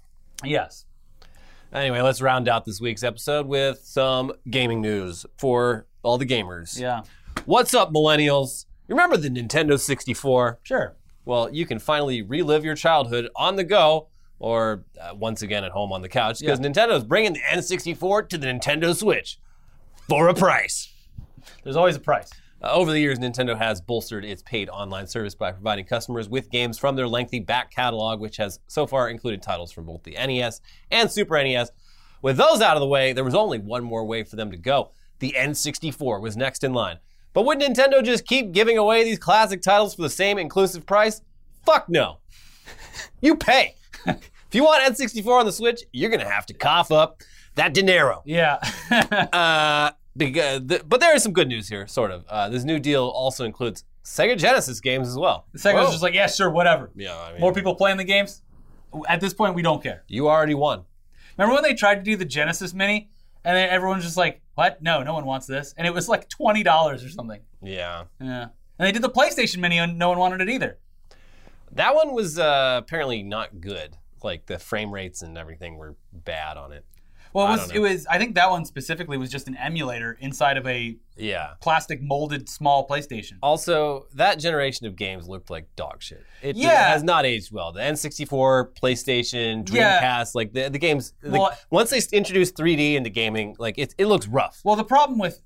Yes. 0.45 0.85
Anyway, 1.73 2.01
let's 2.01 2.21
round 2.21 2.49
out 2.49 2.65
this 2.65 2.81
week's 2.81 3.03
episode 3.03 3.47
with 3.47 3.81
some 3.85 4.33
gaming 4.51 4.81
news 4.81 5.25
for 5.39 5.87
all 6.03 6.19
the 6.19 6.27
gamers. 6.27 6.79
Yeah. 6.79 7.03
What's 7.47 7.73
up, 7.73 7.93
millennials? 7.93 8.67
Remember 8.89 9.17
the 9.17 9.31
Nintendo 9.31 9.79
64? 9.79 10.61
Sure. 10.63 10.97
Well, 11.25 11.53
you 11.53 11.65
can 11.65 11.79
finally 11.79 12.21
relive 12.23 12.65
your 12.65 12.75
childhood 12.75 13.29
on 13.35 13.57
the 13.57 13.65
go 13.65 14.09
or 14.39 14.85
uh, 15.01 15.15
once 15.15 15.41
again 15.43 15.65
at 15.65 15.73
home 15.73 15.91
on 15.93 16.03
the 16.03 16.09
couch 16.09 16.41
because 16.41 16.61
Nintendo's 16.61 17.05
bringing 17.05 17.33
the 17.33 17.41
N64 17.41 18.29
to 18.29 18.39
the 18.39 18.47
Nintendo 18.47 18.95
Switch 18.95 19.39
for 20.09 20.29
a 20.29 20.35
price. 20.35 20.93
There's 21.63 21.77
always 21.77 21.97
a 21.97 22.01
price. 22.01 22.31
Uh, 22.63 22.73
over 22.73 22.91
the 22.91 23.01
years, 23.01 23.19
Nintendo 23.19 23.57
has 23.57 23.81
bolstered 23.81 24.25
its 24.25 24.43
paid 24.43 24.69
online 24.69 25.07
service 25.07 25.35
by 25.35 25.53
providing 25.53 25.87
customers 25.87 26.29
with 26.29 26.51
games 26.51 26.79
from 26.79 26.97
their 26.97 27.09
lengthy 27.09 27.41
back 27.41 27.71
catalog, 27.71 28.21
which 28.21 28.37
has 28.37 28.61
so 28.67 28.87
far 28.87 29.09
included 29.09 29.43
titles 29.43 29.73
from 29.73 29.87
both 29.87 30.03
the 30.03 30.13
NES 30.13 30.61
and 30.91 31.11
Super 31.11 31.43
NES. 31.43 31.71
With 32.21 32.37
those 32.37 32.61
out 32.61 32.77
of 32.77 32.81
the 32.81 32.87
way, 32.87 33.13
there 33.13 33.25
was 33.25 33.35
only 33.35 33.59
one 33.59 33.85
more 33.85 34.05
way 34.05 34.25
for 34.25 34.37
them 34.37 34.51
to 34.51 34.57
go. 34.57 34.93
The 35.19 35.35
N64 35.37 36.21
was 36.21 36.37
next 36.37 36.65
in 36.65 36.73
line. 36.73 36.99
But 37.35 37.45
would 37.45 37.61
Nintendo 37.61 38.03
just 38.03 38.27
keep 38.27 38.53
giving 38.53 38.79
away 38.79 39.05
these 39.05 39.19
classic 39.19 39.61
titles 39.61 39.95
for 39.95 40.03
the 40.03 40.09
same 40.09 40.39
inclusive 40.39 40.87
price? 40.87 41.21
Fuck 41.67 41.89
no. 41.89 42.19
you 43.21 43.37
pay. 43.37 43.75
if 44.07 44.31
you 44.53 44.65
want 44.65 44.83
N64 44.85 45.41
on 45.41 45.45
the 45.45 45.53
Switch, 45.53 45.83
you're 45.93 46.11
going 46.11 46.21
to 46.21 46.29
have 46.29 46.47
to 46.47 46.55
cough 46.55 46.93
up 46.93 47.21
that 47.57 47.75
dinero. 47.75 48.23
Yeah. 48.25 48.59
Uh, 49.33 49.91
because 50.17 50.61
the, 50.67 50.85
but 50.87 51.01
there 51.01 51.15
is 51.15 51.23
some 51.23 51.33
good 51.33 51.49
news 51.49 51.69
here, 51.69 51.89
sort 51.89 52.13
of. 52.13 52.25
Uh, 52.29 52.49
this 52.49 52.63
new 52.63 52.79
deal 52.79 53.05
also 53.05 53.45
includes 53.45 53.83
Sega 54.05 54.39
Genesis 54.39 54.81
games 54.81 55.09
as 55.09 55.19
well. 55.19 55.47
The 55.53 55.73
Whoa. 55.73 55.83
was 55.83 55.91
just 55.91 56.03
like, 56.03 56.15
yeah, 56.15 56.29
sure, 56.29 56.51
whatever. 56.51 56.93
yeah, 56.95 57.19
I 57.19 57.33
mean, 57.33 57.41
More 57.41 57.53
people 57.53 57.75
playing 57.75 57.97
the 57.97 58.05
games. 58.05 58.43
At 59.09 59.21
this 59.21 59.35
point, 59.35 59.57
we 59.57 59.63
don't 59.63 59.83
care. 59.83 60.05
you 60.07 60.29
already 60.29 60.55
won. 60.55 60.85
Remember 61.37 61.55
when 61.55 61.65
they 61.65 61.75
tried 61.75 61.97
to 61.97 62.03
do 62.03 62.17
the 62.17 62.25
Genesis 62.25 62.73
Mini, 62.73 63.11
and 63.45 63.57
then 63.57 63.69
everyone's 63.71 64.05
just 64.05 64.17
like, 64.17 64.41
"What? 64.55 64.83
No, 64.83 65.03
no 65.03 65.15
one 65.15 65.25
wants 65.27 65.47
this," 65.47 65.75
and 65.77 65.87
it 65.87 65.95
was 65.95 66.09
like 66.09 66.29
twenty 66.29 66.63
dollars 66.63 67.05
or 67.05 67.09
something. 67.11 67.41
Yeah, 67.63 68.05
Yeah. 68.21 68.49
And 68.79 68.87
they 68.89 68.93
did 68.93 69.03
the 69.03 69.11
PlayStation 69.11 69.59
Mini, 69.59 69.79
and 69.79 69.99
no 69.99 70.09
one 70.09 70.19
wanted 70.19 70.41
it 70.41 70.49
either. 70.49 70.79
that 71.73 71.95
one 71.95 72.13
was 72.13 72.39
uh, 72.39 72.81
apparently 72.83 73.23
not 73.23 73.61
good. 73.61 73.97
Like 74.23 74.47
the 74.47 74.59
frame 74.59 74.93
rates 74.93 75.23
and 75.23 75.37
everything 75.37 75.77
were 75.77 75.97
bad 76.13 76.57
on 76.57 76.73
it. 76.73 76.85
Well, 77.35 77.49
it 77.49 77.51
was. 77.51 77.71
It 77.73 77.79
was. 77.81 78.07
I 78.07 78.17
think 78.19 78.37
that 78.37 78.49
one 78.49 78.65
specifically 78.65 79.19
was 79.19 79.29
just 79.29 79.49
an 79.49 79.57
emulator 79.57 80.17
inside 80.21 80.57
of 80.57 80.67
a 80.67 80.97
Yeah. 81.17 81.55
plastic 81.61 82.01
molded 82.01 82.49
small 82.49 82.87
PlayStation. 82.89 83.33
Also, 83.43 84.07
that 84.15 84.39
generation 84.39 84.87
of 84.87 84.95
games 84.97 85.29
looked 85.29 85.51
like 85.51 85.67
dog 85.77 86.01
shit. 86.03 86.25
It 86.43 86.55
Yeah. 86.57 86.89
has 86.91 87.03
not 87.03 87.27
aged 87.27 87.53
well. 87.53 87.73
The 87.73 87.81
N64, 87.83 88.73
PlayStation, 88.81 89.69
Yeah. 89.73 90.01
Dreamcast, 90.01 90.35
like 90.37 90.53
the, 90.53 90.71
the 90.71 90.79
games. 90.79 91.13
the- 91.21 91.31
Well- 91.31 91.53
once 91.71 91.91
they 91.91 92.01
introduced 92.17 92.57
3D 92.57 92.95
into 92.97 93.11
gaming, 93.11 93.57
like 93.59 93.79
it, 93.79 93.95
it 93.99 94.07
looks 94.07 94.27
rough. 94.29 94.61
Well, 94.65 94.77
the 94.77 94.85
problem 94.85 95.19
with 95.19 95.41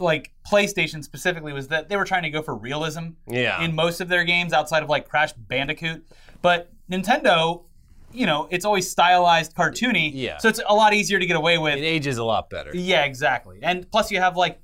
like 0.00 0.32
PlayStation 0.50 1.02
specifically 1.02 1.52
was 1.52 1.68
that 1.68 1.88
they 1.88 1.96
were 1.96 2.04
trying 2.04 2.22
to 2.22 2.30
go 2.30 2.40
for 2.40 2.54
realism 2.54 3.10
Yeah. 3.28 3.60
in 3.62 3.74
most 3.74 4.00
of 4.00 4.08
their 4.08 4.24
games 4.24 4.52
outside 4.52 4.82
of 4.82 4.88
like 4.88 5.08
Crash 5.08 5.32
Bandicoot. 5.34 6.06
But 6.40 6.70
Nintendo, 6.90 7.64
you 8.12 8.26
know, 8.26 8.48
it's 8.50 8.64
always 8.64 8.90
stylized 8.90 9.54
cartoony. 9.54 10.10
Yeah. 10.14 10.38
So 10.38 10.48
it's 10.48 10.60
a 10.66 10.74
lot 10.74 10.94
easier 10.94 11.18
to 11.18 11.26
get 11.26 11.36
away 11.36 11.58
with. 11.58 11.78
It 11.78 11.82
ages 11.82 12.18
a 12.18 12.24
lot 12.24 12.50
better. 12.50 12.70
Yeah, 12.74 13.04
exactly. 13.04 13.58
And 13.62 13.90
plus, 13.90 14.10
you 14.10 14.20
have 14.20 14.36
like, 14.36 14.60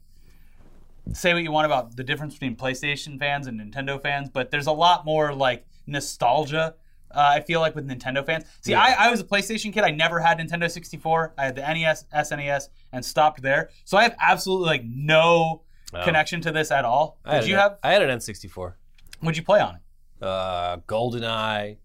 say 1.13 1.35
what 1.35 1.43
you 1.43 1.53
want 1.53 1.67
about 1.67 1.97
the 1.97 2.05
difference 2.05 2.35
between 2.35 2.57
PlayStation 2.57 3.19
fans 3.19 3.47
and 3.47 3.61
Nintendo 3.61 4.01
fans, 4.01 4.31
but 4.31 4.51
there's 4.51 4.67
a 4.67 4.73
lot 4.73 5.05
more 5.05 5.35
like 5.35 5.67
nostalgia. 5.87 6.75
Uh, 7.11 7.35
I 7.37 7.41
feel 7.41 7.61
like 7.61 7.77
with 7.77 7.87
Nintendo 7.87 8.25
fans. 8.27 8.45
See, 8.63 8.75
I, 8.75 9.07
I 9.07 9.11
was 9.11 9.21
a 9.21 9.25
PlayStation 9.25 9.73
kid. 9.73 9.85
I 9.85 9.91
never 9.91 10.19
had 10.19 10.39
Nintendo 10.39 10.69
64. 10.69 11.35
I 11.39 11.45
had 11.45 11.55
the 11.55 11.61
NES, 11.61 12.07
SNES, 12.13 12.71
and 12.93 13.05
stopped 13.05 13.41
there. 13.41 13.71
So 13.85 13.97
I 13.97 14.03
have 14.03 14.17
absolutely 14.21 14.67
like 14.67 14.83
no 14.85 15.63
connection 16.03 16.41
to 16.41 16.51
this 16.51 16.73
at 16.73 16.85
all. 16.85 17.19
Did 17.31 17.47
you 17.47 17.55
an- 17.55 17.61
have? 17.61 17.79
I 17.85 17.93
had 17.93 18.03
an 18.03 18.19
N64. 18.19 18.75
What'd 19.21 19.37
you 19.37 19.45
play 19.45 19.61
on 19.61 19.77
it? 19.77 19.81
Uh, 20.25 20.79
GoldenEye, 20.89 21.77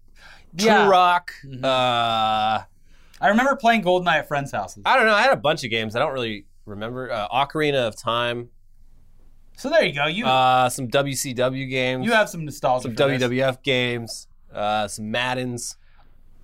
True 0.56 0.66
Yeah. 0.68 0.78
Mm-hmm. 0.82 0.90
Rock. 0.90 1.32
Uh, 1.62 2.62
I 3.22 3.28
remember 3.28 3.54
playing 3.56 3.82
GoldenEye 3.82 4.18
at 4.20 4.28
friends' 4.28 4.52
houses. 4.52 4.82
I 4.86 4.96
don't 4.96 5.06
know. 5.06 5.14
I 5.14 5.22
had 5.22 5.32
a 5.32 5.36
bunch 5.36 5.64
of 5.64 5.70
games. 5.70 5.94
I 5.94 5.98
don't 5.98 6.12
really 6.12 6.46
remember. 6.66 7.10
Uh, 7.10 7.28
Ocarina 7.28 7.86
of 7.86 7.96
Time. 7.96 8.48
So 9.56 9.68
there 9.68 9.84
you 9.84 9.92
go. 9.94 10.06
You 10.06 10.26
Uh, 10.26 10.70
some 10.70 10.88
WCW 10.88 11.68
games. 11.68 12.06
you 12.06 12.12
have 12.12 12.28
some 12.30 12.44
nostalgia. 12.46 12.82
some 12.84 12.96
for 12.96 13.08
this. 13.08 13.22
WWF 13.22 13.62
games. 13.62 14.26
Uh, 14.52 14.88
some 14.88 15.10
Maddens. 15.10 15.76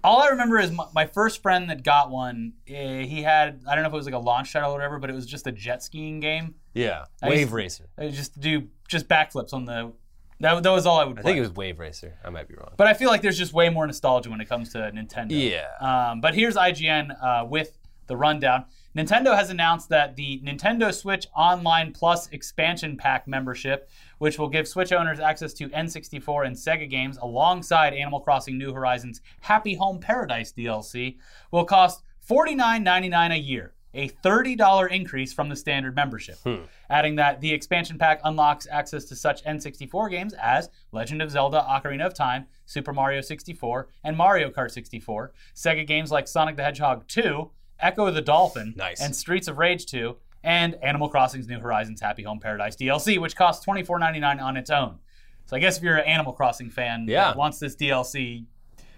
All 0.04 0.20
I 0.22 0.28
remember 0.28 0.58
is 0.60 0.70
my, 0.70 0.84
my 0.94 1.06
first 1.06 1.42
friend 1.42 1.68
that 1.70 1.82
got 1.82 2.10
one. 2.10 2.52
eh, 2.68 3.02
he 3.04 3.22
had 3.22 3.62
I 3.66 3.74
don't 3.74 3.82
know 3.82 3.88
if 3.88 3.94
it 3.94 3.96
was 3.96 4.04
like 4.06 4.14
a 4.14 4.18
launch 4.18 4.52
title 4.52 4.70
or 4.70 4.74
whatever, 4.74 4.98
but 4.98 5.10
it 5.10 5.14
was 5.14 5.26
just 5.26 5.46
a 5.46 5.52
jet 5.52 5.82
skiing 5.82 6.20
game. 6.20 6.54
Yeah. 6.74 7.06
I 7.22 7.28
Wave 7.30 7.40
used- 7.40 7.52
Racer. 7.52 7.88
It 7.98 8.04
was 8.04 8.16
just 8.16 8.38
do 8.38 8.68
just 8.86 9.08
backflips 9.08 9.52
on 9.52 9.64
the. 9.64 9.92
That, 10.40 10.62
that 10.62 10.70
was 10.70 10.86
all 10.86 10.98
I 10.98 11.04
would 11.04 11.18
I 11.18 11.22
play. 11.22 11.32
think 11.32 11.38
it 11.38 11.48
was 11.48 11.52
Wave 11.52 11.78
Racer. 11.78 12.14
I 12.24 12.30
might 12.30 12.48
be 12.48 12.54
wrong. 12.54 12.72
But 12.76 12.86
I 12.86 12.94
feel 12.94 13.08
like 13.08 13.22
there's 13.22 13.38
just 13.38 13.52
way 13.52 13.68
more 13.70 13.86
nostalgia 13.86 14.30
when 14.30 14.40
it 14.40 14.48
comes 14.48 14.70
to 14.72 14.78
Nintendo. 14.78 15.28
Yeah. 15.30 15.66
Um, 15.80 16.20
but 16.20 16.34
here's 16.34 16.56
IGN 16.56 17.16
uh, 17.22 17.46
with 17.46 17.78
the 18.06 18.16
rundown. 18.16 18.66
Nintendo 18.96 19.34
has 19.36 19.50
announced 19.50 19.88
that 19.88 20.16
the 20.16 20.40
Nintendo 20.44 20.94
Switch 20.94 21.26
Online 21.36 21.92
Plus 21.92 22.28
expansion 22.28 22.96
pack 22.96 23.26
membership, 23.26 23.90
which 24.18 24.38
will 24.38 24.48
give 24.48 24.66
Switch 24.68 24.92
owners 24.92 25.20
access 25.20 25.52
to 25.54 25.68
N64 25.68 26.46
and 26.46 26.56
Sega 26.56 26.88
games 26.88 27.18
alongside 27.18 27.92
Animal 27.94 28.20
Crossing 28.20 28.56
New 28.56 28.72
Horizons 28.72 29.20
Happy 29.40 29.74
Home 29.74 29.98
Paradise 29.98 30.52
DLC, 30.52 31.16
will 31.50 31.64
cost 31.64 32.02
$49.99 32.28 33.32
a 33.32 33.38
year, 33.38 33.74
a 33.94 34.08
$30 34.08 34.90
increase 34.90 35.32
from 35.32 35.48
the 35.48 35.56
standard 35.56 35.94
membership. 35.96 36.36
Hmm. 36.44 36.64
Adding 36.90 37.16
that 37.16 37.40
the 37.40 37.52
expansion 37.52 37.96
pack 37.98 38.20
unlocks 38.24 38.66
access 38.70 39.04
to 39.06 39.16
such 39.16 39.42
N64 39.44 40.10
games 40.10 40.34
as 40.34 40.68
Legend 40.92 41.22
of 41.22 41.30
Zelda 41.30 41.64
Ocarina 41.68 42.04
of 42.06 42.12
Time, 42.14 42.46
Super 42.66 42.92
Mario 42.92 43.20
64, 43.22 43.88
and 44.04 44.16
Mario 44.16 44.50
Kart 44.50 44.70
64, 44.70 45.32
Sega 45.54 45.86
games 45.86 46.10
like 46.10 46.28
Sonic 46.28 46.56
the 46.56 46.62
Hedgehog 46.62 47.06
2, 47.08 47.50
Ecco 47.82 48.10
the 48.12 48.20
Dolphin, 48.22 48.74
Nice. 48.76 49.00
and 49.00 49.14
Streets 49.16 49.48
of 49.48 49.58
Rage 49.58 49.86
2, 49.86 50.16
and 50.44 50.74
Animal 50.82 51.08
Crossing's 51.08 51.48
New 51.48 51.58
Horizons 51.60 52.00
Happy 52.00 52.22
Home 52.22 52.38
Paradise 52.40 52.76
DLC, 52.76 53.18
which 53.18 53.34
costs 53.34 53.64
$24.99 53.66 54.40
on 54.42 54.56
its 54.56 54.70
own. 54.70 54.98
So 55.46 55.56
I 55.56 55.60
guess 55.60 55.76
if 55.78 55.82
you're 55.82 55.96
an 55.96 56.06
Animal 56.06 56.32
Crossing 56.32 56.70
fan 56.70 57.06
Yeah. 57.08 57.24
that 57.28 57.36
wants 57.36 57.58
this 57.58 57.74
DLC, 57.76 58.44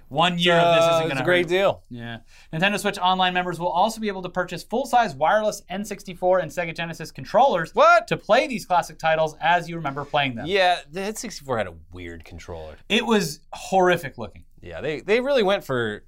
one 0.09 0.38
year 0.38 0.55
of 0.55 0.75
this 0.77 0.85
isn't 0.85 0.99
going 1.01 1.09
to 1.09 1.12
It's 1.16 1.21
a 1.21 1.25
great 1.25 1.49
deal. 1.49 1.83
yeah. 1.90 2.18
Nintendo 2.53 2.79
Switch 2.79 2.99
Online 2.99 3.35
members 3.35 3.59
will 3.61 3.68
also 3.68 4.01
be 4.01 4.09
able 4.09 4.23
to 4.23 4.29
purchase 4.29 4.62
full-size 4.62 5.14
wireless 5.14 5.62
N64 5.71 6.42
and 6.42 6.51
Sega 6.51 6.75
Genesis 6.75 7.11
controllers 7.11 7.75
What? 7.75 8.09
to 8.09 8.16
play 8.16 8.47
these 8.47 8.64
classic 8.64 8.99
titles 8.99 9.37
as 9.40 9.68
you 9.68 9.77
remember 9.77 10.05
playing 10.05 10.35
them. 10.37 10.47
Yeah, 10.47 10.79
the 10.90 11.01
N64 11.01 11.59
had 11.59 11.66
a 11.66 11.75
weird 11.92 12.25
controller. 12.25 12.77
It 12.88 13.05
was 13.07 13.40
horrific 13.53 14.16
looking. 14.18 14.44
Yeah, 14.62 14.81
they 14.81 15.01
they 15.01 15.21
really 15.21 15.42
went 15.42 15.62
for. 15.64 16.05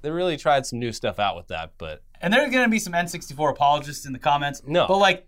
They 0.00 0.10
really 0.10 0.36
tried 0.36 0.64
some 0.64 0.78
new 0.78 0.92
stuff 0.92 1.18
out 1.18 1.36
with 1.36 1.48
that, 1.48 1.72
but 1.76 2.02
And 2.20 2.32
there's 2.32 2.50
going 2.52 2.64
to 2.64 2.70
be 2.70 2.78
some 2.78 2.92
N64 2.92 3.50
apologists 3.50 4.06
in 4.06 4.12
the 4.12 4.18
comments. 4.18 4.62
No. 4.64 4.86
But 4.86 4.98
like 4.98 5.26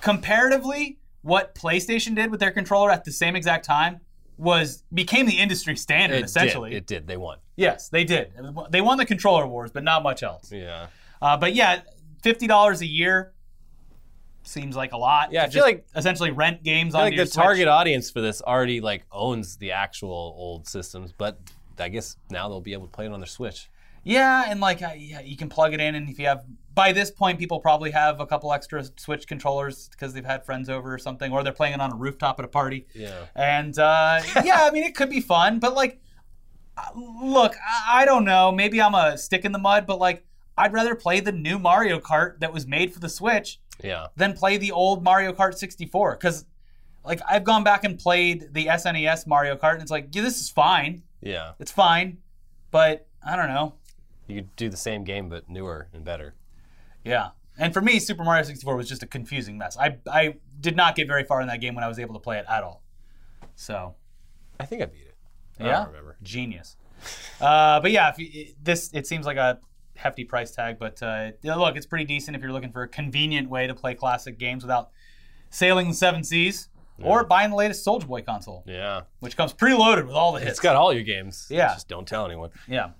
comparatively 0.00 0.98
what 1.22 1.54
PlayStation 1.54 2.14
did 2.14 2.30
with 2.30 2.40
their 2.40 2.50
controller 2.50 2.90
at 2.90 3.04
the 3.04 3.12
same 3.12 3.34
exact 3.36 3.64
time 3.64 4.00
was 4.38 4.82
became 4.92 5.26
the 5.26 5.38
industry 5.38 5.76
standard 5.76 6.16
it 6.18 6.24
essentially. 6.24 6.70
did. 6.70 6.76
It 6.76 6.86
did. 6.86 7.06
They 7.06 7.16
won. 7.16 7.38
Yes, 7.56 7.88
they 7.88 8.04
did. 8.04 8.32
They 8.70 8.80
won 8.80 8.98
the 8.98 9.06
controller 9.06 9.46
wars, 9.46 9.70
but 9.72 9.82
not 9.82 10.02
much 10.02 10.22
else. 10.22 10.52
Yeah. 10.52 10.88
Uh, 11.22 11.36
but 11.36 11.54
yeah, 11.54 11.80
fifty 12.22 12.46
dollars 12.46 12.80
a 12.82 12.86
year 12.86 13.32
seems 14.42 14.76
like 14.76 14.92
a 14.92 14.96
lot. 14.96 15.32
Yeah, 15.32 15.42
I 15.42 15.44
feel 15.46 15.52
just 15.54 15.64
like- 15.64 15.86
essentially 15.96 16.30
rent 16.30 16.62
games 16.62 16.94
I 16.94 17.00
on 17.00 17.10
feel 17.10 17.18
like 17.18 17.26
the 17.26 17.32
Switch. 17.32 17.42
target 17.44 17.68
audience 17.68 18.10
for 18.10 18.20
this 18.20 18.42
already 18.42 18.80
like 18.80 19.04
owns 19.10 19.56
the 19.56 19.72
actual 19.72 20.34
old 20.36 20.68
systems, 20.68 21.12
but 21.16 21.38
I 21.78 21.88
guess 21.88 22.16
now 22.30 22.48
they'll 22.48 22.60
be 22.60 22.72
able 22.74 22.86
to 22.86 22.92
play 22.92 23.06
it 23.06 23.12
on 23.12 23.20
their 23.20 23.26
Switch. 23.26 23.68
Yeah, 24.06 24.44
and 24.46 24.60
like 24.60 24.82
uh, 24.82 24.90
yeah, 24.96 25.20
you 25.20 25.36
can 25.36 25.48
plug 25.48 25.74
it 25.74 25.80
in, 25.80 25.96
and 25.96 26.08
if 26.08 26.18
you 26.18 26.26
have 26.26 26.44
by 26.74 26.92
this 26.92 27.10
point, 27.10 27.38
people 27.40 27.58
probably 27.58 27.90
have 27.90 28.20
a 28.20 28.26
couple 28.26 28.52
extra 28.52 28.84
Switch 28.96 29.26
controllers 29.26 29.88
because 29.88 30.12
they've 30.14 30.24
had 30.24 30.44
friends 30.44 30.68
over 30.68 30.94
or 30.94 30.98
something, 30.98 31.32
or 31.32 31.42
they're 31.42 31.52
playing 31.52 31.74
it 31.74 31.80
on 31.80 31.90
a 31.92 31.96
rooftop 31.96 32.38
at 32.38 32.44
a 32.44 32.48
party. 32.48 32.86
Yeah. 32.94 33.24
And 33.34 33.76
uh, 33.78 34.20
yeah, 34.44 34.60
I 34.62 34.70
mean, 34.70 34.84
it 34.84 34.94
could 34.94 35.10
be 35.10 35.20
fun, 35.20 35.58
but 35.58 35.74
like, 35.74 35.98
uh, 36.78 36.82
look, 36.94 37.54
I, 37.56 38.02
I 38.02 38.04
don't 38.04 38.24
know. 38.24 38.52
Maybe 38.52 38.80
I'm 38.80 38.94
a 38.94 39.18
stick 39.18 39.44
in 39.44 39.50
the 39.52 39.58
mud, 39.58 39.86
but 39.86 39.98
like, 39.98 40.24
I'd 40.56 40.72
rather 40.72 40.94
play 40.94 41.18
the 41.20 41.32
new 41.32 41.58
Mario 41.58 41.98
Kart 41.98 42.38
that 42.40 42.52
was 42.52 42.64
made 42.66 42.94
for 42.94 43.00
the 43.00 43.08
Switch 43.08 43.58
Yeah. 43.82 44.06
than 44.14 44.34
play 44.34 44.56
the 44.56 44.70
old 44.70 45.02
Mario 45.02 45.32
Kart 45.32 45.54
64. 45.54 46.12
Because, 46.16 46.44
like, 47.04 47.20
I've 47.28 47.44
gone 47.44 47.64
back 47.64 47.82
and 47.84 47.98
played 47.98 48.52
the 48.52 48.66
SNES 48.66 49.26
Mario 49.26 49.56
Kart, 49.56 49.72
and 49.74 49.82
it's 49.82 49.90
like, 49.90 50.08
yeah, 50.12 50.22
this 50.22 50.40
is 50.40 50.48
fine. 50.50 51.02
Yeah. 51.22 51.52
It's 51.58 51.72
fine, 51.72 52.18
but 52.70 53.08
I 53.26 53.34
don't 53.34 53.48
know. 53.48 53.74
You 54.26 54.36
could 54.36 54.56
do 54.56 54.68
the 54.68 54.76
same 54.76 55.04
game 55.04 55.28
but 55.28 55.48
newer 55.48 55.88
and 55.92 56.04
better. 56.04 56.34
Yeah. 57.04 57.28
And 57.58 57.72
for 57.72 57.80
me, 57.80 57.98
Super 58.00 58.24
Mario 58.24 58.42
64 58.42 58.76
was 58.76 58.88
just 58.88 59.02
a 59.02 59.06
confusing 59.06 59.56
mess. 59.56 59.76
I, 59.78 59.96
I 60.10 60.34
did 60.60 60.76
not 60.76 60.94
get 60.96 61.06
very 61.08 61.24
far 61.24 61.40
in 61.40 61.46
that 61.48 61.60
game 61.60 61.74
when 61.74 61.84
I 61.84 61.88
was 61.88 61.98
able 61.98 62.14
to 62.14 62.20
play 62.20 62.38
it 62.38 62.44
at 62.48 62.62
all. 62.62 62.82
So, 63.54 63.94
I 64.60 64.66
think 64.66 64.82
I 64.82 64.86
beat 64.86 65.06
it. 65.06 65.14
I 65.60 65.66
yeah. 65.66 65.86
remember. 65.86 66.16
Genius. 66.22 66.76
Uh, 67.40 67.80
but 67.80 67.90
yeah, 67.92 68.10
if 68.10 68.18
you, 68.18 68.28
it- 68.32 68.56
this 68.62 68.90
it 68.92 69.06
seems 69.06 69.24
like 69.24 69.36
a 69.38 69.58
hefty 69.96 70.24
price 70.24 70.50
tag, 70.50 70.78
but 70.78 71.02
uh, 71.02 71.30
look, 71.44 71.76
it's 71.76 71.86
pretty 71.86 72.04
decent 72.04 72.36
if 72.36 72.42
you're 72.42 72.52
looking 72.52 72.72
for 72.72 72.82
a 72.82 72.88
convenient 72.88 73.48
way 73.48 73.66
to 73.66 73.74
play 73.74 73.94
classic 73.94 74.38
games 74.38 74.62
without 74.62 74.90
sailing 75.48 75.88
the 75.88 75.94
seven 75.94 76.22
seas 76.24 76.68
or 77.02 77.24
buying 77.24 77.50
the 77.50 77.56
latest 77.56 77.86
Soulja 77.86 78.06
Boy 78.06 78.22
console, 78.22 78.64
Yeah. 78.66 79.02
which 79.20 79.36
comes 79.36 79.52
preloaded 79.54 80.06
with 80.06 80.14
all 80.14 80.32
the 80.32 80.40
hits. 80.40 80.52
It's 80.52 80.60
got 80.60 80.76
all 80.76 80.92
your 80.92 81.02
games. 81.04 81.46
Yeah. 81.50 81.68
Just 81.74 81.88
don't 81.88 82.06
tell 82.08 82.24
anyone. 82.26 82.50
yeah. 82.68 82.90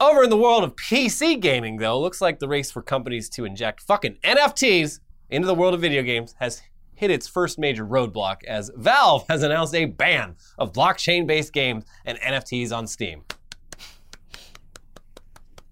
Over 0.00 0.22
in 0.22 0.30
the 0.30 0.36
world 0.36 0.62
of 0.62 0.76
PC 0.76 1.40
gaming, 1.40 1.78
though, 1.78 2.00
looks 2.00 2.20
like 2.20 2.38
the 2.38 2.46
race 2.46 2.70
for 2.70 2.82
companies 2.82 3.28
to 3.30 3.44
inject 3.44 3.80
fucking 3.80 4.18
NFTs 4.22 5.00
into 5.28 5.46
the 5.46 5.54
world 5.54 5.74
of 5.74 5.80
video 5.80 6.04
games 6.04 6.36
has 6.38 6.62
hit 6.94 7.10
its 7.10 7.26
first 7.26 7.58
major 7.58 7.84
roadblock 7.84 8.44
as 8.44 8.70
Valve 8.76 9.24
has 9.28 9.42
announced 9.42 9.74
a 9.74 9.86
ban 9.86 10.36
of 10.56 10.72
blockchain 10.72 11.26
based 11.26 11.52
games 11.52 11.84
and 12.04 12.16
NFTs 12.20 12.72
on 12.72 12.86
Steam. 12.86 13.22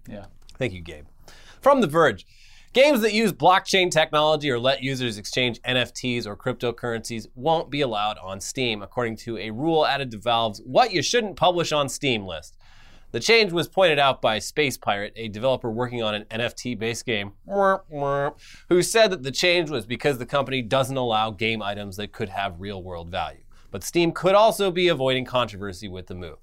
Yeah. 0.09 0.25
Thank 0.57 0.73
you, 0.73 0.81
Gabe. 0.81 1.05
From 1.61 1.79
The 1.79 1.87
Verge. 1.87 2.25
Games 2.73 2.99
that 3.01 3.13
use 3.13 3.31
blockchain 3.31 3.89
technology 3.89 4.51
or 4.51 4.59
let 4.59 4.83
users 4.83 5.17
exchange 5.17 5.61
NFTs 5.61 6.27
or 6.27 6.35
cryptocurrencies 6.35 7.27
won't 7.33 7.71
be 7.71 7.79
allowed 7.79 8.17
on 8.17 8.41
Steam, 8.41 8.83
according 8.83 9.15
to 9.17 9.37
a 9.37 9.51
rule 9.51 9.85
added 9.85 10.11
to 10.11 10.17
Valve's 10.17 10.61
What 10.65 10.91
You 10.91 11.01
Shouldn't 11.01 11.37
Publish 11.37 11.71
on 11.71 11.87
Steam 11.87 12.25
list. 12.25 12.57
The 13.11 13.19
change 13.21 13.53
was 13.53 13.69
pointed 13.69 13.99
out 13.99 14.21
by 14.21 14.39
Space 14.39 14.77
Pirate, 14.77 15.13
a 15.15 15.29
developer 15.29 15.71
working 15.71 16.03
on 16.03 16.13
an 16.13 16.25
NFT 16.25 16.77
based 16.77 17.05
game, 17.05 17.31
who 17.47 18.81
said 18.81 19.11
that 19.11 19.23
the 19.23 19.31
change 19.31 19.69
was 19.69 19.85
because 19.85 20.17
the 20.17 20.25
company 20.25 20.61
doesn't 20.61 20.97
allow 20.97 21.31
game 21.31 21.61
items 21.61 21.95
that 21.97 22.11
could 22.11 22.29
have 22.29 22.59
real 22.59 22.83
world 22.83 23.09
value. 23.09 23.43
But 23.71 23.83
Steam 23.83 24.11
could 24.11 24.35
also 24.35 24.71
be 24.71 24.89
avoiding 24.89 25.23
controversy 25.23 25.87
with 25.87 26.07
the 26.07 26.15
move. 26.15 26.37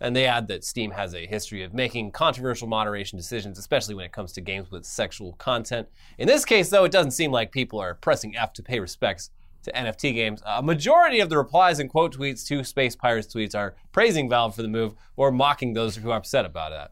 And 0.00 0.14
they 0.14 0.26
add 0.26 0.48
that 0.48 0.64
Steam 0.64 0.92
has 0.92 1.14
a 1.14 1.26
history 1.26 1.64
of 1.64 1.74
making 1.74 2.12
controversial 2.12 2.68
moderation 2.68 3.18
decisions, 3.18 3.58
especially 3.58 3.94
when 3.94 4.04
it 4.04 4.12
comes 4.12 4.32
to 4.34 4.40
games 4.40 4.70
with 4.70 4.84
sexual 4.86 5.32
content. 5.34 5.88
In 6.18 6.28
this 6.28 6.44
case, 6.44 6.70
though, 6.70 6.84
it 6.84 6.92
doesn't 6.92 7.10
seem 7.10 7.32
like 7.32 7.52
people 7.52 7.80
are 7.80 7.94
pressing 7.94 8.36
F 8.36 8.52
to 8.54 8.62
pay 8.62 8.78
respects 8.80 9.30
to 9.64 9.72
NFT 9.72 10.14
games. 10.14 10.42
A 10.46 10.62
majority 10.62 11.20
of 11.20 11.28
the 11.28 11.36
replies 11.36 11.78
and 11.78 11.90
quote 11.90 12.16
tweets 12.16 12.46
to 12.46 12.62
Space 12.64 12.94
Pirates 12.96 13.32
tweets 13.32 13.54
are 13.54 13.74
praising 13.92 14.28
Valve 14.28 14.54
for 14.54 14.62
the 14.62 14.68
move 14.68 14.94
or 15.16 15.30
mocking 15.32 15.74
those 15.74 15.96
who 15.96 16.10
are 16.10 16.16
upset 16.16 16.44
about 16.44 16.72
it. 16.72 16.90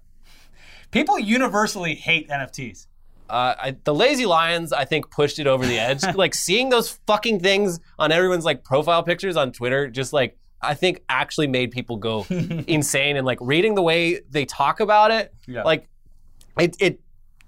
People 0.91 1.19
universally 1.19 1.95
hate 1.95 2.29
NFTs. 2.29 2.87
Uh, 3.29 3.55
I, 3.59 3.77
the 3.85 3.93
Lazy 3.95 4.25
Lions, 4.25 4.73
I 4.73 4.85
think, 4.85 5.11
pushed 5.11 5.39
it 5.39 5.47
over 5.47 5.67
the 5.67 5.79
edge. 5.79 6.03
like 6.15 6.35
seeing 6.35 6.69
those 6.71 6.91
fucking 7.07 7.41
things 7.41 7.81
on 7.99 8.13
everyone's 8.13 8.45
like 8.45 8.63
profile 8.65 9.03
pictures 9.03 9.37
on 9.37 9.53
Twitter, 9.53 9.89
just 9.89 10.13
like 10.13 10.39
I 10.63 10.75
think 10.75 11.03
actually 11.09 11.49
made 11.49 11.71
people 11.73 11.97
go 11.97 12.25
insane. 12.31 13.17
And 13.17 13.27
like 13.27 13.39
reading 13.41 13.75
the 13.75 13.83
way 13.83 14.21
they 14.31 14.45
talk 14.45 14.81
about 14.81 15.11
it, 15.11 15.35
Yeah. 15.47 15.63
like 15.65 15.89
it 16.59 16.77
it 16.81 17.01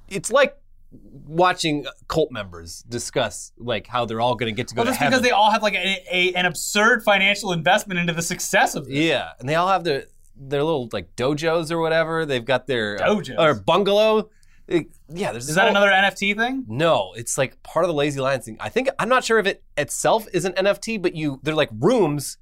it's 0.09 0.31
like 0.33 0.57
watching 0.91 1.87
cult 2.09 2.31
members 2.33 2.83
discuss 2.89 3.53
like 3.59 3.87
how 3.87 4.05
they're 4.07 4.21
all 4.21 4.35
going 4.35 4.53
to 4.53 4.57
get 4.57 4.69
to 4.69 4.75
go 4.75 4.81
Well, 4.81 4.87
to 4.87 4.91
just 4.91 4.99
heaven. 5.01 5.11
because 5.13 5.23
they 5.23 5.31
all 5.33 5.51
have 5.51 5.63
like 5.63 5.75
a, 5.75 6.03
a, 6.11 6.33
an 6.35 6.47
absurd 6.47 7.03
financial 7.03 7.53
investment 7.53 8.01
into 8.01 8.13
the 8.13 8.23
success 8.23 8.75
of 8.75 8.87
this. 8.87 8.95
Yeah, 8.95 9.31
and 9.39 9.49
they 9.49 9.55
all 9.55 9.69
have 9.69 9.85
their 9.85 10.05
their 10.41 10.63
little 10.63 10.89
like 10.93 11.15
dojos 11.17 11.71
or 11.71 11.79
whatever. 11.81 12.25
They've 12.25 12.45
got 12.45 12.67
their 12.67 13.03
uh, 13.03 13.09
Dojos? 13.09 13.39
or 13.39 13.55
bungalow. 13.55 14.31
It- 14.67 14.87
yeah, 15.11 15.33
there's 15.33 15.49
Is 15.49 15.55
that 15.55 15.63
whole- 15.63 15.71
another 15.71 15.91
NFT 15.91 16.37
thing? 16.37 16.65
No, 16.69 17.13
it's 17.17 17.37
like 17.39 17.63
part 17.63 17.85
of 17.85 17.89
the 17.89 17.95
Lazy 17.95 18.21
Lions 18.21 18.45
thing. 18.45 18.57
I 18.61 18.69
think 18.69 18.89
I'm 18.99 19.09
not 19.09 19.25
sure 19.25 19.39
if 19.39 19.47
it 19.47 19.63
itself 19.77 20.27
is 20.33 20.45
an 20.45 20.53
NFT, 20.53 21.01
but 21.01 21.15
you 21.15 21.41
they're 21.43 21.55
like 21.55 21.71
rooms 21.79 22.37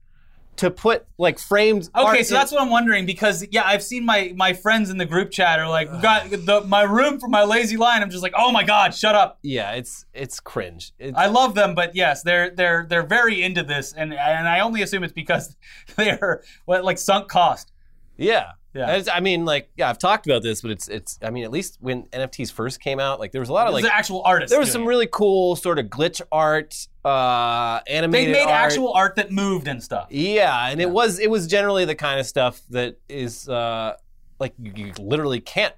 to 0.58 0.70
put 0.70 1.06
like 1.18 1.38
framed. 1.38 1.88
Okay, 1.94 2.22
so 2.22 2.34
in- 2.34 2.40
that's 2.40 2.52
what 2.52 2.60
I'm 2.60 2.70
wondering 2.70 3.06
because 3.06 3.46
yeah, 3.50 3.62
I've 3.64 3.82
seen 3.82 4.04
my 4.04 4.32
my 4.36 4.52
friends 4.52 4.90
in 4.90 4.98
the 4.98 5.06
group 5.06 5.30
chat 5.30 5.58
are 5.58 5.68
like, 5.68 5.90
got 6.02 6.30
the, 6.30 6.62
my 6.66 6.82
room 6.82 7.18
for 7.18 7.28
my 7.28 7.44
lazy 7.44 7.76
lion. 7.76 8.02
I'm 8.02 8.10
just 8.10 8.22
like, 8.22 8.34
oh 8.36 8.52
my 8.52 8.64
god, 8.64 8.94
shut 8.94 9.14
up. 9.14 9.38
yeah, 9.42 9.72
it's 9.72 10.06
it's 10.14 10.40
cringe. 10.40 10.92
It's, 10.98 11.16
I 11.16 11.26
love 11.26 11.54
them, 11.54 11.74
but 11.74 11.94
yes, 11.94 12.22
they're 12.22 12.50
they're 12.50 12.86
they're 12.88 13.06
very 13.06 13.42
into 13.42 13.62
this, 13.62 13.92
and 13.92 14.12
and 14.12 14.48
I 14.48 14.60
only 14.60 14.82
assume 14.82 15.04
it's 15.04 15.12
because 15.12 15.56
they're 15.96 16.42
what 16.64 16.84
like 16.84 16.98
sunk 16.98 17.28
cost. 17.28 17.72
Yeah. 18.16 18.52
Yeah. 18.74 19.02
I 19.11 19.20
mean, 19.20 19.46
like, 19.46 19.70
yeah, 19.79 19.88
I've 19.88 19.96
talked 19.98 20.26
about 20.26 20.42
this, 20.42 20.61
but 20.61 20.70
it's 20.70 20.87
it's. 20.88 21.18
I 21.22 21.31
mean, 21.31 21.44
at 21.44 21.50
least 21.50 21.79
when 21.81 22.02
NFTs 22.09 22.52
first 22.52 22.79
came 22.79 23.00
out, 23.00 23.18
like, 23.18 23.33
there 23.33 23.40
was 23.40 23.48
a 23.48 23.52
lot 23.55 23.68
of 23.68 23.72
like, 23.72 23.85
is 23.85 23.90
actual 23.90 24.20
artists. 24.22 24.50
there 24.50 24.61
was 24.61 24.68
doing 24.68 24.72
some 24.74 24.83
it. 24.83 24.87
really 24.87 25.09
cool 25.11 25.57
sort 25.57 25.79
of 25.79 25.87
glitch 25.87 26.20
art, 26.31 26.87
uh, 27.02 27.81
They 27.87 28.07
made 28.07 28.37
art. 28.37 28.50
actual 28.50 28.92
art 28.92 29.16
that 29.16 29.33
moved 29.33 29.66
and 29.66 29.82
stuff. 29.82 30.09
Yeah, 30.11 30.68
and 30.68 30.78
it 30.82 30.90
was 30.90 31.18
it 31.18 31.30
was 31.30 31.47
generally 31.47 31.86
the 31.86 31.95
kind 31.95 32.20
of 32.20 32.26
stuff 32.26 32.61
that 32.68 32.99
is 33.09 33.49
uh, 33.49 33.95
like 34.38 34.53
you, 34.59 34.72
you 34.76 34.93
literally 34.99 35.40
can't 35.40 35.74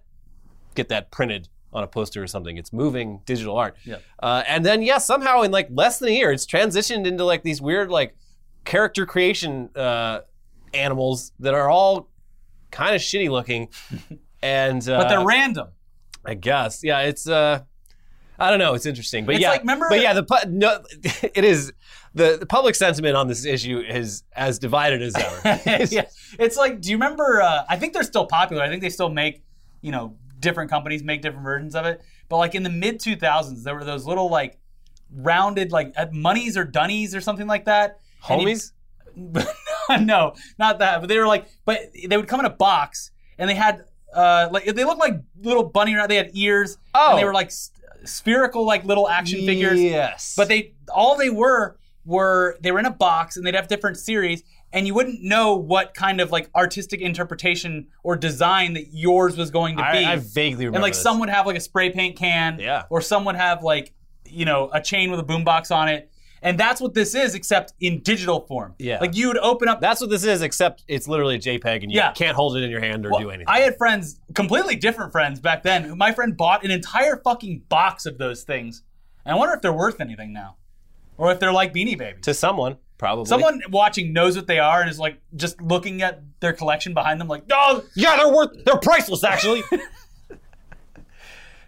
get 0.75 0.89
that 0.89 1.13
printed 1.13 1.49
on 1.73 1.85
a 1.85 1.87
poster 1.87 2.21
or 2.21 2.27
something. 2.27 2.57
It's 2.57 2.73
moving 2.73 3.21
digital 3.27 3.57
art. 3.57 3.77
Yeah. 3.85 3.99
Uh, 4.21 4.43
and 4.49 4.67
then 4.67 4.83
yeah, 4.83 4.99
somehow 4.99 5.43
in 5.43 5.53
like 5.53 5.69
less 5.71 6.01
than 6.01 6.09
a 6.09 6.13
year, 6.13 6.33
it's 6.33 6.47
transitioned 6.47 7.07
into 7.07 7.25
like 7.25 7.45
these 7.45 7.63
weird 7.63 7.91
like 7.91 8.17
character 8.65 9.07
creation 9.07 9.71
uh, 9.77 10.23
animals 10.75 11.31
that 11.39 11.55
are 11.55 11.71
all 11.71 12.09
kind 12.71 12.95
of 12.95 13.01
shitty 13.01 13.31
looking, 13.31 13.69
and 14.43 14.87
uh, 14.89 14.99
But 15.03 15.09
they're 15.09 15.25
random. 15.25 15.69
I 16.25 16.35
guess. 16.35 16.83
Yeah, 16.85 17.01
it's 17.01 17.29
uh 17.29 17.61
I 18.41 18.51
don't 18.51 18.61
know, 18.61 18.75
it's 18.75 18.87
interesting. 18.87 19.25
But 19.27 19.35
It's 19.35 19.43
yeah. 19.43 19.51
like, 19.51 19.61
remember- 19.63 19.87
but 19.91 20.01
yeah, 20.01 20.13
the 20.13 20.23
pu- 20.23 20.49
no 20.49 20.83
it 21.35 21.45
is 21.45 21.73
the, 22.15 22.37
the 22.39 22.47
public 22.47 22.75
sentiment 22.77 23.17
on 23.17 23.27
this 23.29 23.45
issue 23.45 23.81
is 23.81 24.23
as 24.33 24.59
divided 24.59 25.03
as 25.03 25.15
ever. 25.17 25.61
yeah. 25.91 26.05
It's 26.39 26.57
like, 26.57 26.81
do 26.81 26.91
you 26.91 26.97
remember? 26.97 27.43
Uh, 27.43 27.65
I 27.69 27.77
think 27.77 27.93
they're 27.95 28.03
still 28.05 28.27
popular. 28.27 28.63
I 28.63 28.69
think 28.69 28.81
they 28.83 28.91
still 28.91 29.11
make, 29.11 29.43
you 29.83 29.91
know, 29.93 30.17
different 30.41 30.71
companies 30.71 31.03
make 31.03 31.21
different 31.23 31.45
versions 31.45 31.75
of 31.75 31.85
it. 31.87 32.01
But 32.29 32.37
like 32.39 32.55
in 32.55 32.63
the 32.63 32.71
mid 32.71 33.01
2000s, 33.01 33.63
there 33.65 33.75
were 33.75 33.85
those 33.85 34.07
little 34.07 34.31
like 34.31 34.59
rounded 35.13 35.73
like 35.73 35.93
uh, 35.97 36.07
Munnys 36.07 36.57
or 36.57 36.65
dunnies 36.65 37.15
or 37.17 37.21
something 37.21 37.47
like 37.47 37.65
that. 37.67 37.99
You- 38.29 38.37
Homies? 38.37 38.73
no, 40.01 40.35
not 40.59 40.79
that. 40.81 41.01
But 41.01 41.09
they 41.09 41.19
were 41.19 41.27
like, 41.27 41.47
but 41.65 41.79
they 42.07 42.17
would 42.17 42.29
come 42.29 42.41
in 42.41 42.47
a 42.47 42.51
box 42.51 43.11
and 43.39 43.49
they 43.49 43.55
had 43.55 43.85
uh 44.15 44.49
like 44.51 44.65
they 44.65 44.85
looked 44.85 45.01
like 45.01 45.15
little 45.41 45.65
bunny 45.65 45.95
rabbit. 45.95 46.09
They 46.09 46.17
had 46.17 46.31
ears. 46.35 46.79
Oh. 46.95 47.11
And 47.11 47.19
they 47.19 47.25
were 47.25 47.35
like 47.35 47.49
s- 47.49 47.71
spherical 48.05 48.65
like 48.67 48.85
little 48.85 49.09
action 49.09 49.45
figures. 49.47 49.81
Yes. 49.81 50.35
But 50.37 50.49
they 50.49 50.75
all 50.95 51.17
they 51.17 51.31
were 51.31 51.79
were 52.05 52.57
they 52.61 52.73
were 52.73 52.79
in 52.79 52.87
a 52.87 52.91
box 52.93 53.37
and 53.37 53.47
they'd 53.47 53.55
have 53.55 53.69
different 53.69 53.99
series 53.99 54.43
and 54.73 54.87
you 54.87 54.95
wouldn't 54.95 55.23
know 55.23 55.57
what 55.57 55.95
kind 55.95 56.21
of 56.21 56.31
like 56.31 56.49
artistic 56.55 57.01
interpretation 57.01 57.87
or 58.03 58.17
design 58.17 58.75
that 58.75 58.89
yours 58.93 59.37
was 59.37 59.51
going 59.51 59.77
to 59.79 59.83
be. 59.93 60.05
I, 60.05 60.13
I 60.13 60.17
vaguely 60.17 60.67
remember 60.67 60.77
and 60.77 60.83
like 60.83 60.93
this. 60.93 61.03
some 61.03 61.21
would 61.21 61.29
have 61.31 61.47
like 61.47 61.57
a 61.57 61.61
spray 61.61 61.91
paint 61.91 62.17
can, 62.17 62.59
Yeah. 62.61 62.85
or 62.91 63.01
some 63.01 63.25
would 63.27 63.37
have 63.37 63.63
like 63.63 63.93
you 64.27 64.45
know 64.45 64.71
a 64.73 64.81
chain 64.81 65.11
with 65.11 65.21
a 65.21 65.23
boombox 65.23 65.75
on 65.75 65.89
it. 65.89 66.11
And 66.43 66.59
that's 66.59 66.81
what 66.81 66.95
this 66.95 67.15
is, 67.15 67.35
except 67.35 67.73
in 67.81 68.01
digital 68.01 68.41
form. 68.47 68.75
Yeah. 68.79 68.99
Like 69.01 69.17
you 69.17 69.29
would 69.29 69.39
open 69.39 69.69
up 69.69 69.81
That's 69.81 70.01
what 70.01 70.11
this 70.11 70.25
is, 70.25 70.43
except 70.43 70.85
it's 70.87 71.09
literally 71.09 71.35
a 71.35 71.39
JPEG 71.39 71.83
and 71.83 71.91
you 71.91 71.97
Yeah. 71.99 72.13
can't 72.13 72.37
hold 72.37 72.57
it 72.57 72.63
in 72.63 72.71
your 72.71 72.81
hand 72.81 73.05
or 73.07 73.11
Well, 73.11 73.21
do 73.21 73.31
anything. 73.31 73.47
I 73.49 73.61
had 73.61 73.77
friends, 73.77 74.21
completely 74.35 74.77
different 74.77 75.11
friends 75.13 75.41
back 75.41 75.63
then. 75.65 75.83
who- 75.85 75.97
My 75.97 76.13
friend 76.13 76.37
bought 76.37 76.65
an 76.65 76.71
entire 76.71 77.17
fucking 77.25 77.63
box 77.69 78.07
of 78.07 78.19
those 78.19 78.43
things. 78.45 78.83
And 79.25 79.35
I 79.35 79.39
wonder 79.39 79.55
if 79.55 79.63
they're 79.63 79.73
worth 79.73 80.01
anything 80.01 80.33
now. 80.33 80.57
Or 81.17 81.33
if 81.33 81.41
they're 81.41 81.53
like 81.53 81.75
Beanie 81.75 81.99
Babies. 81.99 82.23
to 82.23 82.33
someone, 82.35 82.77
probably. 82.99 83.25
Someone 83.25 83.61
watching 83.71 84.13
knows 84.13 84.37
what 84.37 84.47
they 84.47 84.61
are 84.61 84.81
and 84.81 84.89
is 84.89 85.01
like 85.01 85.21
just 85.35 85.61
looking 85.61 86.03
at 86.03 86.23
their 86.41 86.53
collection 86.53 86.95
behind 86.95 87.21
them, 87.21 87.27
like, 87.27 87.43
oh, 87.53 87.83
Yeah, 87.97 88.17
they're 88.17 88.33
worth 88.33 88.65
they're 88.65 88.77
priceless 88.79 89.25
actually. 89.25 89.63
so, 89.71 89.77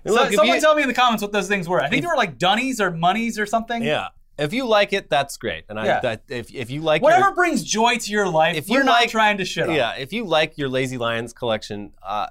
Look, 0.04 0.32
someone 0.32 0.54
you- 0.56 0.60
tell 0.60 0.74
me 0.76 0.82
in 0.82 0.88
the 0.88 0.94
comments 0.94 1.22
what 1.22 1.32
those 1.32 1.48
things 1.48 1.68
were. 1.68 1.80
I 1.82 1.88
think 1.88 2.02
they 2.02 2.06
were 2.08 2.16
like 2.16 2.38
dunnies 2.38 2.80
or 2.80 2.90
Munnys 2.92 3.38
or 3.38 3.46
something. 3.46 3.82
Yeah. 3.82 4.08
If 4.40 4.52
you 4.54 4.66
like 4.66 4.92
it, 4.92 5.10
that's 5.10 5.36
great. 5.36 5.64
And 5.68 5.78
I 5.78 5.84
Yeah. 5.86 6.00
that, 6.00 6.22
if 6.28 6.52
if 6.54 6.70
you 6.70 6.80
like 6.80 7.02
Whatever 7.02 7.26
your, 7.26 7.34
brings 7.34 7.62
joy 7.62 7.96
to 7.98 8.10
your 8.10 8.28
life, 8.28 8.56
If 8.56 8.68
we're 8.68 8.78
you 8.78 8.84
not 8.84 9.08
trying 9.08 9.36
to 9.38 9.44
shit 9.44 9.68
on. 9.68 9.74
Yeah, 9.74 9.94
if 9.96 10.12
you 10.12 10.24
like 10.24 10.56
your 10.58 10.68
Lazy 10.68 10.96
Lions 10.98 11.32
collection, 11.32 11.92
uh, 12.02 12.28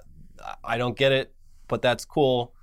I 0.64 0.78
don't 0.78 0.97
get 0.97 1.12
it, 1.12 1.34
but 1.68 1.82
that's 1.82 2.03
cool. 2.05 2.53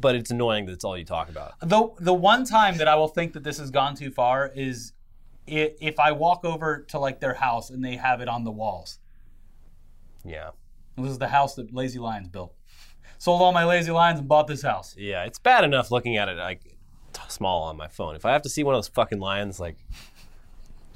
But 0.00 0.14
it's 0.16 0.30
annoying 0.30 0.66
that 0.66 0.72
it's 0.72 0.84
all 0.84 0.96
you 0.98 1.04
talk 1.04 1.28
about. 1.28 1.54
The 1.60 1.88
the 1.98 2.14
one 2.14 2.44
time 2.44 2.76
that 2.78 2.88
I 2.88 2.96
will 2.96 3.08
think 3.08 3.32
that 3.34 3.44
this 3.44 3.58
has 3.58 3.70
gone 3.70 3.94
too 3.94 4.10
far 4.10 4.50
is 4.54 4.92
i- 5.48 5.74
if 5.80 5.98
I 6.00 6.12
walk 6.12 6.44
over 6.44 6.84
to 6.88 6.98
like 6.98 7.20
their 7.20 7.34
house 7.34 7.70
and 7.70 7.84
they 7.84 7.96
have 7.96 8.20
it 8.20 8.28
on 8.28 8.44
the 8.44 8.50
walls. 8.52 8.98
Yeah. 10.24 10.50
This 10.96 11.10
is 11.12 11.18
the 11.18 11.28
house 11.28 11.54
that 11.54 11.72
Lazy 11.72 11.98
Lions 11.98 12.28
built. 12.28 12.54
Sold 13.18 13.42
all 13.42 13.52
my 13.52 13.64
Lazy 13.64 13.90
Lions 13.90 14.18
and 14.20 14.28
bought 14.28 14.46
this 14.46 14.62
house. 14.62 14.94
Yeah, 14.96 15.24
it's 15.24 15.38
bad 15.38 15.64
enough 15.64 15.90
looking 15.90 16.16
at 16.16 16.28
it 16.28 16.36
like 16.36 16.60
small 17.28 17.64
on 17.64 17.76
my 17.76 17.88
phone. 17.88 18.16
If 18.16 18.24
I 18.24 18.32
have 18.32 18.42
to 18.42 18.48
see 18.48 18.64
one 18.64 18.74
of 18.74 18.78
those 18.78 18.88
fucking 18.88 19.18
lions 19.20 19.60
like 19.60 19.76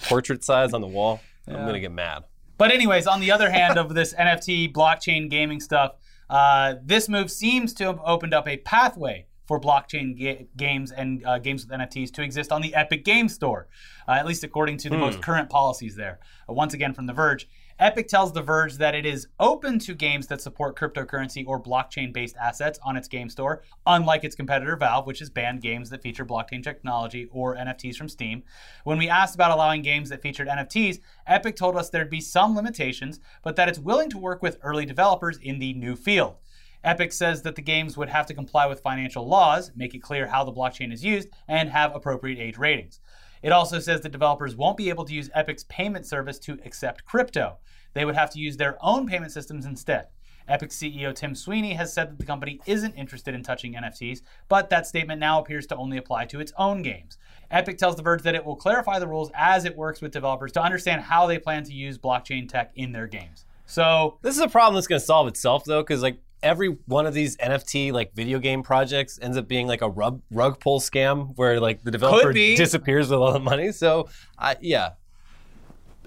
portrait 0.04 0.44
size 0.44 0.72
on 0.72 0.80
the 0.80 0.86
wall, 0.86 1.20
I'm 1.46 1.54
gonna 1.66 1.80
get 1.80 1.92
mad. 1.92 2.24
But 2.58 2.70
anyways, 2.70 3.06
on 3.06 3.20
the 3.20 3.30
other 3.30 3.50
hand 3.50 3.78
of 3.78 3.94
this 3.94 4.14
NFT 4.18 4.72
blockchain 4.72 5.28
gaming 5.28 5.60
stuff, 5.60 5.96
uh, 6.30 6.74
this 6.82 7.08
move 7.08 7.30
seems 7.30 7.74
to 7.74 7.84
have 7.84 8.00
opened 8.04 8.34
up 8.34 8.46
a 8.46 8.56
pathway 8.58 9.26
for 9.46 9.60
blockchain 9.60 10.16
ga- 10.16 10.46
games 10.56 10.92
and 10.92 11.24
uh, 11.26 11.38
games 11.38 11.66
with 11.66 11.78
NFTs 11.78 12.12
to 12.14 12.22
exist 12.22 12.52
on 12.52 12.62
the 12.62 12.74
Epic 12.74 13.04
Game 13.04 13.28
Store, 13.28 13.68
uh, 14.08 14.12
at 14.12 14.26
least 14.26 14.44
according 14.44 14.78
to 14.78 14.88
the 14.88 14.96
most 14.96 15.20
current 15.20 15.50
policies 15.50 15.96
there. 15.96 16.20
Uh, 16.48 16.52
once 16.52 16.72
again, 16.74 16.94
from 16.94 17.06
The 17.06 17.12
Verge, 17.12 17.48
Epic 17.82 18.06
tells 18.06 18.32
The 18.32 18.42
Verge 18.42 18.76
that 18.76 18.94
it 18.94 19.04
is 19.04 19.26
open 19.40 19.80
to 19.80 19.92
games 19.92 20.28
that 20.28 20.40
support 20.40 20.78
cryptocurrency 20.78 21.44
or 21.44 21.60
blockchain 21.60 22.12
based 22.12 22.36
assets 22.36 22.78
on 22.84 22.96
its 22.96 23.08
game 23.08 23.28
store, 23.28 23.64
unlike 23.84 24.22
its 24.22 24.36
competitor 24.36 24.76
Valve, 24.76 25.04
which 25.04 25.18
has 25.18 25.28
banned 25.28 25.62
games 25.62 25.90
that 25.90 26.00
feature 26.00 26.24
blockchain 26.24 26.62
technology 26.62 27.26
or 27.32 27.56
NFTs 27.56 27.96
from 27.96 28.08
Steam. 28.08 28.44
When 28.84 28.98
we 28.98 29.08
asked 29.08 29.34
about 29.34 29.50
allowing 29.50 29.82
games 29.82 30.10
that 30.10 30.22
featured 30.22 30.46
NFTs, 30.46 31.00
Epic 31.26 31.56
told 31.56 31.76
us 31.76 31.90
there'd 31.90 32.08
be 32.08 32.20
some 32.20 32.54
limitations, 32.54 33.18
but 33.42 33.56
that 33.56 33.68
it's 33.68 33.80
willing 33.80 34.10
to 34.10 34.18
work 34.18 34.44
with 34.44 34.60
early 34.62 34.86
developers 34.86 35.38
in 35.38 35.58
the 35.58 35.72
new 35.72 35.96
field. 35.96 36.36
Epic 36.84 37.12
says 37.12 37.42
that 37.42 37.56
the 37.56 37.62
games 37.62 37.96
would 37.96 38.10
have 38.10 38.26
to 38.26 38.34
comply 38.34 38.66
with 38.66 38.78
financial 38.78 39.26
laws, 39.26 39.72
make 39.74 39.92
it 39.92 40.02
clear 40.02 40.28
how 40.28 40.44
the 40.44 40.52
blockchain 40.52 40.92
is 40.92 41.04
used, 41.04 41.30
and 41.48 41.68
have 41.68 41.96
appropriate 41.96 42.38
age 42.38 42.58
ratings. 42.58 43.00
It 43.42 43.52
also 43.52 43.80
says 43.80 44.00
that 44.00 44.12
developers 44.12 44.56
won't 44.56 44.76
be 44.76 44.88
able 44.88 45.04
to 45.04 45.14
use 45.14 45.30
Epic's 45.34 45.64
payment 45.64 46.06
service 46.06 46.38
to 46.40 46.58
accept 46.64 47.04
crypto. 47.04 47.58
They 47.94 48.04
would 48.04 48.14
have 48.14 48.30
to 48.30 48.38
use 48.38 48.56
their 48.56 48.78
own 48.80 49.06
payment 49.06 49.32
systems 49.32 49.66
instead. 49.66 50.06
Epic 50.48 50.70
CEO 50.70 51.14
Tim 51.14 51.34
Sweeney 51.34 51.74
has 51.74 51.92
said 51.92 52.10
that 52.10 52.18
the 52.18 52.26
company 52.26 52.60
isn't 52.66 52.94
interested 52.94 53.34
in 53.34 53.42
touching 53.42 53.74
NFTs, 53.74 54.22
but 54.48 54.70
that 54.70 54.86
statement 54.86 55.20
now 55.20 55.40
appears 55.40 55.66
to 55.68 55.76
only 55.76 55.98
apply 55.98 56.26
to 56.26 56.40
its 56.40 56.52
own 56.58 56.82
games. 56.82 57.16
Epic 57.50 57.78
tells 57.78 57.96
The 57.96 58.02
Verge 58.02 58.22
that 58.22 58.34
it 58.34 58.44
will 58.44 58.56
clarify 58.56 58.98
the 58.98 59.06
rules 59.06 59.30
as 59.34 59.64
it 59.64 59.76
works 59.76 60.00
with 60.00 60.12
developers 60.12 60.52
to 60.52 60.62
understand 60.62 61.02
how 61.02 61.26
they 61.26 61.38
plan 61.38 61.64
to 61.64 61.72
use 61.72 61.98
blockchain 61.98 62.48
tech 62.48 62.72
in 62.74 62.92
their 62.92 63.06
games. 63.06 63.44
So, 63.66 64.18
This 64.22 64.36
is 64.36 64.42
a 64.42 64.48
problem 64.48 64.74
that's 64.74 64.86
gonna 64.86 65.00
solve 65.00 65.28
itself 65.28 65.64
though, 65.64 65.82
because 65.82 66.02
like 66.02 66.18
every 66.42 66.68
one 66.86 67.06
of 67.06 67.14
these 67.14 67.36
NFT 67.36 67.92
like 67.92 68.14
video 68.14 68.38
game 68.38 68.62
projects 68.62 69.18
ends 69.22 69.36
up 69.36 69.48
being 69.48 69.66
like 69.66 69.82
a 69.82 69.88
rug 69.88 70.22
rug 70.30 70.60
pull 70.60 70.80
scam 70.80 71.32
where 71.36 71.60
like 71.60 71.82
the 71.82 71.90
developer 71.90 72.32
disappears 72.56 73.08
with 73.10 73.18
all 73.20 73.32
the 73.32 73.40
money. 73.40 73.72
So 73.72 74.08
I 74.38 74.56
yeah. 74.60 74.90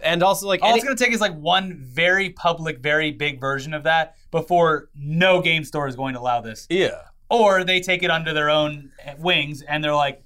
And 0.04 0.22
also 0.22 0.48
like 0.48 0.62
all 0.62 0.70
any- 0.70 0.78
it's 0.78 0.86
going 0.86 0.96
to 0.96 1.04
take 1.04 1.14
is 1.14 1.22
like 1.22 1.36
one 1.36 1.78
very 1.82 2.30
public, 2.32 2.80
very 2.80 3.12
big 3.12 3.40
version 3.40 3.74
of 3.74 3.84
that 3.84 4.16
before 4.30 4.90
no 4.94 5.42
game 5.42 5.64
store 5.64 5.88
is 5.88 5.96
going 5.96 6.14
to 6.14 6.20
allow 6.20 6.42
this. 6.42 6.68
yeah. 6.70 7.02
Or 7.28 7.64
they 7.64 7.80
take 7.80 8.04
it 8.04 8.12
under 8.12 8.34
their 8.34 8.52
own 8.52 8.92
wings 9.18 9.64
and 9.64 9.84
they're 9.84 9.96
like, 9.96 10.22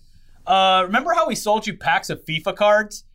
uh, 0.45 0.83
remember 0.85 1.13
how 1.13 1.27
we 1.27 1.35
sold 1.35 1.65
you 1.65 1.77
packs 1.77 2.09
of 2.09 2.25
FIFA 2.25 2.55
cards? 2.57 3.05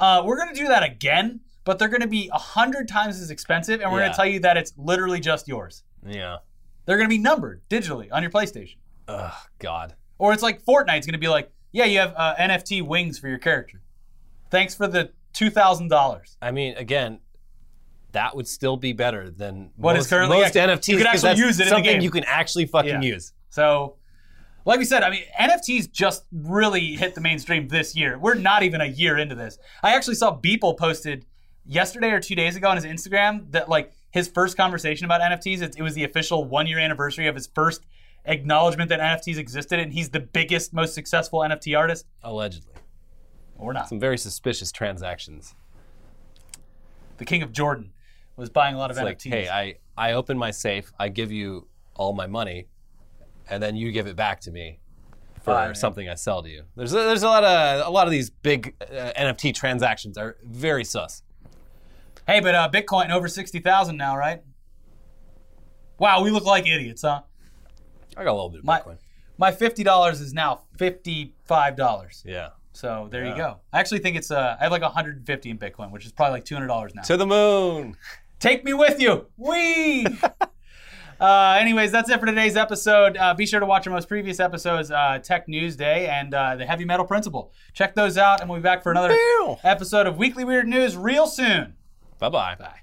Uh, 0.00 0.22
we're 0.24 0.36
going 0.36 0.52
to 0.52 0.60
do 0.60 0.66
that 0.66 0.82
again, 0.82 1.38
but 1.64 1.78
they're 1.78 1.88
going 1.88 2.00
to 2.00 2.08
be 2.08 2.28
a 2.32 2.38
hundred 2.38 2.88
times 2.88 3.20
as 3.20 3.30
expensive, 3.30 3.80
and 3.82 3.92
we're 3.92 4.00
gonna 4.00 4.14
tell 4.14 4.26
you 4.26 4.40
that 4.40 4.56
it's 4.56 4.72
literally 4.76 5.20
just 5.20 5.46
yours. 5.46 5.84
Yeah. 6.06 6.38
They're 6.86 6.96
going 6.96 7.08
to 7.08 7.14
be 7.14 7.18
numbered 7.18 7.62
digitally 7.68 8.08
on 8.10 8.22
your 8.22 8.30
PlayStation. 8.30 8.76
Ugh, 9.08 9.32
God. 9.58 9.94
Or 10.18 10.32
it's 10.32 10.42
like 10.42 10.64
Fortnite's 10.64 11.06
going 11.06 11.12
to 11.12 11.18
be 11.18 11.28
like, 11.28 11.50
yeah, 11.72 11.84
you 11.84 11.98
have 12.00 12.14
uh, 12.16 12.34
NFT 12.36 12.82
wings 12.86 13.18
for 13.18 13.28
your 13.28 13.38
character. 13.38 13.80
Thanks 14.50 14.74
for 14.74 14.88
the 14.88 15.12
two 15.32 15.50
thousand 15.50 15.88
dollars. 15.88 16.36
I 16.42 16.50
mean, 16.50 16.76
again, 16.76 17.20
that 18.12 18.34
would 18.34 18.48
still 18.48 18.76
be 18.76 18.92
better 18.92 19.30
than 19.30 19.70
What 19.76 19.94
most, 19.94 20.06
is 20.06 20.10
currently- 20.10 20.40
most 20.40 20.54
yeah, 20.56 20.66
NFTs. 20.66 20.88
you 20.88 20.96
could 20.98 21.06
actually 21.06 21.36
use 21.36 21.60
it 21.60 21.68
in 21.68 21.74
the 21.74 21.80
game. 21.82 22.00
you 22.00 22.10
can 22.10 22.24
actually 22.24 22.66
fucking 22.66 23.02
Yeah. 23.02 23.12
use. 23.14 23.32
So, 23.50 23.96
like 24.64 24.78
we 24.80 24.84
said, 24.84 25.04
I 25.04 25.10
mean, 25.10 25.22
NFTs 25.38 25.90
just 25.92 26.24
really 26.32 26.96
hit 26.96 27.14
the 27.14 27.20
mainstream 27.20 27.68
this 27.68 27.94
year. 27.96 28.18
We're 28.18 28.34
not 28.34 28.62
even 28.64 28.80
a 28.80 28.86
year 28.86 29.16
into 29.16 29.36
this. 29.36 29.58
I 29.82 29.94
actually 29.94 30.16
saw 30.16 30.36
Beeple 30.36 30.76
posted 30.76 31.24
yesterday 31.64 32.10
or 32.10 32.18
two 32.20 32.34
days 32.34 32.56
ago 32.56 32.68
on 32.68 32.76
his 32.76 32.84
Instagram 32.84 33.52
that 33.52 33.68
like 33.68 33.92
his 34.10 34.28
first 34.28 34.56
conversation 34.56 35.04
about 35.04 35.20
NFTs. 35.20 35.62
It, 35.62 35.76
it 35.76 35.82
was 35.82 35.94
the 35.94 36.04
official 36.04 36.44
one 36.44 36.66
year 36.66 36.78
anniversary 36.78 37.26
of 37.26 37.34
his 37.34 37.46
first 37.46 37.86
acknowledgement 38.24 38.88
that 38.90 39.00
NFTs 39.00 39.38
existed, 39.38 39.78
and 39.78 39.92
he's 39.92 40.10
the 40.10 40.20
biggest, 40.20 40.72
most 40.72 40.94
successful 40.94 41.40
NFT 41.40 41.78
artist. 41.78 42.06
Allegedly. 42.22 42.72
Or 43.56 43.72
not. 43.72 43.88
Some 43.88 44.00
very 44.00 44.18
suspicious 44.18 44.72
transactions. 44.72 45.54
The 47.18 47.24
king 47.24 47.42
of 47.42 47.52
Jordan 47.52 47.92
was 48.36 48.48
buying 48.48 48.74
a 48.74 48.78
lot 48.78 48.90
of 48.90 48.96
It's 48.96 49.04
like, 49.04 49.18
NFTs. 49.18 49.30
hey, 49.30 49.48
I, 49.48 49.74
I 49.96 50.12
open 50.12 50.38
my 50.38 50.50
safe, 50.50 50.92
I 50.98 51.08
give 51.08 51.30
you 51.30 51.68
all 51.94 52.14
my 52.14 52.26
money, 52.26 52.68
and 53.48 53.62
then 53.62 53.76
you 53.76 53.92
give 53.92 54.06
it 54.06 54.16
back 54.16 54.40
to 54.42 54.50
me 54.50 54.80
for 55.42 55.74
something 55.74 56.08
I 56.08 56.14
sell 56.14 56.42
to 56.42 56.48
you. 56.48 56.64
There's 56.76 56.92
a, 56.92 56.96
there's 56.96 57.22
a 57.22 57.28
lot 57.28 57.44
of 57.44 57.86
a 57.86 57.90
lot 57.90 58.06
of 58.06 58.10
these 58.10 58.30
big 58.30 58.74
uh, 58.80 59.12
NFT 59.18 59.54
transactions 59.54 60.16
are 60.16 60.36
very 60.44 60.84
sus. 60.84 61.22
Hey, 62.30 62.38
but 62.38 62.54
uh, 62.54 62.70
Bitcoin 62.72 63.10
over 63.10 63.26
sixty 63.26 63.58
thousand 63.58 63.96
now, 63.96 64.16
right? 64.16 64.40
Wow, 65.98 66.22
we 66.22 66.30
look 66.30 66.44
like 66.44 66.64
idiots, 66.64 67.02
huh? 67.02 67.22
I 68.16 68.22
got 68.22 68.30
a 68.30 68.34
little 68.34 68.50
bit 68.50 68.60
of 68.60 68.64
My 68.64 68.78
Bitcoin. 68.78 68.98
my 69.36 69.50
fifty 69.50 69.82
dollars 69.82 70.20
is 70.20 70.32
now 70.32 70.62
fifty 70.78 71.34
five 71.44 71.74
dollars. 71.74 72.22
Yeah. 72.24 72.50
So 72.72 73.08
there 73.10 73.26
you 73.26 73.34
go. 73.34 73.56
I 73.72 73.80
actually 73.80 73.98
think 73.98 74.16
it's 74.16 74.30
uh, 74.30 74.56
I 74.60 74.62
have 74.62 74.70
like 74.70 74.80
150 74.82 75.50
in 75.50 75.58
Bitcoin, 75.58 75.90
which 75.90 76.06
is 76.06 76.12
probably 76.12 76.34
like 76.34 76.44
200 76.44 76.68
dollars 76.68 76.94
now. 76.94 77.02
To 77.02 77.16
the 77.16 77.26
moon. 77.26 77.96
Take 78.38 78.64
me 78.64 78.74
with 78.74 79.02
you. 79.02 79.26
Wee. 79.36 80.06
uh, 81.20 81.58
anyways, 81.60 81.90
that's 81.90 82.10
it 82.10 82.20
for 82.20 82.26
today's 82.26 82.56
episode. 82.56 83.16
Uh, 83.16 83.34
be 83.34 83.44
sure 83.44 83.58
to 83.58 83.66
watch 83.66 83.88
our 83.88 83.92
most 83.92 84.06
previous 84.06 84.38
episodes, 84.38 84.92
uh, 84.92 85.18
Tech 85.18 85.48
News 85.48 85.74
Day 85.74 86.06
and 86.06 86.32
uh, 86.32 86.54
the 86.54 86.64
Heavy 86.64 86.84
Metal 86.84 87.04
Principle. 87.04 87.52
Check 87.74 87.96
those 87.96 88.16
out, 88.16 88.40
and 88.40 88.48
we'll 88.48 88.60
be 88.60 88.62
back 88.62 88.84
for 88.84 88.92
another 88.92 89.16
episode 89.64 90.06
of 90.06 90.16
Weekly 90.16 90.44
Weird 90.44 90.68
News 90.68 90.96
real 90.96 91.26
soon. 91.26 91.74
Bye 92.20 92.28
bye. 92.30 92.54
Bye. 92.56 92.80